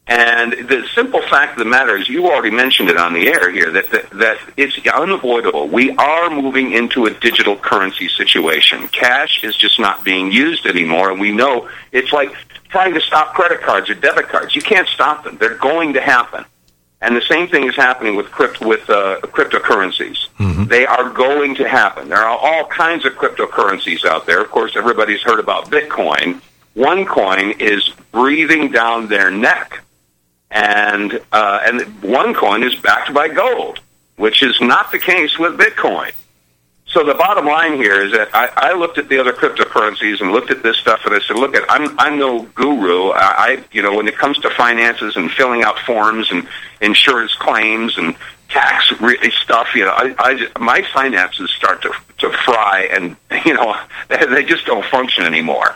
And 0.08 0.52
the 0.52 0.86
simple 0.94 1.22
fact 1.22 1.54
of 1.54 1.60
the 1.60 1.70
matter 1.70 1.96
is, 1.96 2.10
you 2.10 2.26
already 2.28 2.52
mentioned 2.52 2.90
it 2.90 2.98
on 2.98 3.14
the 3.14 3.28
air 3.28 3.50
here, 3.50 3.72
that, 3.72 3.90
that, 3.92 4.10
that 4.12 4.38
it's 4.58 4.78
unavoidable. 4.88 5.70
We 5.70 5.96
are 5.96 6.30
moving 6.30 6.74
into 6.74 7.06
a 7.06 7.12
digital 7.12 7.56
currency 7.56 8.10
situation. 8.10 8.90
Cash 8.90 9.44
is 9.44 9.56
just 9.56 9.80
not 9.80 10.04
being 10.04 10.32
used 10.32 10.66
anymore, 10.66 11.12
and 11.12 11.20
we 11.20 11.32
know 11.32 11.70
it's 11.94 12.12
like 12.12 12.34
trying 12.68 12.94
to 12.94 13.00
stop 13.00 13.34
credit 13.34 13.62
cards 13.62 13.90
or 13.90 13.94
debit 13.94 14.28
cards. 14.28 14.54
You 14.56 14.62
can't 14.62 14.88
stop 14.88 15.24
them. 15.24 15.38
They're 15.38 15.56
going 15.56 15.94
to 15.94 16.02
happen. 16.02 16.44
And 17.00 17.16
the 17.16 17.22
same 17.22 17.48
thing 17.48 17.68
is 17.68 17.76
happening 17.76 18.16
with 18.16 18.32
crypt, 18.32 18.60
with 18.60 18.90
uh, 18.90 19.22
cryptocurrencies. 19.24 20.28
They 20.68 20.86
are 20.86 21.10
going 21.10 21.56
to 21.56 21.68
happen. 21.68 22.10
There 22.10 22.20
are 22.20 22.38
all 22.38 22.66
kinds 22.66 23.06
of 23.06 23.14
cryptocurrencies 23.14 24.04
out 24.06 24.26
there. 24.26 24.42
Of 24.42 24.52
course, 24.52 24.76
everybody's 24.76 25.22
heard 25.22 25.40
about 25.40 25.72
Bitcoin. 25.72 26.42
OneCoin 26.76 27.60
is 27.60 27.90
breathing 28.12 28.72
down 28.72 29.08
their 29.08 29.30
neck, 29.30 29.82
and 30.50 31.22
uh, 31.32 31.60
and 31.64 31.82
OneCoin 32.02 32.66
is 32.66 32.76
backed 32.76 33.14
by 33.14 33.28
gold, 33.28 33.80
which 34.16 34.42
is 34.44 34.60
not 34.62 34.92
the 34.92 35.00
case 35.00 35.38
with 35.38 35.58
Bitcoin. 35.58 36.12
So 36.88 37.06
the 37.06 37.14
bottom 37.14 37.46
line 37.46 37.76
here 37.76 38.04
is 38.04 38.12
that 38.12 38.36
I, 38.36 38.50
I 38.56 38.74
looked 38.74 38.98
at 38.98 39.08
the 39.08 39.18
other 39.18 39.32
cryptocurrencies 39.32 40.20
and 40.20 40.34
looked 40.34 40.52
at 40.52 40.62
this 40.62 40.78
stuff, 40.78 41.02
and 41.06 41.16
I 41.16 41.20
said, 41.20 41.38
"Look, 41.38 41.56
at 41.56 41.64
I'm 41.70 41.98
I'm 42.00 42.20
no 42.20 42.44
guru. 42.44 43.12
I, 43.12 43.20
I 43.20 43.64
you 43.72 43.82
know 43.82 43.96
when 43.96 44.08
it 44.08 44.18
comes 44.18 44.38
to 44.40 44.50
finances 44.50 45.16
and 45.16 45.32
filling 45.32 45.64
out 45.64 45.80
forms 45.80 46.32
and 46.32 46.48
insurance 46.82 47.34
claims 47.36 47.98
and 47.98 48.16
tax 48.50 48.92
re- 49.00 49.32
stuff, 49.42 49.70
you 49.74 49.86
know, 49.86 49.92
I, 49.92 50.14
I 50.20 50.60
my 50.60 50.82
finances 50.94 51.50
start 51.52 51.82
to 51.84 51.94
to 52.20 52.32
fry, 52.46 52.90
and 52.92 53.16
you 53.46 53.54
know 53.54 53.76
they 54.10 54.44
just 54.44 54.66
don't 54.66 54.86
function 54.86 55.26
anymore. 55.26 55.76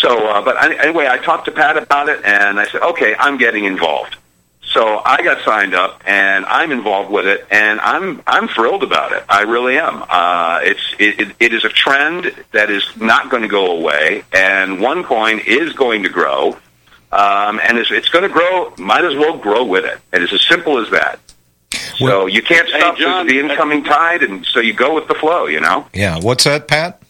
So, 0.00 0.28
uh, 0.28 0.42
but 0.42 0.62
anyway, 0.80 1.06
I 1.08 1.18
talked 1.18 1.46
to 1.46 1.50
Pat 1.52 1.76
about 1.76 2.08
it, 2.08 2.24
and 2.24 2.60
I 2.60 2.66
said, 2.68 2.82
"Okay, 2.82 3.14
I'm 3.18 3.36
getting 3.38 3.64
involved." 3.64 4.16
So 4.62 5.00
I 5.04 5.22
got 5.22 5.42
signed 5.44 5.74
up, 5.74 6.02
and 6.06 6.44
I'm 6.44 6.70
involved 6.72 7.10
with 7.10 7.26
it, 7.26 7.46
and 7.50 7.80
I'm 7.80 8.22
I'm 8.26 8.48
thrilled 8.48 8.82
about 8.82 9.12
it. 9.12 9.24
I 9.28 9.42
really 9.42 9.78
am. 9.78 10.04
Uh, 10.08 10.60
it's 10.62 10.94
it, 10.98 11.20
it, 11.20 11.36
it 11.40 11.54
is 11.54 11.64
a 11.64 11.70
trend 11.70 12.34
that 12.52 12.70
is 12.70 12.84
not 12.96 13.30
going 13.30 13.42
to 13.42 13.48
go 13.48 13.66
away, 13.78 14.24
and 14.32 14.78
OneCoin 14.78 15.44
is 15.46 15.72
going 15.72 16.02
to 16.02 16.10
grow, 16.10 16.56
um, 17.12 17.58
and 17.62 17.78
it's, 17.78 17.90
it's 17.90 18.10
going 18.10 18.24
to 18.24 18.28
grow. 18.28 18.72
Might 18.76 19.04
as 19.04 19.14
well 19.16 19.38
grow 19.38 19.64
with 19.64 19.84
it. 19.86 19.98
And 20.12 20.22
it's 20.22 20.32
as 20.34 20.46
simple 20.46 20.78
as 20.78 20.90
that. 20.90 21.18
So 21.96 22.26
you 22.26 22.42
can't 22.42 22.68
stop 22.68 22.96
the- 22.96 23.02
John, 23.02 23.26
the 23.26 23.40
incoming 23.40 23.84
tide, 23.84 24.22
and 24.22 24.44
so 24.46 24.60
you 24.60 24.74
go 24.74 24.94
with 24.94 25.08
the 25.08 25.14
flow. 25.14 25.46
You 25.46 25.60
know. 25.60 25.86
Yeah. 25.94 26.18
What's 26.20 26.44
that, 26.44 26.68
Pat? 26.68 27.02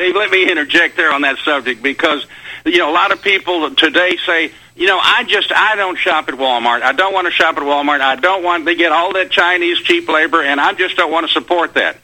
Dave, 0.00 0.16
let 0.16 0.30
me 0.30 0.50
interject 0.50 0.96
there 0.96 1.12
on 1.12 1.20
that 1.20 1.36
subject 1.44 1.82
because 1.82 2.26
you 2.64 2.78
know 2.78 2.90
a 2.90 2.94
lot 2.94 3.12
of 3.12 3.20
people 3.20 3.74
today 3.74 4.16
say, 4.24 4.50
you 4.74 4.86
know, 4.86 4.98
I 4.98 5.24
just 5.24 5.52
I 5.52 5.76
don't 5.76 5.98
shop 5.98 6.26
at 6.30 6.36
Walmart. 6.36 6.80
I 6.80 6.92
don't 6.92 7.12
want 7.12 7.26
to 7.26 7.30
shop 7.30 7.58
at 7.58 7.62
Walmart. 7.62 8.00
I 8.00 8.16
don't 8.16 8.42
want 8.42 8.64
they 8.64 8.76
get 8.76 8.92
all 8.92 9.12
that 9.12 9.30
Chinese 9.30 9.78
cheap 9.80 10.08
labor, 10.08 10.42
and 10.42 10.58
I 10.58 10.72
just 10.72 10.96
don't 10.96 11.12
want 11.12 11.26
to 11.26 11.32
support 11.34 11.74
that. 11.74 11.98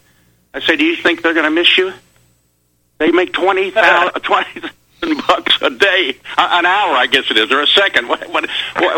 I 0.52 0.60
say, 0.60 0.76
do 0.76 0.84
you 0.84 0.96
think 0.96 1.22
they're 1.22 1.32
going 1.32 1.46
to 1.46 1.50
miss 1.50 1.78
you? 1.78 1.90
They 2.98 3.12
make 3.12 3.32
twenty 3.32 3.70
thousand 3.70 4.20
twenty 4.22 4.60
bucks 5.00 5.58
a 5.62 5.70
day, 5.70 6.16
an 6.38 6.66
hour, 6.66 6.94
I 6.94 7.06
guess 7.06 7.30
it 7.30 7.36
is, 7.36 7.50
or 7.52 7.60
a 7.60 7.66
second, 7.66 8.08
what, 8.08 8.28
what, 8.30 8.48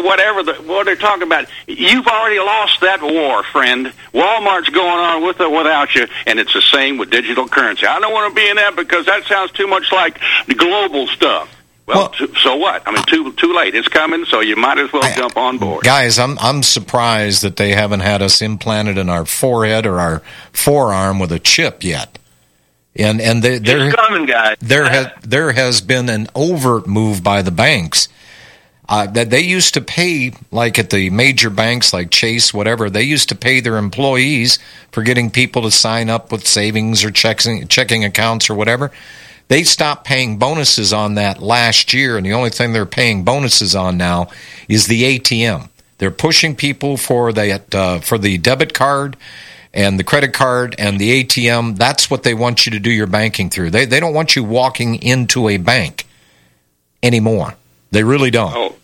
whatever. 0.04 0.42
The, 0.42 0.54
what 0.54 0.84
they're 0.84 0.96
talking 0.96 1.24
about. 1.24 1.46
You've 1.66 2.06
already 2.06 2.38
lost 2.38 2.80
that 2.80 3.02
war, 3.02 3.42
friend. 3.44 3.92
Walmart's 4.12 4.70
going 4.70 4.86
on 4.88 5.24
with 5.24 5.40
or 5.40 5.50
without 5.50 5.94
you, 5.94 6.06
and 6.26 6.38
it's 6.38 6.52
the 6.52 6.62
same 6.62 6.98
with 6.98 7.10
digital 7.10 7.48
currency. 7.48 7.86
I 7.86 8.00
don't 8.00 8.12
want 8.12 8.34
to 8.34 8.40
be 8.40 8.48
in 8.48 8.56
that 8.56 8.76
because 8.76 9.06
that 9.06 9.24
sounds 9.24 9.52
too 9.52 9.66
much 9.66 9.92
like 9.92 10.20
global 10.56 11.06
stuff. 11.08 11.54
Well, 11.86 12.10
t- 12.10 12.28
so 12.42 12.56
what? 12.56 12.82
I 12.86 12.92
mean, 12.92 13.02
too 13.04 13.32
too 13.32 13.54
late. 13.54 13.74
It's 13.74 13.88
coming, 13.88 14.26
so 14.26 14.40
you 14.40 14.56
might 14.56 14.76
as 14.76 14.92
well 14.92 15.10
jump 15.14 15.38
on 15.38 15.56
board. 15.56 15.84
Guys, 15.84 16.18
I'm 16.18 16.38
I'm 16.38 16.62
surprised 16.62 17.42
that 17.42 17.56
they 17.56 17.70
haven't 17.70 18.00
had 18.00 18.20
us 18.20 18.42
implanted 18.42 18.98
in 18.98 19.08
our 19.08 19.24
forehead 19.24 19.86
or 19.86 19.98
our 19.98 20.22
forearm 20.52 21.18
with 21.18 21.32
a 21.32 21.38
chip 21.38 21.82
yet. 21.82 22.17
And 22.98 23.20
and 23.20 23.42
they, 23.42 23.58
there 23.58 23.86
It's 23.86 23.96
coming, 23.96 24.26
guys. 24.26 24.56
there 24.60 24.88
has 24.88 25.12
there 25.22 25.52
has 25.52 25.80
been 25.80 26.08
an 26.08 26.26
overt 26.34 26.86
move 26.86 27.22
by 27.22 27.42
the 27.42 27.52
banks 27.52 28.08
uh, 28.88 29.06
that 29.06 29.30
they 29.30 29.40
used 29.40 29.74
to 29.74 29.80
pay 29.80 30.32
like 30.50 30.78
at 30.78 30.90
the 30.90 31.10
major 31.10 31.50
banks 31.50 31.92
like 31.92 32.10
Chase 32.10 32.52
whatever 32.52 32.90
they 32.90 33.02
used 33.02 33.28
to 33.28 33.36
pay 33.36 33.60
their 33.60 33.76
employees 33.76 34.58
for 34.90 35.02
getting 35.02 35.30
people 35.30 35.62
to 35.62 35.70
sign 35.70 36.08
up 36.10 36.32
with 36.32 36.46
savings 36.46 37.04
or 37.04 37.10
checking 37.10 37.68
checking 37.68 38.04
accounts 38.04 38.50
or 38.50 38.54
whatever. 38.54 38.90
They 39.48 39.62
stopped 39.62 40.04
paying 40.04 40.38
bonuses 40.38 40.92
on 40.92 41.14
that 41.14 41.40
last 41.40 41.94
year, 41.94 42.18
and 42.18 42.26
the 42.26 42.34
only 42.34 42.50
thing 42.50 42.72
they're 42.74 42.84
paying 42.84 43.24
bonuses 43.24 43.74
on 43.74 43.96
now 43.96 44.28
is 44.68 44.88
the 44.88 45.18
ATM. 45.18 45.70
They're 45.96 46.10
pushing 46.10 46.54
people 46.54 46.96
for 46.96 47.32
that 47.32 47.74
uh, 47.74 48.00
for 48.00 48.18
the 48.18 48.38
debit 48.38 48.74
card 48.74 49.16
and 49.72 49.98
the 49.98 50.04
credit 50.04 50.32
card 50.32 50.74
and 50.78 50.98
the 50.98 51.24
ATM. 51.24 51.76
That's 51.76 52.10
what 52.10 52.22
they 52.22 52.34
want 52.34 52.66
you 52.66 52.72
to 52.72 52.78
do 52.78 52.90
your 52.90 53.06
banking 53.06 53.50
through. 53.50 53.70
They 53.70 53.84
they 53.84 54.00
don't 54.00 54.14
want 54.14 54.36
you 54.36 54.44
walking 54.44 55.02
into 55.02 55.48
a 55.48 55.56
bank 55.56 56.06
anymore. 57.02 57.54
They 57.90 58.04
really 58.04 58.30
don't. 58.30 58.54
Oh. 58.54 58.74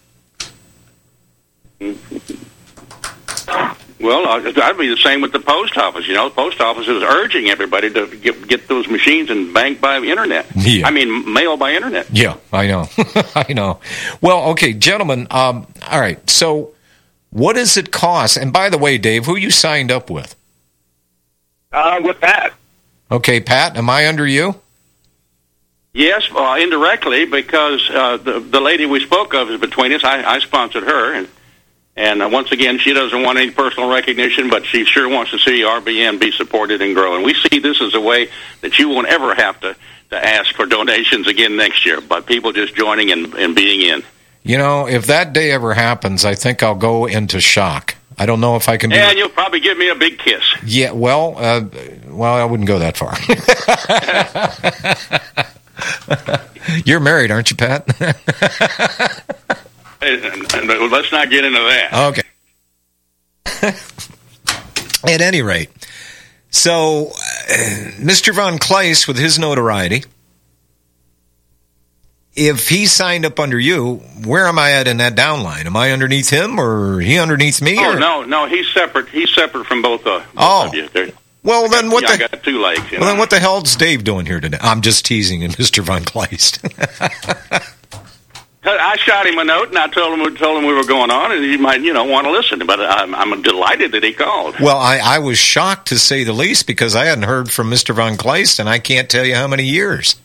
Well, 4.04 4.42
that'd 4.42 4.76
be 4.76 4.88
the 4.88 4.98
same 4.98 5.22
with 5.22 5.32
the 5.32 5.40
post 5.40 5.78
office. 5.78 6.06
You 6.06 6.12
know, 6.12 6.28
the 6.28 6.34
post 6.34 6.60
office 6.60 6.86
is 6.86 7.02
urging 7.02 7.48
everybody 7.48 7.90
to 7.90 8.06
get 8.16 8.46
get 8.46 8.68
those 8.68 8.86
machines 8.86 9.30
and 9.30 9.54
bank 9.54 9.80
by 9.80 9.96
internet. 9.98 10.46
Yeah. 10.54 10.86
I 10.86 10.90
mean, 10.90 11.32
mail 11.32 11.56
by 11.56 11.72
internet. 11.72 12.08
Yeah, 12.12 12.36
I 12.52 12.66
know. 12.66 12.86
I 13.34 13.50
know. 13.54 13.80
Well, 14.20 14.50
okay, 14.50 14.74
gentlemen. 14.74 15.26
Um, 15.30 15.66
all 15.90 16.00
right. 16.00 16.28
So, 16.28 16.74
what 17.30 17.54
does 17.54 17.78
it 17.78 17.92
cost? 17.92 18.36
And 18.36 18.52
by 18.52 18.68
the 18.68 18.76
way, 18.76 18.98
Dave, 18.98 19.24
who 19.24 19.36
you 19.36 19.50
signed 19.50 19.90
up 19.90 20.10
with? 20.10 20.36
Uh, 21.74 22.00
with 22.04 22.20
Pat. 22.20 22.52
Okay, 23.10 23.40
Pat, 23.40 23.76
am 23.76 23.90
I 23.90 24.06
under 24.06 24.24
you? 24.24 24.54
Yes, 25.92 26.28
uh, 26.34 26.56
indirectly 26.60 27.24
because 27.24 27.90
uh, 27.90 28.16
the 28.16 28.38
the 28.38 28.60
lady 28.60 28.86
we 28.86 29.00
spoke 29.00 29.34
of 29.34 29.50
is 29.50 29.60
between 29.60 29.92
us. 29.92 30.04
I, 30.04 30.22
I 30.24 30.38
sponsored 30.38 30.84
her, 30.84 31.14
and 31.14 31.28
and 31.96 32.22
uh, 32.22 32.28
once 32.28 32.52
again, 32.52 32.78
she 32.78 32.92
doesn't 32.92 33.22
want 33.22 33.38
any 33.38 33.50
personal 33.50 33.90
recognition, 33.90 34.50
but 34.50 34.64
she 34.64 34.84
sure 34.84 35.08
wants 35.08 35.32
to 35.32 35.38
see 35.38 35.62
RBN 35.62 36.20
be 36.20 36.30
supported 36.30 36.80
and 36.80 36.94
grow. 36.94 37.16
And 37.16 37.24
we 37.24 37.34
see 37.34 37.58
this 37.58 37.82
as 37.82 37.94
a 37.94 38.00
way 38.00 38.28
that 38.60 38.78
you 38.78 38.88
won't 38.88 39.08
ever 39.08 39.34
have 39.34 39.60
to 39.60 39.76
to 40.10 40.24
ask 40.24 40.54
for 40.54 40.66
donations 40.66 41.26
again 41.26 41.56
next 41.56 41.84
year, 41.84 42.00
but 42.00 42.26
people 42.26 42.52
just 42.52 42.76
joining 42.76 43.10
and, 43.10 43.34
and 43.34 43.56
being 43.56 43.80
in. 43.80 44.02
You 44.44 44.58
know, 44.58 44.86
if 44.86 45.06
that 45.06 45.32
day 45.32 45.50
ever 45.50 45.74
happens, 45.74 46.24
I 46.24 46.36
think 46.36 46.62
I'll 46.62 46.74
go 46.74 47.06
into 47.06 47.40
shock. 47.40 47.96
I 48.18 48.26
don't 48.26 48.40
know 48.40 48.56
if 48.56 48.68
I 48.68 48.76
can 48.76 48.90
be. 48.90 48.96
And 48.96 49.18
you'll 49.18 49.28
probably 49.28 49.60
give 49.60 49.76
me 49.76 49.88
a 49.88 49.94
big 49.94 50.18
kiss. 50.18 50.42
Yeah, 50.64 50.92
well, 50.92 51.34
uh, 51.36 51.64
well, 52.06 52.34
I 52.34 52.44
wouldn't 52.44 52.68
go 52.68 52.78
that 52.78 52.96
far. 52.96 53.14
You're 56.84 57.00
married, 57.00 57.30
aren't 57.30 57.50
you, 57.50 57.56
Pat? 57.56 57.88
Let's 60.00 61.12
not 61.12 61.30
get 61.30 61.44
into 61.44 61.58
that. 61.58 62.12
okay. 62.12 62.22
At 65.12 65.20
any 65.20 65.42
rate, 65.42 65.70
so 66.50 67.08
uh, 67.08 67.10
Mr. 67.98 68.34
Von 68.34 68.58
Kleist, 68.58 69.06
with 69.06 69.18
his 69.18 69.38
notoriety, 69.38 70.04
if 72.36 72.68
he 72.68 72.86
signed 72.86 73.24
up 73.24 73.38
under 73.38 73.58
you, 73.58 73.96
where 74.24 74.46
am 74.46 74.58
I 74.58 74.72
at 74.72 74.88
in 74.88 74.96
that 74.98 75.14
downline? 75.14 75.66
Am 75.66 75.76
I 75.76 75.92
underneath 75.92 76.30
him, 76.30 76.58
or 76.58 77.00
he 77.00 77.18
underneath 77.18 77.62
me? 77.62 77.76
Oh 77.78 77.92
or? 77.94 77.98
no, 77.98 78.22
no, 78.24 78.46
he's 78.46 78.68
separate. 78.72 79.08
He's 79.08 79.32
separate 79.34 79.66
from 79.66 79.82
both, 79.82 80.06
uh, 80.06 80.18
both 80.20 80.26
Oh. 80.36 80.68
of 80.68 80.74
you. 80.74 81.12
Well, 81.42 81.68
then 81.68 81.90
what 81.90 82.02
yeah, 82.02 82.16
the? 82.16 82.24
I 82.24 82.28
got 82.28 82.42
two 82.42 82.60
legs. 82.60 82.80
Well, 82.90 83.00
know? 83.00 83.06
then 83.06 83.18
what 83.18 83.30
the 83.30 83.38
hell's 83.38 83.76
Dave 83.76 84.02
doing 84.02 84.24
here 84.24 84.40
today? 84.40 84.56
I'm 84.60 84.80
just 84.80 85.04
teasing 85.04 85.42
him, 85.42 85.50
Mr. 85.52 85.82
Von 85.82 86.02
Kleist. 86.04 86.58
I 88.66 88.96
shot 88.96 89.26
him 89.26 89.36
a 89.38 89.44
note 89.44 89.68
and 89.68 89.76
I 89.76 89.88
told 89.88 90.18
him 90.18 90.36
told 90.36 90.58
him 90.58 90.66
we 90.66 90.72
were 90.72 90.84
going 90.86 91.10
on, 91.10 91.32
and 91.32 91.44
he 91.44 91.58
might 91.58 91.82
you 91.82 91.92
know 91.92 92.04
want 92.04 92.26
to 92.26 92.30
listen. 92.32 92.66
But 92.66 92.80
I'm, 92.80 93.14
I'm 93.14 93.42
delighted 93.42 93.92
that 93.92 94.02
he 94.02 94.14
called. 94.14 94.58
well, 94.58 94.78
I, 94.78 94.98
I 95.02 95.18
was 95.18 95.36
shocked 95.36 95.88
to 95.88 95.98
say 95.98 96.24
the 96.24 96.32
least 96.32 96.66
because 96.66 96.96
I 96.96 97.04
hadn't 97.04 97.24
heard 97.24 97.50
from 97.50 97.70
Mr. 97.70 97.94
Von 97.94 98.16
Kleist, 98.16 98.58
and 98.58 98.66
I 98.68 98.78
can't 98.78 99.10
tell 99.10 99.24
you 99.24 99.34
how 99.34 99.46
many 99.46 99.64
years. 99.64 100.16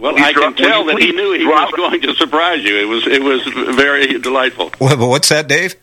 Well, 0.00 0.12
Will 0.12 0.18
you 0.18 0.24
I 0.24 0.32
drop- 0.32 0.56
can 0.56 0.66
tell 0.68 0.84
will 0.84 0.94
that 0.96 1.02
he 1.02 1.12
knew 1.12 1.32
he 1.34 1.44
drop 1.44 1.70
was 1.70 1.76
going 1.76 2.00
to 2.02 2.14
surprise 2.14 2.64
you. 2.64 2.76
It 2.78 2.88
was 2.88 3.06
it 3.06 3.22
was 3.22 3.42
very 3.76 4.18
delightful. 4.18 4.72
Well, 4.80 4.96
but 4.96 5.06
what's 5.08 5.28
that, 5.28 5.46
Dave? 5.46 5.74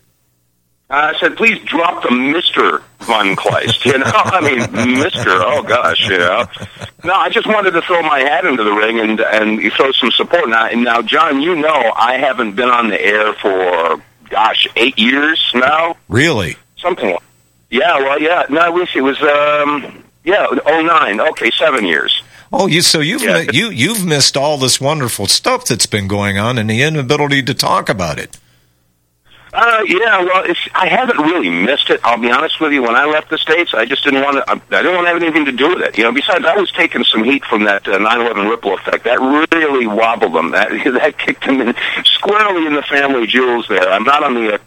I 0.90 1.14
said, 1.20 1.36
please 1.36 1.58
drop 1.64 2.02
the 2.02 2.10
Mister 2.10 2.82
Von 3.00 3.36
Kleist. 3.36 3.84
You 3.84 3.98
know, 3.98 4.10
I 4.10 4.40
mean, 4.40 4.98
Mister. 4.98 5.28
Oh 5.30 5.62
gosh, 5.62 6.08
yeah. 6.10 6.46
No, 7.04 7.12
I 7.12 7.28
just 7.28 7.46
wanted 7.46 7.72
to 7.72 7.82
throw 7.82 8.02
my 8.02 8.20
hat 8.20 8.44
into 8.46 8.64
the 8.64 8.72
ring 8.72 8.98
and 8.98 9.20
and 9.20 9.72
throw 9.74 9.92
some 9.92 10.10
support. 10.10 10.48
Now, 10.48 10.66
and 10.66 10.82
now, 10.84 11.02
John, 11.02 11.40
you 11.42 11.54
know, 11.54 11.92
I 11.94 12.16
haven't 12.16 12.56
been 12.56 12.70
on 12.70 12.88
the 12.88 13.00
air 13.00 13.34
for 13.34 14.02
gosh 14.30 14.66
eight 14.76 14.98
years 14.98 15.38
now, 15.54 15.96
Really? 16.08 16.56
something. 16.78 17.10
like 17.10 17.22
Yeah, 17.70 17.98
well, 17.98 18.20
yeah. 18.20 18.46
No, 18.48 18.60
I 18.62 18.68
wish 18.70 18.96
it 18.96 19.02
was. 19.02 19.20
um 19.22 20.02
Yeah, 20.24 20.46
oh 20.66 20.80
nine. 20.82 21.20
Okay, 21.20 21.50
seven 21.50 21.84
years. 21.84 22.22
Oh, 22.52 22.66
you 22.66 22.80
so 22.82 23.00
you've 23.00 23.22
Yeah. 23.22 23.42
mi- 23.42 23.48
you 23.52 23.70
you've 23.70 24.04
missed 24.04 24.36
all 24.36 24.56
this 24.58 24.80
wonderful 24.80 25.26
stuff 25.26 25.66
that's 25.66 25.86
been 25.86 26.08
going 26.08 26.38
on, 26.38 26.58
and 26.58 26.70
the 26.70 26.82
inability 26.82 27.42
to 27.42 27.54
talk 27.54 27.88
about 27.88 28.18
it. 28.18 28.36
Uh, 29.52 29.82
yeah, 29.86 30.18
well, 30.22 30.44
it's, 30.44 30.60
I 30.74 30.88
haven't 30.88 31.16
really 31.18 31.48
missed 31.48 31.88
it. 31.88 32.00
I'll 32.04 32.18
be 32.18 32.30
honest 32.30 32.60
with 32.60 32.70
you. 32.72 32.82
When 32.82 32.94
I 32.94 33.06
left 33.06 33.30
the 33.30 33.38
states, 33.38 33.72
I 33.72 33.86
just 33.86 34.04
didn't 34.04 34.22
want 34.22 34.36
to. 34.36 34.44
I, 34.50 34.52
I 34.78 34.82
didn't 34.82 34.94
want 34.94 35.06
to 35.06 35.12
have 35.14 35.22
anything 35.22 35.46
to 35.46 35.52
do 35.52 35.70
with 35.70 35.80
it. 35.82 35.96
You 35.96 36.04
know, 36.04 36.12
besides, 36.12 36.44
I 36.44 36.54
was 36.56 36.70
taking 36.72 37.02
some 37.04 37.24
heat 37.24 37.44
from 37.46 37.64
that 37.64 37.88
uh, 37.88 37.98
9/11 37.98 38.48
ripple 38.50 38.74
effect. 38.74 39.04
That 39.04 39.18
really 39.20 39.86
wobbled 39.86 40.34
them. 40.34 40.50
That 40.50 40.68
that 41.00 41.18
kicked 41.18 41.46
them 41.46 41.60
in 41.62 41.74
squarely 42.04 42.66
in 42.66 42.74
the 42.74 42.82
family 42.82 43.26
jewels. 43.26 43.66
There, 43.68 43.88
I'm 43.90 44.04
not 44.04 44.22
on 44.22 44.34
the 44.34 44.54
uh, 44.54 44.58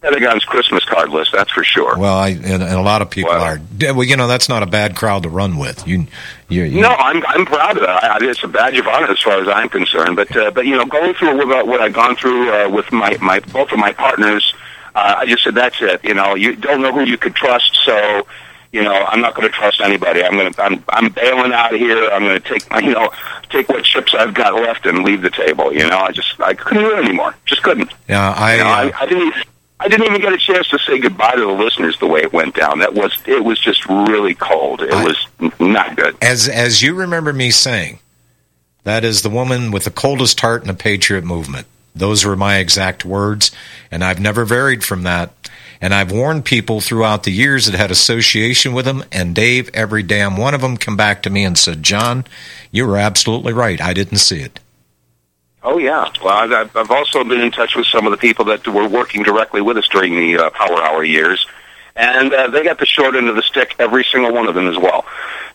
Pentagon's 0.00 0.44
Christmas 0.44 0.84
card 0.84 1.10
list. 1.10 1.32
That's 1.32 1.50
for 1.50 1.64
sure. 1.64 1.98
Well, 1.98 2.16
I, 2.16 2.28
and, 2.28 2.62
and 2.62 2.74
a 2.74 2.82
lot 2.82 3.02
of 3.02 3.10
people 3.10 3.32
are. 3.32 3.58
Yeah, 3.78 3.92
Well, 3.92 4.06
you 4.06 4.16
know, 4.16 4.26
that's 4.26 4.48
not 4.48 4.62
a 4.62 4.66
bad 4.66 4.94
crowd 4.94 5.22
to 5.24 5.28
run 5.28 5.58
with. 5.58 5.86
You, 5.86 6.06
you, 6.48 6.64
you 6.64 6.80
No, 6.80 6.90
I'm 6.90 7.24
I'm 7.26 7.46
proud 7.46 7.76
of 7.76 7.82
that. 7.82 8.22
It's 8.22 8.44
a 8.44 8.48
badge 8.48 8.78
of 8.78 8.86
honor 8.86 9.10
as 9.10 9.20
far 9.20 9.40
as 9.40 9.48
I'm 9.48 9.68
concerned. 9.68 10.16
But 10.16 10.36
uh, 10.36 10.50
but 10.50 10.66
you 10.66 10.76
know, 10.76 10.84
going 10.84 11.14
through 11.14 11.46
what, 11.46 11.66
what 11.66 11.80
I've 11.80 11.94
gone 11.94 12.16
through 12.16 12.52
uh, 12.52 12.68
with 12.68 12.90
my 12.92 13.16
my 13.20 13.40
both 13.40 13.72
of 13.72 13.78
my 13.78 13.92
partners, 13.92 14.54
uh, 14.94 15.16
I 15.18 15.26
just 15.26 15.42
said 15.42 15.54
that's 15.54 15.80
it. 15.80 16.04
You 16.04 16.14
know, 16.14 16.34
you 16.34 16.56
don't 16.56 16.82
know 16.82 16.92
who 16.92 17.02
you 17.02 17.18
could 17.18 17.34
trust, 17.34 17.76
so 17.84 18.26
you 18.72 18.82
know, 18.82 18.92
I'm 18.92 19.22
not 19.22 19.34
going 19.34 19.48
to 19.48 19.54
trust 19.54 19.80
anybody. 19.80 20.22
I'm 20.22 20.34
going 20.34 20.52
to 20.52 20.62
I'm 20.62 20.84
I'm 20.90 21.08
bailing 21.08 21.52
out 21.52 21.72
of 21.72 21.80
here. 21.80 22.10
I'm 22.10 22.24
going 22.24 22.40
to 22.40 22.48
take 22.48 22.70
my 22.70 22.78
you 22.88 22.92
know 22.92 23.10
take 23.48 23.68
what 23.68 23.84
chips 23.84 24.14
I've 24.14 24.34
got 24.34 24.54
left 24.54 24.86
and 24.86 25.02
leave 25.02 25.22
the 25.22 25.30
table. 25.30 25.72
You 25.72 25.88
know, 25.88 25.98
I 25.98 26.12
just 26.12 26.38
I 26.40 26.54
couldn't 26.54 26.84
do 26.84 26.92
it 26.92 27.04
anymore. 27.04 27.34
Just 27.46 27.62
couldn't. 27.62 27.90
Yeah, 28.08 28.32
I, 28.32 28.52
You 28.52 28.58
know, 28.62 28.68
uh, 28.68 28.72
I, 28.72 28.92
I 29.00 29.06
didn't. 29.06 29.28
Even, 29.28 29.42
I 29.78 29.88
didn't 29.88 30.06
even 30.06 30.20
get 30.20 30.32
a 30.32 30.38
chance 30.38 30.68
to 30.68 30.78
say 30.78 30.98
goodbye 30.98 31.34
to 31.34 31.40
the 31.40 31.52
listeners 31.52 31.98
the 31.98 32.06
way 32.06 32.20
it 32.20 32.32
went 32.32 32.54
down. 32.54 32.78
That 32.78 32.94
was 32.94 33.16
it 33.26 33.44
was 33.44 33.60
just 33.60 33.86
really 33.86 34.34
cold. 34.34 34.80
It 34.80 34.92
was 34.92 35.26
not 35.60 35.96
good. 35.96 36.16
as 36.22 36.48
as 36.48 36.82
you 36.82 36.94
remember 36.94 37.32
me 37.32 37.50
saying, 37.50 37.98
that 38.84 39.04
is 39.04 39.22
the 39.22 39.30
woman 39.30 39.70
with 39.70 39.84
the 39.84 39.90
coldest 39.90 40.40
heart 40.40 40.62
in 40.62 40.68
the 40.68 40.74
patriot 40.74 41.24
movement. 41.24 41.66
Those 41.94 42.24
were 42.24 42.36
my 42.36 42.56
exact 42.58 43.04
words, 43.04 43.50
and 43.90 44.02
I've 44.04 44.20
never 44.20 44.44
varied 44.44 44.84
from 44.84 45.02
that. 45.02 45.32
And 45.78 45.92
I've 45.92 46.10
warned 46.10 46.46
people 46.46 46.80
throughout 46.80 47.24
the 47.24 47.30
years 47.32 47.66
that 47.66 47.78
had 47.78 47.90
association 47.90 48.72
with 48.72 48.86
them, 48.86 49.04
and 49.12 49.34
Dave, 49.34 49.68
every 49.74 50.02
damn 50.02 50.38
one 50.38 50.54
of 50.54 50.62
them, 50.62 50.78
come 50.78 50.96
back 50.96 51.22
to 51.22 51.30
me 51.30 51.44
and 51.44 51.56
said, 51.58 51.82
"John, 51.82 52.24
you 52.70 52.86
were 52.86 52.96
absolutely 52.96 53.52
right. 53.52 53.78
I 53.78 53.92
didn't 53.92 54.18
see 54.18 54.40
it." 54.40 54.58
Oh 55.66 55.78
yeah. 55.78 56.08
Well, 56.22 56.54
I've, 56.54 56.76
I've 56.76 56.90
also 56.92 57.24
been 57.24 57.40
in 57.40 57.50
touch 57.50 57.74
with 57.74 57.86
some 57.86 58.06
of 58.06 58.12
the 58.12 58.16
people 58.16 58.44
that 58.46 58.66
were 58.68 58.88
working 58.88 59.24
directly 59.24 59.60
with 59.60 59.76
us 59.76 59.88
during 59.88 60.14
the 60.14 60.38
uh, 60.44 60.50
Power 60.50 60.80
Hour 60.80 61.02
years, 61.02 61.44
and 61.96 62.32
uh, 62.32 62.46
they 62.46 62.62
got 62.62 62.78
the 62.78 62.86
short 62.86 63.16
end 63.16 63.28
of 63.28 63.34
the 63.34 63.42
stick. 63.42 63.74
Every 63.80 64.04
single 64.04 64.32
one 64.32 64.46
of 64.46 64.54
them 64.54 64.68
as 64.68 64.78
well. 64.78 65.04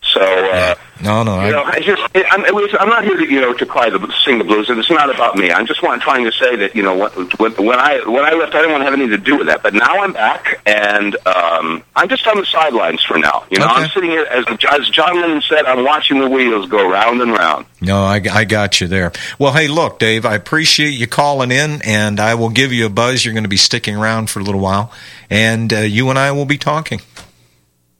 So 0.02 0.20
uh, 0.22 0.76
No, 1.02 1.24
no, 1.24 1.44
you 1.46 1.52
know, 1.52 1.64
I, 1.64 1.72
I 1.74 1.80
just 1.80 2.02
I'm, 2.14 2.46
it 2.46 2.54
was, 2.54 2.76
I'm 2.80 2.90
not 2.90 3.04
here 3.04 3.18
to 3.18 3.26
you 3.30 3.42
know 3.42 3.54
to 3.54 3.66
cry 3.66 3.90
the 3.90 4.00
sing 4.24 4.38
the 4.38 4.44
blues, 4.44 4.70
and 4.70 4.80
it's 4.80 4.90
not 4.90 5.14
about 5.14 5.36
me. 5.36 5.52
I'm 5.52 5.66
just 5.66 5.82
want, 5.82 6.02
trying 6.02 6.26
to 6.26 6.32
say 6.32 6.56
that 6.58 6.76
you 6.76 6.84
know 6.84 6.96
when, 7.40 7.52
when 7.54 7.80
I 7.80 8.02
when 8.06 8.24
I 8.24 8.34
left, 8.34 8.54
I 8.54 8.60
didn't 8.60 8.72
want 8.72 8.82
to 8.82 8.86
have 8.86 8.94
anything 8.94 9.12
to 9.12 9.18
do 9.18 9.38
with 9.38 9.48
that. 9.48 9.64
But 9.64 9.74
now 9.74 10.02
I'm 10.02 10.14
back, 10.14 10.62
and 10.66 11.16
um, 11.26 11.84
I'm 11.96 12.08
just 12.10 12.26
on 12.28 12.38
the 12.38 12.46
sidelines 12.46 13.04
for 13.04 13.18
now. 13.18 13.46
You 13.50 13.60
know, 13.60 13.66
I'm 13.66 13.90
sitting 13.90 14.12
here 14.12 14.26
as 14.26 14.46
as 14.70 14.90
John 14.90 15.20
Lennon 15.20 15.42
said, 15.42 15.66
I'm 15.66 15.84
watching 15.84 16.20
the 16.20 16.30
wheels 16.30 16.70
go 16.70 16.88
round 16.90 17.22
and 17.22 17.32
round. 17.32 17.66
no, 17.82 18.04
I, 18.04 18.22
I 18.32 18.46
got 18.46 18.80
you 18.82 18.88
there. 18.88 19.12
Well, 19.40 19.54
hey, 19.54 19.68
look, 19.68 20.00
Dave, 20.00 20.26
I 20.26 20.36
appreciate 20.36 20.92
you 20.92 21.08
calling 21.08 21.52
in, 21.52 21.82
and 21.84 22.20
I 22.20 22.36
will 22.36 22.50
give 22.50 22.72
you 22.72 22.86
a 22.86 22.90
buzz. 22.90 23.26
You're 23.26 23.34
going 23.34 23.44
to 23.44 23.50
be 23.50 23.58
sticking 23.58 23.96
around 23.96 24.30
for 24.30 24.40
a 24.40 24.44
little 24.44 24.62
while, 24.62 24.92
and 25.30 25.72
uh, 25.74 25.80
you 25.80 26.10
and 26.10 26.20
I 26.20 26.32
will 26.32 26.46
be 26.46 26.58
talking. 26.58 27.02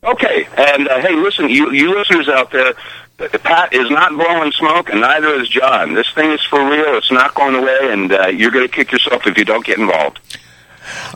Okay, 0.04 0.48
and 0.58 0.88
uh, 0.88 1.00
hey, 1.00 1.16
listen, 1.16 1.48
you 1.50 1.72
you 1.72 1.96
listeners 1.96 2.28
out 2.28 2.50
there, 2.52 2.74
uh, 3.20 3.28
Pat 3.44 3.72
is 3.72 3.88
not 3.92 4.12
blowing 4.12 4.52
smoke, 4.52 4.90
and 4.90 5.00
neither 5.02 5.28
is 5.40 5.48
John. 5.48 5.94
This 5.94 6.10
thing 6.14 6.32
is 6.32 6.42
for 6.44 6.60
real. 6.60 6.98
It's 6.98 7.12
not 7.12 7.36
going 7.36 7.54
away, 7.54 7.78
and 7.92 8.12
uh, 8.12 8.28
you're 8.30 8.50
going 8.50 8.68
to 8.68 8.74
kick 8.74 8.92
yourself 8.92 9.28
if 9.28 9.38
you 9.38 9.46
don't 9.46 9.64
get 9.64 9.78
involved. 9.78 10.20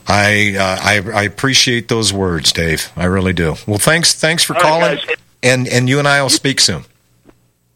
I, 0.07 0.55
uh, 0.55 0.77
I 0.83 1.19
I 1.19 1.23
appreciate 1.23 1.87
those 1.87 2.13
words, 2.13 2.53
Dave. 2.53 2.91
I 2.95 3.05
really 3.05 3.33
do. 3.33 3.55
Well, 3.65 3.79
thanks 3.79 4.13
thanks 4.13 4.43
for 4.43 4.55
All 4.55 4.61
right, 4.61 4.69
calling, 4.69 4.97
guys. 4.97 5.15
and 5.41 5.67
and 5.67 5.89
you 5.89 5.97
and 5.97 6.07
I 6.07 6.21
will 6.21 6.29
speak 6.29 6.59
soon. 6.59 6.85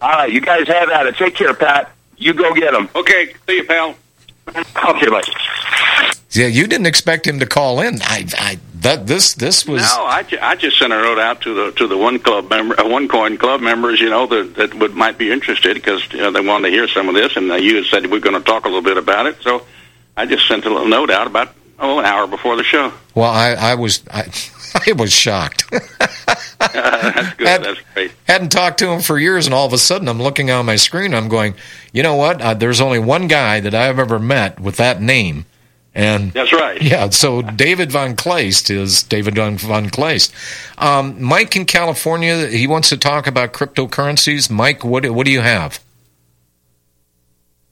All 0.01 0.09
right, 0.11 0.31
you 0.31 0.41
guys 0.41 0.67
have 0.67 0.89
at 0.91 1.07
it. 1.07 1.15
Take 1.17 1.33
care, 1.33 1.55
Pat. 1.55 1.91
You 2.17 2.35
go 2.35 2.53
get 2.53 2.71
him. 2.75 2.87
Okay, 2.95 3.33
see 3.47 3.55
you, 3.55 3.63
pal. 3.65 3.95
Okay, 4.55 5.09
bye. 5.09 5.21
Yeah, 6.31 6.45
you 6.45 6.67
didn't 6.67 6.85
expect 6.85 7.25
him 7.25 7.39
to 7.39 7.47
call 7.47 7.81
in. 7.81 7.99
I, 8.03 8.27
I 8.37 8.59
that 8.81 9.07
this 9.07 9.33
this 9.33 9.65
was 9.67 9.81
No, 9.81 10.05
I, 10.05 10.23
ju- 10.23 10.39
I 10.41 10.55
just 10.55 10.77
sent 10.79 10.93
a 10.93 10.97
note 11.01 11.19
out 11.19 11.41
to 11.41 11.53
the 11.53 11.71
to 11.73 11.87
the 11.87 11.97
one 11.97 12.19
club 12.19 12.49
member, 12.49 12.79
uh, 12.79 12.87
one 12.87 13.07
coin 13.07 13.37
club 13.37 13.61
members, 13.61 13.99
you 13.99 14.09
know, 14.09 14.25
that 14.27 14.55
that 14.55 14.73
would 14.75 14.95
might 14.95 15.17
be 15.17 15.31
interested 15.31 15.73
because 15.75 16.01
you 16.11 16.19
know 16.19 16.31
they 16.31 16.41
wanted 16.41 16.69
to 16.69 16.73
hear 16.73 16.87
some 16.87 17.09
of 17.09 17.15
this, 17.15 17.35
and 17.35 17.51
uh, 17.51 17.55
you 17.55 17.75
had 17.77 17.85
said 17.85 18.09
we're 18.11 18.19
going 18.19 18.35
to 18.35 18.41
talk 18.41 18.65
a 18.65 18.67
little 18.67 18.81
bit 18.81 18.97
about 18.97 19.25
it. 19.25 19.37
So 19.41 19.65
I 20.17 20.25
just 20.25 20.47
sent 20.47 20.65
a 20.65 20.69
little 20.69 20.87
note 20.87 21.09
out 21.09 21.27
about 21.27 21.53
oh 21.79 21.99
an 21.99 22.05
hour 22.05 22.27
before 22.27 22.55
the 22.55 22.63
show. 22.63 22.91
well. 23.15 23.29
I 23.31 23.51
I 23.53 23.75
was 23.75 24.01
I, 24.11 24.31
I 24.87 24.91
was 24.93 25.11
shocked. 25.11 25.63
That's 26.59 27.33
good. 27.35 27.47
Had- 27.47 27.63
That's 27.63 27.79
great. 27.93 28.11
Hadn't 28.27 28.49
talked 28.51 28.79
to 28.79 28.89
him 28.89 29.01
for 29.01 29.17
years, 29.17 29.45
and 29.45 29.53
all 29.53 29.65
of 29.65 29.73
a 29.73 29.77
sudden 29.77 30.07
I'm 30.07 30.21
looking 30.21 30.51
on 30.51 30.65
my 30.65 30.75
screen. 30.75 31.13
I'm 31.13 31.27
going, 31.29 31.55
you 31.93 32.03
know 32.03 32.15
what? 32.15 32.41
Uh, 32.41 32.53
there's 32.53 32.81
only 32.81 32.99
one 32.99 33.27
guy 33.27 33.59
that 33.59 33.73
I've 33.73 33.99
ever 33.99 34.19
met 34.19 34.59
with 34.59 34.77
that 34.77 35.01
name, 35.01 35.45
and 35.99 36.31
That's 36.31 36.53
right. 36.53 36.81
Yeah, 36.81 37.09
so 37.09 37.41
David 37.41 37.91
Von 37.91 38.15
Kleist 38.15 38.69
is 38.69 39.03
David 39.03 39.35
Von 39.35 39.57
Von 39.57 39.89
Kleist. 39.89 40.31
Um, 40.77 41.21
Mike 41.21 41.55
in 41.57 41.65
California, 41.65 42.47
he 42.47 42.67
wants 42.67 42.87
to 42.89 42.97
talk 42.97 43.27
about 43.27 43.51
cryptocurrencies. 43.51 44.49
Mike, 44.49 44.83
what 44.85 45.09
what 45.11 45.25
do 45.25 45.31
you 45.31 45.41
have? 45.41 45.83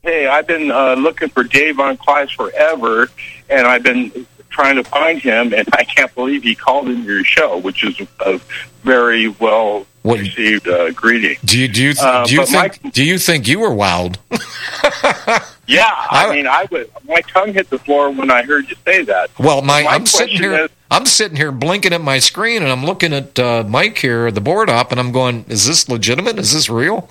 Hey, 0.04 0.28
I've 0.28 0.48
been 0.48 0.72
uh, 0.72 0.96
looking 0.96 1.30
for 1.30 1.44
Dave 1.44 1.78
von 1.78 1.98
Kleist 1.98 2.36
forever, 2.36 3.10
and 3.50 3.66
I've 3.66 3.84
been 3.84 4.28
trying 4.58 4.76
to 4.76 4.84
find 4.84 5.20
him, 5.22 5.54
and 5.54 5.68
I 5.74 5.84
can't 5.84 6.14
believe 6.16 6.42
he 6.44 6.56
called 6.56 6.90
into 6.90 7.04
your 7.14 7.24
show, 7.24 7.58
which 7.60 7.84
is 7.84 7.96
a 8.22 8.40
very 8.84 9.28
well 9.28 9.86
received 10.04 10.68
uh, 10.68 10.90
greeting. 10.92 11.38
Do 11.46 11.60
you 11.60 11.68
do 11.68 11.84
you, 11.84 11.94
Uh, 12.02 12.26
do 12.26 12.34
you 12.36 12.46
think 12.46 12.94
do 12.94 13.04
you 13.04 13.18
think 13.20 13.48
you 13.48 13.60
were 13.60 13.70
wowed? 13.70 14.18
Yeah, 15.70 15.84
I, 16.10 16.34
mean, 16.34 16.48
I 16.48 16.66
was 16.72 16.88
my 17.06 17.20
tongue 17.34 17.54
hit 17.54 17.70
the 17.70 17.78
floor 17.78 18.10
when 18.10 18.32
I 18.32 18.42
heard 18.44 18.70
you 18.70 18.78
say 18.86 19.04
that. 19.04 19.30
Well, 19.38 19.62
my, 19.62 19.84
My 19.84 19.90
I'm 19.96 20.06
sitting 20.06 20.38
here. 20.38 20.54
is- 20.64 20.70
I'm 20.90 21.06
sitting 21.06 21.36
here 21.36 21.52
blinking 21.52 21.92
at 21.92 22.00
my 22.00 22.20
screen, 22.20 22.62
and 22.64 22.72
I'm 22.72 22.86
looking 22.86 23.12
at 23.14 23.38
uh, 23.38 23.66
Mike 23.68 23.98
here, 23.98 24.32
the 24.32 24.40
board 24.40 24.70
up, 24.70 24.92
and 24.92 25.00
I'm 25.02 25.12
going, 25.12 25.44
"Is 25.50 25.68
this 25.68 25.90
legitimate? 25.90 26.40
Is 26.40 26.54
this 26.54 26.70
real?" 26.70 27.10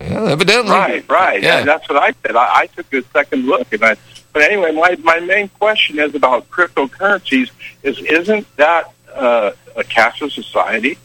Yeah, 0.00 0.30
evidently, 0.30 0.70
Right, 0.70 1.04
right. 1.10 1.42
Yeah. 1.42 1.58
Yeah. 1.58 1.64
That's 1.64 1.88
what 1.88 1.98
I 2.00 2.12
said. 2.24 2.36
I, 2.36 2.60
I 2.60 2.66
took 2.68 2.94
a 2.94 3.02
second 3.12 3.46
look, 3.46 3.72
and 3.72 3.84
I. 3.84 3.96
But 4.32 4.42
anyway, 4.42 4.72
my 4.72 4.96
my 5.02 5.20
main 5.20 5.48
question 5.48 5.98
is 5.98 6.14
about 6.14 6.48
cryptocurrencies. 6.50 7.50
Is 7.82 7.98
isn't 8.00 8.46
that 8.56 8.92
uh, 9.12 9.52
a 9.76 9.82
cashless 9.82 10.32
society? 10.32 10.98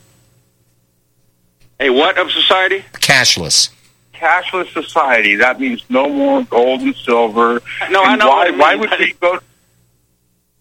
A 1.80 1.90
what 1.90 2.18
of 2.18 2.32
society? 2.32 2.86
Cashless. 2.94 3.70
Cashless 4.14 4.72
society. 4.72 5.36
That 5.36 5.60
means 5.60 5.84
no 5.90 6.08
more 6.08 6.44
gold 6.44 6.82
and 6.82 6.96
silver. 6.96 7.62
No, 7.90 8.04
I 8.04 8.16
know 8.16 8.30
Why, 8.30 8.36
what 8.38 8.48
it 8.48 8.58
why 8.58 8.76
would 8.76 8.90
we 9.00 9.14
go? 9.14 9.40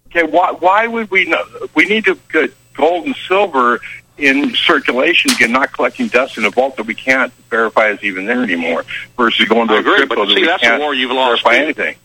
Okay, 0.08 0.22
why 0.24 0.52
why 0.52 0.86
would 0.86 1.10
we? 1.10 1.26
Know, 1.26 1.44
we 1.74 1.84
need 1.84 2.04
to 2.06 2.18
get 2.32 2.52
gold 2.74 3.06
and 3.06 3.14
silver 3.28 3.80
in 4.16 4.54
circulation 4.54 5.30
again, 5.32 5.52
not 5.52 5.72
collecting 5.72 6.08
dust 6.08 6.38
in 6.38 6.44
a 6.44 6.50
vault 6.50 6.76
that 6.76 6.86
we 6.86 6.94
can't 6.94 7.32
verify 7.50 7.88
is 7.90 8.02
even 8.02 8.26
there 8.26 8.42
anymore. 8.42 8.84
Versus 9.16 9.48
going 9.48 9.68
to 9.68 9.74
I 9.74 9.76
a 9.76 9.80
agree, 9.80 9.96
crypto 9.96 10.14
but 10.16 10.24
that 10.26 10.34
see, 10.34 10.40
we 10.40 10.46
that's 10.46 10.62
a 10.62 10.66
can't 10.66 10.80
war 10.80 10.94
you've 10.94 11.10
lost. 11.10 11.42
verify 11.44 11.62
anything. 11.62 11.96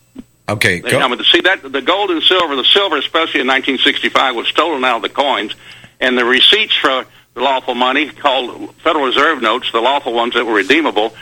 Okay, 0.50 0.80
They 0.80 0.90
come 0.90 1.16
to 1.16 1.24
see 1.24 1.40
that 1.42 1.62
the 1.62 1.80
gold 1.80 2.10
and 2.10 2.22
silver, 2.22 2.56
the 2.56 2.64
silver 2.64 2.96
especially 2.96 3.40
in 3.40 3.46
1965 3.46 4.34
was 4.34 4.48
stolen 4.48 4.84
out 4.84 4.96
of 4.96 5.02
the 5.02 5.08
coins, 5.08 5.54
and 6.00 6.18
the 6.18 6.24
receipts 6.24 6.74
for 6.74 7.06
the 7.34 7.40
lawful 7.40 7.74
money 7.74 8.10
called 8.10 8.74
Federal 8.76 9.06
Reserve 9.06 9.40
notes, 9.40 9.70
the 9.70 9.80
lawful 9.80 10.12
ones 10.12 10.34
that 10.34 10.44
were 10.44 10.54
redeemable, 10.54 11.14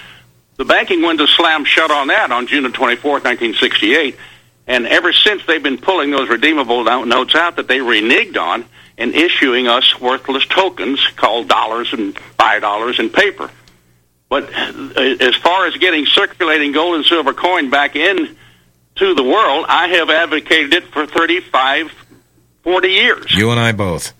the 0.57 0.65
banking 0.65 1.03
window 1.03 1.27
slammed 1.27 1.67
shut 1.67 1.91
on 1.91 2.09
that 2.09 2.33
on 2.33 2.47
June 2.47 2.63
the 2.63 2.71
24th, 2.71 3.25
1968, 3.25 4.17
and 4.67 4.87
ever 4.87 5.13
since 5.13 5.45
they've 5.47 5.63
been 5.63 5.79
pulling 5.79 6.11
those 6.11 6.29
redeemable 6.29 6.85
notes 7.05 7.35
out 7.35 7.57
that 7.57 7.69
they 7.69 7.79
reneged 7.79 8.37
on 8.37 8.65
and 8.97 9.15
issuing 9.15 9.69
us 9.69 10.01
worthless 10.01 10.45
tokens 10.47 11.07
called 11.17 11.49
dollars 11.49 11.93
and 11.93 12.19
five 12.19 12.63
dollars 12.63 12.99
in 12.99 13.11
paper. 13.11 13.51
But 14.29 14.53
uh, 14.53 15.01
as 15.21 15.37
far 15.37 15.67
as 15.67 15.77
getting 15.77 16.07
circulating 16.07 16.73
gold 16.73 16.97
and 16.97 17.05
silver 17.05 17.33
coin 17.33 17.71
back 17.71 17.95
in 17.95 18.37
to 18.99 19.15
the 19.15 19.23
world, 19.23 19.67
I 19.69 19.89
have 19.89 20.11
advocated 20.11 20.75
it 20.75 20.85
for 20.89 21.07
35, 21.07 21.93
40 22.63 22.89
years. 22.89 23.35
You 23.35 23.51
and 23.51 23.61
I 23.61 23.73
both. 23.73 24.13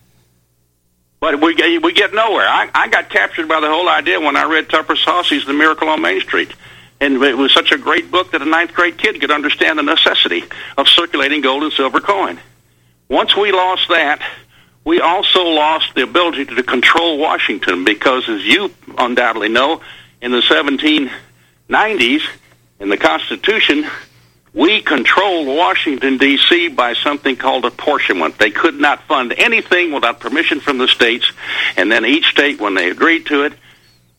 But 1.21 1.41
we 1.41 1.55
get, 1.55 1.83
we 1.83 1.93
get 1.93 2.15
nowhere. 2.15 2.47
I, 2.49 2.71
I 2.73 2.89
got 2.89 3.11
captured 3.11 3.49
by 3.49 3.61
the 3.61 3.69
whole 3.69 3.89
idea 3.89 4.21
when 4.21 4.37
I 4.37 4.45
read 4.45 4.69
Tupper 4.69 4.95
Saussy's 4.95 5.45
The 5.47 5.53
Miracle 5.53 5.89
on 5.89 6.01
Main 6.01 6.21
Street. 6.21 6.53
And 7.01 7.23
it 7.23 7.37
was 7.37 7.53
such 7.53 7.73
a 7.73 7.79
great 7.79 8.11
book 8.11 8.33
that 8.33 8.43
a 8.43 8.45
ninth 8.45 8.75
grade 8.75 8.99
kid 8.99 9.21
could 9.21 9.31
understand 9.31 9.79
the 9.79 9.83
necessity 9.83 10.45
of 10.77 10.89
circulating 10.89 11.41
gold 11.41 11.63
and 11.65 11.73
silver 11.73 12.01
coin. 12.01 12.41
Once 13.09 13.37
we 13.37 13.53
lost 13.53 13.89
that, 13.89 14.21
we 14.85 15.01
also 15.01 15.43
lost 15.45 15.95
the 15.95 16.03
ability 16.03 16.47
to 16.47 16.63
control 16.63 17.19
Washington 17.19 17.85
because, 17.85 18.29
as 18.29 18.45
you 18.45 18.73
undoubtedly 18.97 19.49
know, 19.49 19.81
in 20.21 20.33
the 20.33 20.41
1790s, 20.41 22.23
in 22.81 22.89
the 22.89 22.97
Constitution, 22.97 23.87
we 24.55 24.81
controlled 24.81 25.47
Washington, 25.47 26.19
D.C. 26.19 26.69
by 26.69 26.95
something 26.95 27.37
called 27.37 27.65
apportionment. 27.65 28.39
They 28.39 28.51
could 28.51 28.81
not 28.81 29.03
fund 29.03 29.35
anything 29.37 29.93
without 29.93 30.21
permission 30.21 30.61
from 30.61 30.79
the 30.79 30.89
states, 30.89 31.31
and 31.77 31.91
then 31.93 32.05
each 32.05 32.27
state, 32.27 32.61
when 32.61 32.75
they 32.75 32.91
agreed 32.91 33.27
to 33.27 33.43
it, 33.43 33.53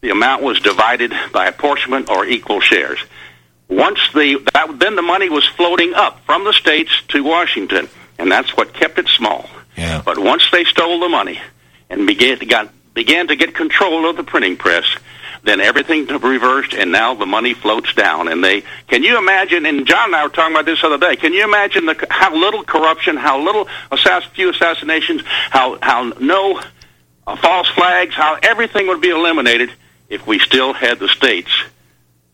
the 0.01 0.11
amount 0.11 0.43
was 0.43 0.59
divided 0.59 1.13
by 1.33 1.47
apportionment 1.47 2.09
or 2.09 2.25
equal 2.25 2.61
shares. 2.61 2.99
Once 3.67 3.99
the 4.13 4.41
that, 4.53 4.79
then 4.79 4.95
the 4.95 5.01
money 5.01 5.29
was 5.29 5.45
floating 5.45 5.93
up 5.93 6.19
from 6.25 6.43
the 6.43 6.53
states 6.53 6.91
to 7.09 7.23
Washington, 7.23 7.89
and 8.17 8.31
that's 8.31 8.55
what 8.55 8.73
kept 8.73 8.97
it 8.97 9.07
small. 9.07 9.49
Yeah. 9.77 10.01
But 10.03 10.17
once 10.17 10.49
they 10.51 10.63
stole 10.63 10.99
the 10.99 11.09
money 11.09 11.39
and 11.89 12.07
began 12.07 12.39
to 12.39 12.45
got 12.45 12.73
began 12.93 13.27
to 13.27 13.35
get 13.35 13.53
control 13.53 14.09
of 14.09 14.17
the 14.17 14.23
printing 14.23 14.57
press, 14.57 14.85
then 15.43 15.61
everything 15.61 16.05
reversed, 16.05 16.73
and 16.73 16.91
now 16.91 17.13
the 17.13 17.25
money 17.25 17.53
floats 17.53 17.93
down. 17.93 18.27
And 18.27 18.43
they 18.43 18.63
can 18.87 19.03
you 19.03 19.17
imagine? 19.17 19.65
And 19.65 19.85
John 19.85 20.07
and 20.07 20.15
I 20.15 20.23
were 20.23 20.29
talking 20.29 20.55
about 20.55 20.65
this 20.65 20.81
the 20.81 20.87
other 20.87 20.97
day. 20.97 21.15
Can 21.15 21.33
you 21.33 21.43
imagine 21.43 21.85
the 21.85 22.07
how 22.09 22.35
little 22.35 22.63
corruption, 22.63 23.17
how 23.17 23.41
little 23.41 23.67
assass, 23.91 24.23
few 24.33 24.49
assassinations, 24.49 25.21
how 25.25 25.77
how 25.81 26.13
no 26.19 26.61
uh, 27.25 27.35
false 27.37 27.69
flags, 27.69 28.15
how 28.15 28.37
everything 28.41 28.87
would 28.87 29.01
be 29.01 29.09
eliminated 29.09 29.71
if 30.09 30.25
we 30.25 30.39
still 30.39 30.73
had 30.73 30.99
the 30.99 31.07
states 31.07 31.51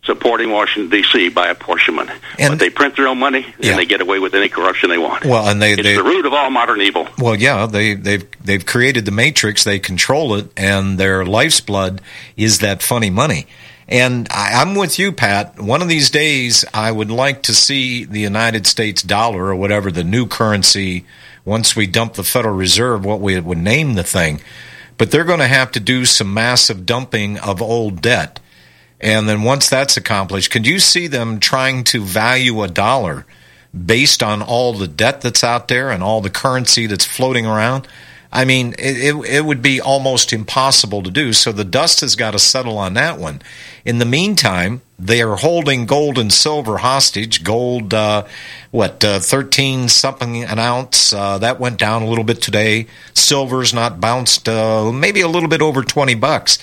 supporting 0.06 0.52
Washington 0.52 0.90
D.C. 0.90 1.30
by 1.30 1.48
apportionment. 1.48 2.10
but 2.38 2.60
they 2.60 2.70
print 2.70 2.96
their 2.96 3.08
own 3.08 3.18
money 3.20 3.46
Yeah. 3.60 3.72
and 3.72 3.80
they 3.80 3.86
get 3.86 4.02
away 4.02 4.20
with 4.20 4.34
any 4.36 4.50
corruption 4.50 4.90
they 4.90 4.98
want. 4.98 5.26
Well, 5.26 5.48
and 5.48 5.62
they- 5.62 5.74
it's 5.74 5.84
they- 5.84 5.96
the 5.96 6.04
root 6.04 6.26
of 6.26 6.34
all 6.34 6.50
modern 6.50 6.82
evil. 6.82 7.08
Well, 7.18 7.36
yeah, 7.36 7.66
they 7.66 7.94
they've 7.96 8.26
they've 8.44 8.66
created 8.66 9.06
the 9.06 9.12
matrix. 9.12 9.64
They 9.64 9.80
control 9.80 10.36
it, 10.36 10.48
and 10.56 10.98
their 10.98 11.26
life's 11.26 11.60
blood 11.60 12.02
is 12.38 12.60
that 12.60 12.82
funny 12.84 13.10
money. 13.10 13.48
And 13.88 14.28
I, 14.32 14.54
I'm 14.62 14.74
with 14.74 14.98
you, 14.98 15.12
Pat. 15.12 15.60
One 15.60 15.82
of 15.84 15.88
these 15.88 16.10
days, 16.10 16.66
I 16.74 16.92
would 16.92 17.12
like 17.12 17.44
to 17.44 17.54
see 17.54 18.04
the 18.04 18.20
United 18.20 18.66
States 18.66 19.04
dollar 19.04 19.46
or 19.46 19.56
whatever 19.56 19.92
the 19.92 20.04
new 20.04 20.26
currency. 20.28 21.06
Once 21.46 21.76
we 21.76 21.86
dump 21.86 22.16
the 22.16 22.24
Federal 22.24 22.56
Reserve, 22.56 23.06
what 23.06 23.20
we 23.22 23.40
would 23.40 23.60
name 23.60 23.94
the 23.94 24.04
thing, 24.04 24.42
but 24.98 25.12
they're 25.12 25.24
going 25.24 25.38
to 25.40 25.48
have 25.48 25.72
to 25.74 25.80
do 25.80 26.04
some 26.04 26.34
massive 26.34 26.84
dumping 26.88 27.38
of 27.38 27.62
old 27.62 28.02
debt. 28.02 28.40
And 29.06 29.30
then 29.30 29.44
once 29.44 29.70
that's 29.70 29.98
accomplished, 29.98 30.50
could 30.50 30.66
you 30.66 30.80
see 30.80 31.06
them 31.06 31.40
trying 31.40 31.84
to 31.86 32.02
value 32.02 32.64
a 32.64 32.68
dollar 32.68 33.28
based 33.72 34.24
on 34.24 34.42
all 34.42 34.74
the 34.74 34.88
debt 34.88 35.22
that's 35.22 35.44
out 35.44 35.68
there 35.68 35.92
and 35.92 36.02
all 36.02 36.22
the 36.22 36.32
currency 36.32 36.88
that's 36.88 37.06
floating 37.06 37.46
around? 37.46 37.88
I 38.32 38.46
mean, 38.46 38.74
it, 38.80 38.98
it, 38.98 39.16
it 39.30 39.46
would 39.46 39.62
be 39.62 39.80
almost 39.80 40.34
impossible 40.34 41.04
to 41.04 41.12
do. 41.12 41.34
So 41.34 41.52
the 41.52 41.64
dust 41.64 42.02
has 42.02 42.16
got 42.16 42.32
to 42.32 42.40
settle 42.40 42.80
on 42.80 42.96
that 42.96 43.20
one. 43.20 43.44
In 43.86 44.00
the 44.00 44.06
meantime, 44.06 44.82
they 44.98 45.22
are 45.22 45.36
holding 45.36 45.86
gold 45.86 46.18
and 46.18 46.34
silver 46.34 46.80
hostage. 46.80 47.44
Gold, 47.44 47.94
uh, 47.94 48.26
what, 48.72 49.04
uh, 49.06 49.20
13 49.20 49.88
something 49.88 50.44
an 50.44 50.58
ounce. 50.58 51.14
Uh, 51.14 51.38
that 51.38 51.60
went 51.60 51.78
down 51.78 52.02
a 52.02 52.08
little 52.08 52.24
bit 52.24 52.42
today. 52.42 52.88
Silver's 53.14 53.72
not 53.72 54.02
bounced, 54.02 54.50
uh, 54.50 54.92
maybe 54.92 55.22
a 55.22 55.28
little 55.28 55.48
bit 55.48 55.62
over 55.62 55.84
20 55.84 56.16
bucks 56.16 56.58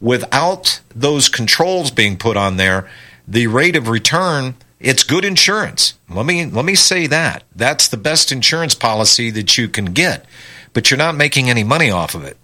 without 0.00 0.80
those 0.94 1.28
controls 1.28 1.90
being 1.90 2.16
put 2.16 2.36
on 2.36 2.56
there, 2.56 2.88
the 3.26 3.46
rate 3.46 3.76
of 3.76 3.88
return 3.88 4.54
it's 4.78 5.04
good 5.04 5.24
insurance. 5.24 5.94
Let 6.08 6.26
me 6.26 6.44
let 6.44 6.64
me 6.64 6.74
say 6.74 7.06
that. 7.06 7.44
That's 7.54 7.88
the 7.88 7.96
best 7.96 8.30
insurance 8.30 8.74
policy 8.74 9.30
that 9.30 9.56
you 9.56 9.68
can 9.68 9.86
get. 9.86 10.26
But 10.74 10.90
you're 10.90 10.98
not 10.98 11.16
making 11.16 11.48
any 11.48 11.64
money 11.64 11.90
off 11.90 12.14
of 12.14 12.24
it. 12.24 12.36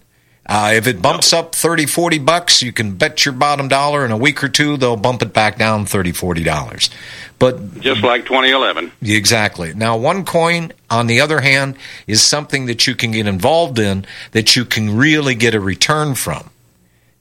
Uh, 0.44 0.72
if 0.74 0.88
it 0.88 1.00
bumps 1.00 1.32
up 1.32 1.54
30, 1.54 1.86
40 1.86 2.18
bucks, 2.18 2.62
you 2.62 2.72
can 2.72 2.96
bet 2.96 3.24
your 3.24 3.32
bottom 3.32 3.68
dollar 3.68 4.04
in 4.04 4.10
a 4.10 4.16
week 4.16 4.42
or 4.42 4.48
two 4.48 4.76
they'll 4.76 4.96
bump 4.96 5.22
it 5.22 5.32
back 5.32 5.56
down 5.56 5.86
30, 5.86 6.12
40 6.12 6.42
dollars. 6.42 6.90
But 7.38 7.80
Just 7.80 8.02
like 8.02 8.24
2011. 8.24 8.92
Exactly. 9.02 9.74
Now, 9.74 9.96
one 9.96 10.24
coin, 10.24 10.72
on 10.88 11.08
the 11.08 11.20
other 11.20 11.40
hand, 11.40 11.76
is 12.06 12.22
something 12.22 12.66
that 12.66 12.86
you 12.86 12.94
can 12.94 13.10
get 13.10 13.26
involved 13.26 13.78
in 13.78 14.06
that 14.30 14.56
you 14.56 14.64
can 14.64 14.96
really 14.96 15.34
get 15.34 15.54
a 15.54 15.60
return 15.60 16.14
from. 16.14 16.50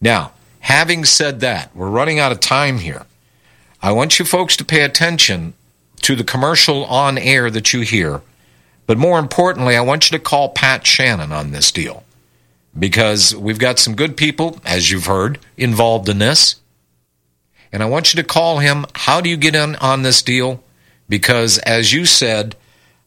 Now, 0.02 0.34
having 0.60 1.06
said 1.06 1.40
that, 1.42 1.76
we're 1.76 1.90
running 1.90 2.20
out 2.20 2.32
of 2.32 2.40
time 2.40 2.80
here. 2.80 3.06
I 3.82 3.92
want 3.92 4.20
you 4.20 4.26
folks 4.26 4.58
to 4.58 4.66
pay 4.66 4.82
attention 4.82 5.54
to 6.02 6.16
the 6.16 6.24
commercial 6.24 6.86
on 6.86 7.18
air 7.18 7.50
that 7.52 7.74
you 7.74 7.82
hear, 7.82 8.22
but 8.88 8.98
more 8.98 9.20
importantly, 9.20 9.76
I 9.78 9.82
want 9.82 10.10
you 10.10 10.18
to 10.18 10.24
call 10.24 10.50
Pat 10.50 10.84
Shannan 10.84 11.32
on 11.32 11.52
this 11.52 11.72
deal 11.72 12.04
because 12.78 13.36
we've 13.36 13.60
got 13.60 13.80
some 13.80 13.96
good 13.96 14.18
people, 14.18 14.60
as 14.66 14.90
you've 14.90 15.06
heard, 15.06 15.40
involved 15.58 16.10
in 16.10 16.18
this. 16.18 16.56
And 17.72 17.82
I 17.82 17.86
want 17.86 18.14
you 18.14 18.22
to 18.22 18.28
call 18.28 18.60
him. 18.60 18.86
How 18.94 19.22
do 19.22 19.30
you 19.30 19.38
get 19.38 19.56
in 19.56 19.76
on 19.78 20.02
this 20.02 20.22
deal? 20.22 20.64
Because 21.08 21.58
as 21.60 21.94
you 21.94 22.06
said, 22.06 22.56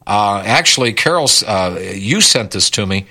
uh, 0.07 0.43
actually, 0.45 0.93
Carol, 0.93 1.29
uh, 1.45 1.77
you 1.79 2.21
sent 2.21 2.51
this 2.51 2.69
to 2.71 2.85
me. 2.85 3.07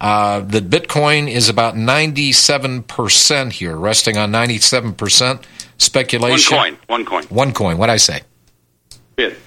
Uh, 0.00 0.40
that 0.40 0.70
Bitcoin 0.70 1.28
is 1.28 1.48
about 1.48 1.74
97% 1.74 3.52
here, 3.52 3.76
resting 3.76 4.16
on 4.16 4.30
97% 4.30 5.42
speculation. 5.78 6.56
One 6.56 6.76
coin. 6.76 6.78
One 6.86 7.04
coin. 7.04 7.24
One 7.24 7.52
coin. 7.52 7.78
What'd 7.78 7.92
I 7.92 7.96
say? 7.96 8.22
Bit. 9.16 9.38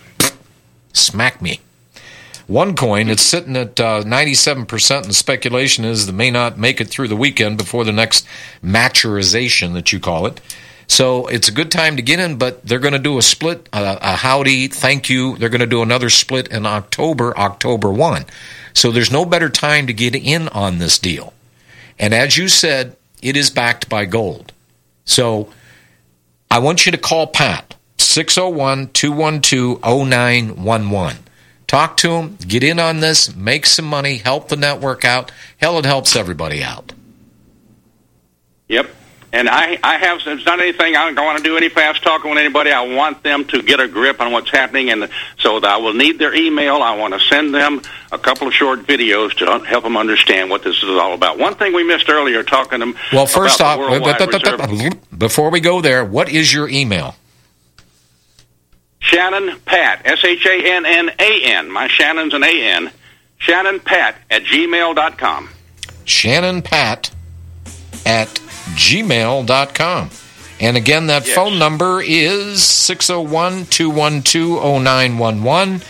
Smack 0.93 1.41
me. 1.41 1.61
One 2.47 2.75
coin, 2.75 3.07
it's 3.07 3.21
sitting 3.21 3.55
at 3.55 3.79
uh, 3.79 4.03
97%, 4.03 5.03
and 5.03 5.15
speculation 5.15 5.85
is 5.85 6.05
they 6.05 6.11
may 6.11 6.31
not 6.31 6.57
make 6.57 6.81
it 6.81 6.89
through 6.89 7.07
the 7.07 7.15
weekend 7.15 7.57
before 7.57 7.85
the 7.85 7.93
next 7.93 8.25
maturization 8.61 9.71
that 9.73 9.93
you 9.93 10.01
call 10.01 10.25
it. 10.25 10.41
So 10.85 11.27
it's 11.27 11.47
a 11.47 11.53
good 11.53 11.71
time 11.71 11.95
to 11.95 12.01
get 12.01 12.19
in, 12.19 12.37
but 12.37 12.65
they're 12.65 12.79
going 12.79 12.91
to 12.91 12.99
do 12.99 13.17
a 13.17 13.21
split, 13.21 13.69
uh, 13.71 13.97
a 14.01 14.17
howdy, 14.17 14.67
thank 14.67 15.09
you. 15.09 15.37
They're 15.37 15.47
going 15.47 15.61
to 15.61 15.65
do 15.65 15.81
another 15.81 16.09
split 16.09 16.49
in 16.49 16.65
October, 16.65 17.37
October 17.37 17.89
1. 17.89 18.25
So 18.73 18.91
there's 18.91 19.11
no 19.11 19.25
better 19.25 19.49
time 19.49 19.87
to 19.87 19.93
get 19.93 20.15
in 20.15 20.47
on 20.49 20.77
this 20.77 20.97
deal. 20.99 21.33
And 21.99 22.13
as 22.13 22.37
you 22.37 22.47
said, 22.47 22.95
it 23.21 23.37
is 23.37 23.49
backed 23.49 23.89
by 23.89 24.05
gold. 24.05 24.53
So 25.05 25.49
I 26.49 26.59
want 26.59 26.85
you 26.85 26.91
to 26.91 26.97
call 26.97 27.27
Pat, 27.27 27.75
601 27.97 28.89
212 28.89 30.07
0911. 30.07 31.17
Talk 31.67 31.95
to 31.97 32.11
him, 32.15 32.37
get 32.45 32.63
in 32.63 32.79
on 32.79 32.99
this, 32.99 33.33
make 33.33 33.65
some 33.65 33.85
money, 33.85 34.17
help 34.17 34.49
the 34.49 34.57
network 34.57 35.05
out. 35.05 35.31
Hell, 35.57 35.79
it 35.79 35.85
helps 35.85 36.15
everybody 36.15 36.61
out. 36.61 36.91
Yep. 38.67 38.89
And 39.33 39.47
I, 39.47 39.79
I 39.81 39.97
have, 39.97 40.19
it's 40.25 40.45
not 40.45 40.59
anything, 40.59 40.95
I 40.97 41.11
don't 41.13 41.25
want 41.25 41.37
to 41.37 41.43
do 41.43 41.55
any 41.55 41.69
fast 41.69 42.03
talking 42.03 42.29
with 42.29 42.37
anybody. 42.39 42.71
I 42.71 42.81
want 42.95 43.23
them 43.23 43.45
to 43.45 43.61
get 43.61 43.79
a 43.79 43.87
grip 43.87 44.19
on 44.19 44.33
what's 44.33 44.49
happening. 44.49 44.89
And 44.89 45.09
so 45.39 45.57
I 45.63 45.77
will 45.77 45.93
need 45.93 46.19
their 46.19 46.35
email. 46.35 46.81
I 46.81 46.97
want 46.97 47.13
to 47.13 47.19
send 47.21 47.55
them 47.55 47.81
a 48.11 48.17
couple 48.17 48.47
of 48.47 48.53
short 48.53 48.79
videos 48.81 49.33
to 49.37 49.65
help 49.65 49.85
them 49.85 49.95
understand 49.95 50.49
what 50.49 50.63
this 50.63 50.75
is 50.83 50.89
all 50.89 51.13
about. 51.13 51.37
One 51.37 51.55
thing 51.55 51.73
we 51.73 51.83
missed 51.83 52.09
earlier 52.09 52.43
talking 52.43 52.79
to 52.81 52.85
them 52.87 52.95
Well, 53.13 53.25
first 53.25 53.61
off, 53.61 53.79
the 53.79 53.89
Worldwide 53.89 54.19
Reserve. 54.19 55.17
before 55.17 55.49
we 55.49 55.61
go 55.61 55.79
there, 55.79 56.03
what 56.03 56.27
is 56.27 56.53
your 56.53 56.67
email? 56.67 57.15
Shannan 59.01 59.63
Pat, 59.65 60.01
S 60.05 60.23
H 60.23 60.45
A 60.45 60.73
N 60.75 60.85
N 60.85 61.09
A 61.19 61.43
N. 61.43 61.71
My 61.71 61.87
Shannan's 61.87 62.33
an 62.33 62.43
A 62.43 62.63
N. 62.63 62.91
Shannan 63.39 63.83
Pat 63.83 64.15
at 64.29 64.43
gmail.com. 64.43 65.49
Shannan 66.05 66.63
Pat 66.63 67.09
at 68.05 68.39
gmail.com. 68.75 70.09
And 70.59 70.77
again, 70.77 71.07
that 71.07 71.25
phone 71.25 71.57
number 71.57 72.01
is 72.01 72.63
601 72.63 73.65
212 73.65 74.81
0911. 74.83 75.81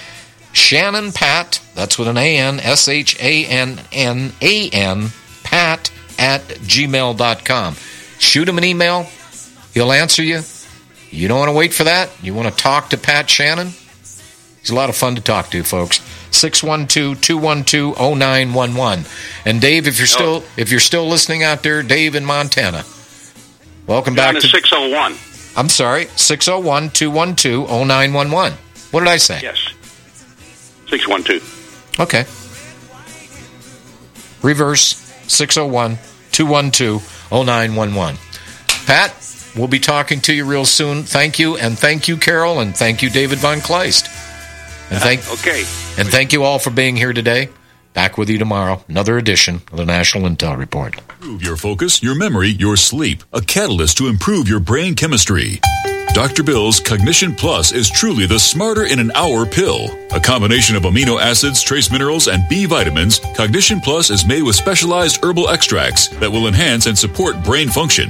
Shannan 0.54 1.14
Pat, 1.14 1.62
that's 1.76 1.98
with 1.98 2.08
an 2.08 2.18
A 2.18 2.38
N, 2.38 2.60
S 2.60 2.88
H 2.88 3.18
A 3.22 3.46
N 3.46 3.82
N 3.92 4.34
A 4.42 4.70
N, 4.70 5.10
Pat 5.44 5.92
at 6.18 6.42
gmail.com. 6.42 7.76
Shoot 8.20 8.48
him 8.48 8.58
an 8.58 8.64
email, 8.64 9.08
he'll 9.74 9.92
answer 9.92 10.24
you. 10.24 10.42
You 11.10 11.28
don't 11.28 11.40
want 11.40 11.50
to 11.50 11.54
wait 11.54 11.74
for 11.74 11.84
that? 11.86 12.10
You 12.24 12.34
want 12.34 12.50
to 12.50 12.56
talk 12.56 12.90
to 12.92 12.98
Pat 12.98 13.28
Shannan? 13.28 13.78
He's 14.60 14.70
a 14.70 14.76
lot 14.76 14.90
of 14.90 14.96
fun 14.96 15.16
to 15.16 15.22
talk 15.22 15.50
to, 15.52 15.64
folks. 15.64 16.00
612-212-0911. 16.32 19.06
And 19.46 19.62
Dave, 19.62 19.88
if 19.88 19.98
you're 19.98 20.08
still 20.08 20.44
if 20.58 20.72
you're 20.72 20.80
still 20.80 21.08
listening 21.08 21.44
out 21.44 21.62
there, 21.64 21.84
Dave 21.84 22.16
in 22.16 22.26
Montana. 22.26 22.84
Welcome 23.88 24.16
John 24.16 24.34
back 24.34 24.42
to 24.42 24.48
601. 24.48 25.16
I'm 25.58 25.70
sorry, 25.70 26.06
601-212-0911. 26.06 28.52
What 28.92 29.02
did 29.02 29.10
I 29.10 29.18
say? 29.18 29.42
Yes. 29.44 29.58
612. 30.88 32.00
Okay. 32.00 32.26
Reverse 34.42 34.96
601-212-0911. 35.28 38.18
Pat, 38.86 39.14
we'll 39.56 39.68
be 39.68 39.80
talking 39.80 40.22
to 40.22 40.34
you 40.34 40.46
real 40.46 40.66
soon. 40.66 41.04
Thank 41.04 41.38
you, 41.38 41.58
and 41.58 41.78
thank 41.78 42.08
you, 42.08 42.16
Carol, 42.18 42.60
and 42.60 42.76
thank 42.76 43.02
you, 43.02 43.10
David 43.10 43.40
Von 43.40 43.60
Kleist. 43.60 44.08
And 44.92 45.00
thank 45.02 45.22
Okay. 45.40 45.62
and 45.98 46.08
thank 46.08 46.34
you 46.34 46.44
all 46.44 46.60
for 46.60 46.70
being 46.70 46.96
here 46.96 47.14
today. 47.14 47.50
Back 47.94 48.18
with 48.18 48.30
you 48.30 48.38
tomorrow. 48.38 48.84
Another 48.88 49.18
edition 49.18 49.56
of 49.72 49.78
the 49.78 49.86
National 49.86 50.30
Intel 50.30 50.58
Report. 50.58 50.98
Improve 50.98 51.42
your 51.44 51.58
focus, 51.58 52.02
your 52.02 52.16
memory, 52.16 52.50
your 52.50 52.78
sleep. 52.78 53.24
A 53.34 53.42
catalyst 53.42 53.98
to 53.98 54.08
improve 54.08 54.48
your 54.48 54.62
brain 54.62 54.96
chemistry. 54.96 55.60
Dr. 56.14 56.44
Bill's 56.44 56.80
Cognition 56.82 57.34
Plus 57.36 57.72
is 57.72 57.90
truly 57.90 58.26
the 58.26 58.40
smarter 58.40 58.86
in 58.86 59.00
an 59.00 59.12
hour 59.16 59.46
pill. 59.46 59.90
A 60.12 60.20
combination 60.20 60.76
of 60.76 60.84
amino 60.84 61.22
acids, 61.22 61.62
trace 61.62 61.90
minerals, 61.92 62.28
and 62.28 62.48
B 62.50 62.66
vitamins, 62.66 63.20
Cognition 63.36 63.80
Plus 63.80 64.10
is 64.10 64.26
made 64.26 64.44
with 64.44 64.56
specialized 64.58 65.24
herbal 65.24 65.50
extracts 65.50 66.10
that 66.20 66.30
will 66.32 66.48
enhance 66.48 66.86
and 66.86 66.98
support 66.98 67.42
brain 67.46 67.70
function. 67.70 68.10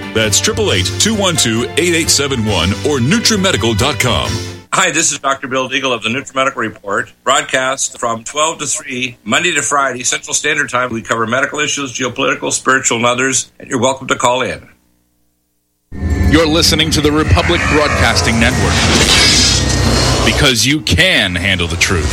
That's 0.13 0.41
888-212-8871 0.41 2.85
or 2.85 2.99
NutriMedical.com. 2.99 4.29
Hi, 4.73 4.89
this 4.91 5.11
is 5.11 5.19
Dr. 5.19 5.49
Bill 5.49 5.69
Deagle 5.69 5.93
of 5.93 6.01
the 6.01 6.07
NutriMedical 6.09 6.55
Report, 6.55 7.11
broadcast 7.25 7.99
from 7.99 8.23
12 8.23 8.59
to 8.59 8.65
3, 8.65 9.17
Monday 9.25 9.51
to 9.51 9.61
Friday, 9.61 10.03
Central 10.03 10.33
Standard 10.33 10.69
Time. 10.69 10.93
We 10.93 11.01
cover 11.01 11.27
medical 11.27 11.59
issues, 11.59 11.91
geopolitical, 11.91 12.53
spiritual, 12.53 12.95
and 12.97 13.05
others, 13.05 13.51
and 13.59 13.69
you're 13.69 13.81
welcome 13.81 14.07
to 14.07 14.15
call 14.15 14.41
in. 14.41 14.69
You're 16.31 16.47
listening 16.47 16.89
to 16.91 17.01
the 17.01 17.11
Republic 17.11 17.59
Broadcasting 17.73 18.39
Network 18.39 18.71
because 20.25 20.65
you 20.65 20.79
can 20.81 21.35
handle 21.35 21.67
the 21.67 21.75
truth. 21.75 22.07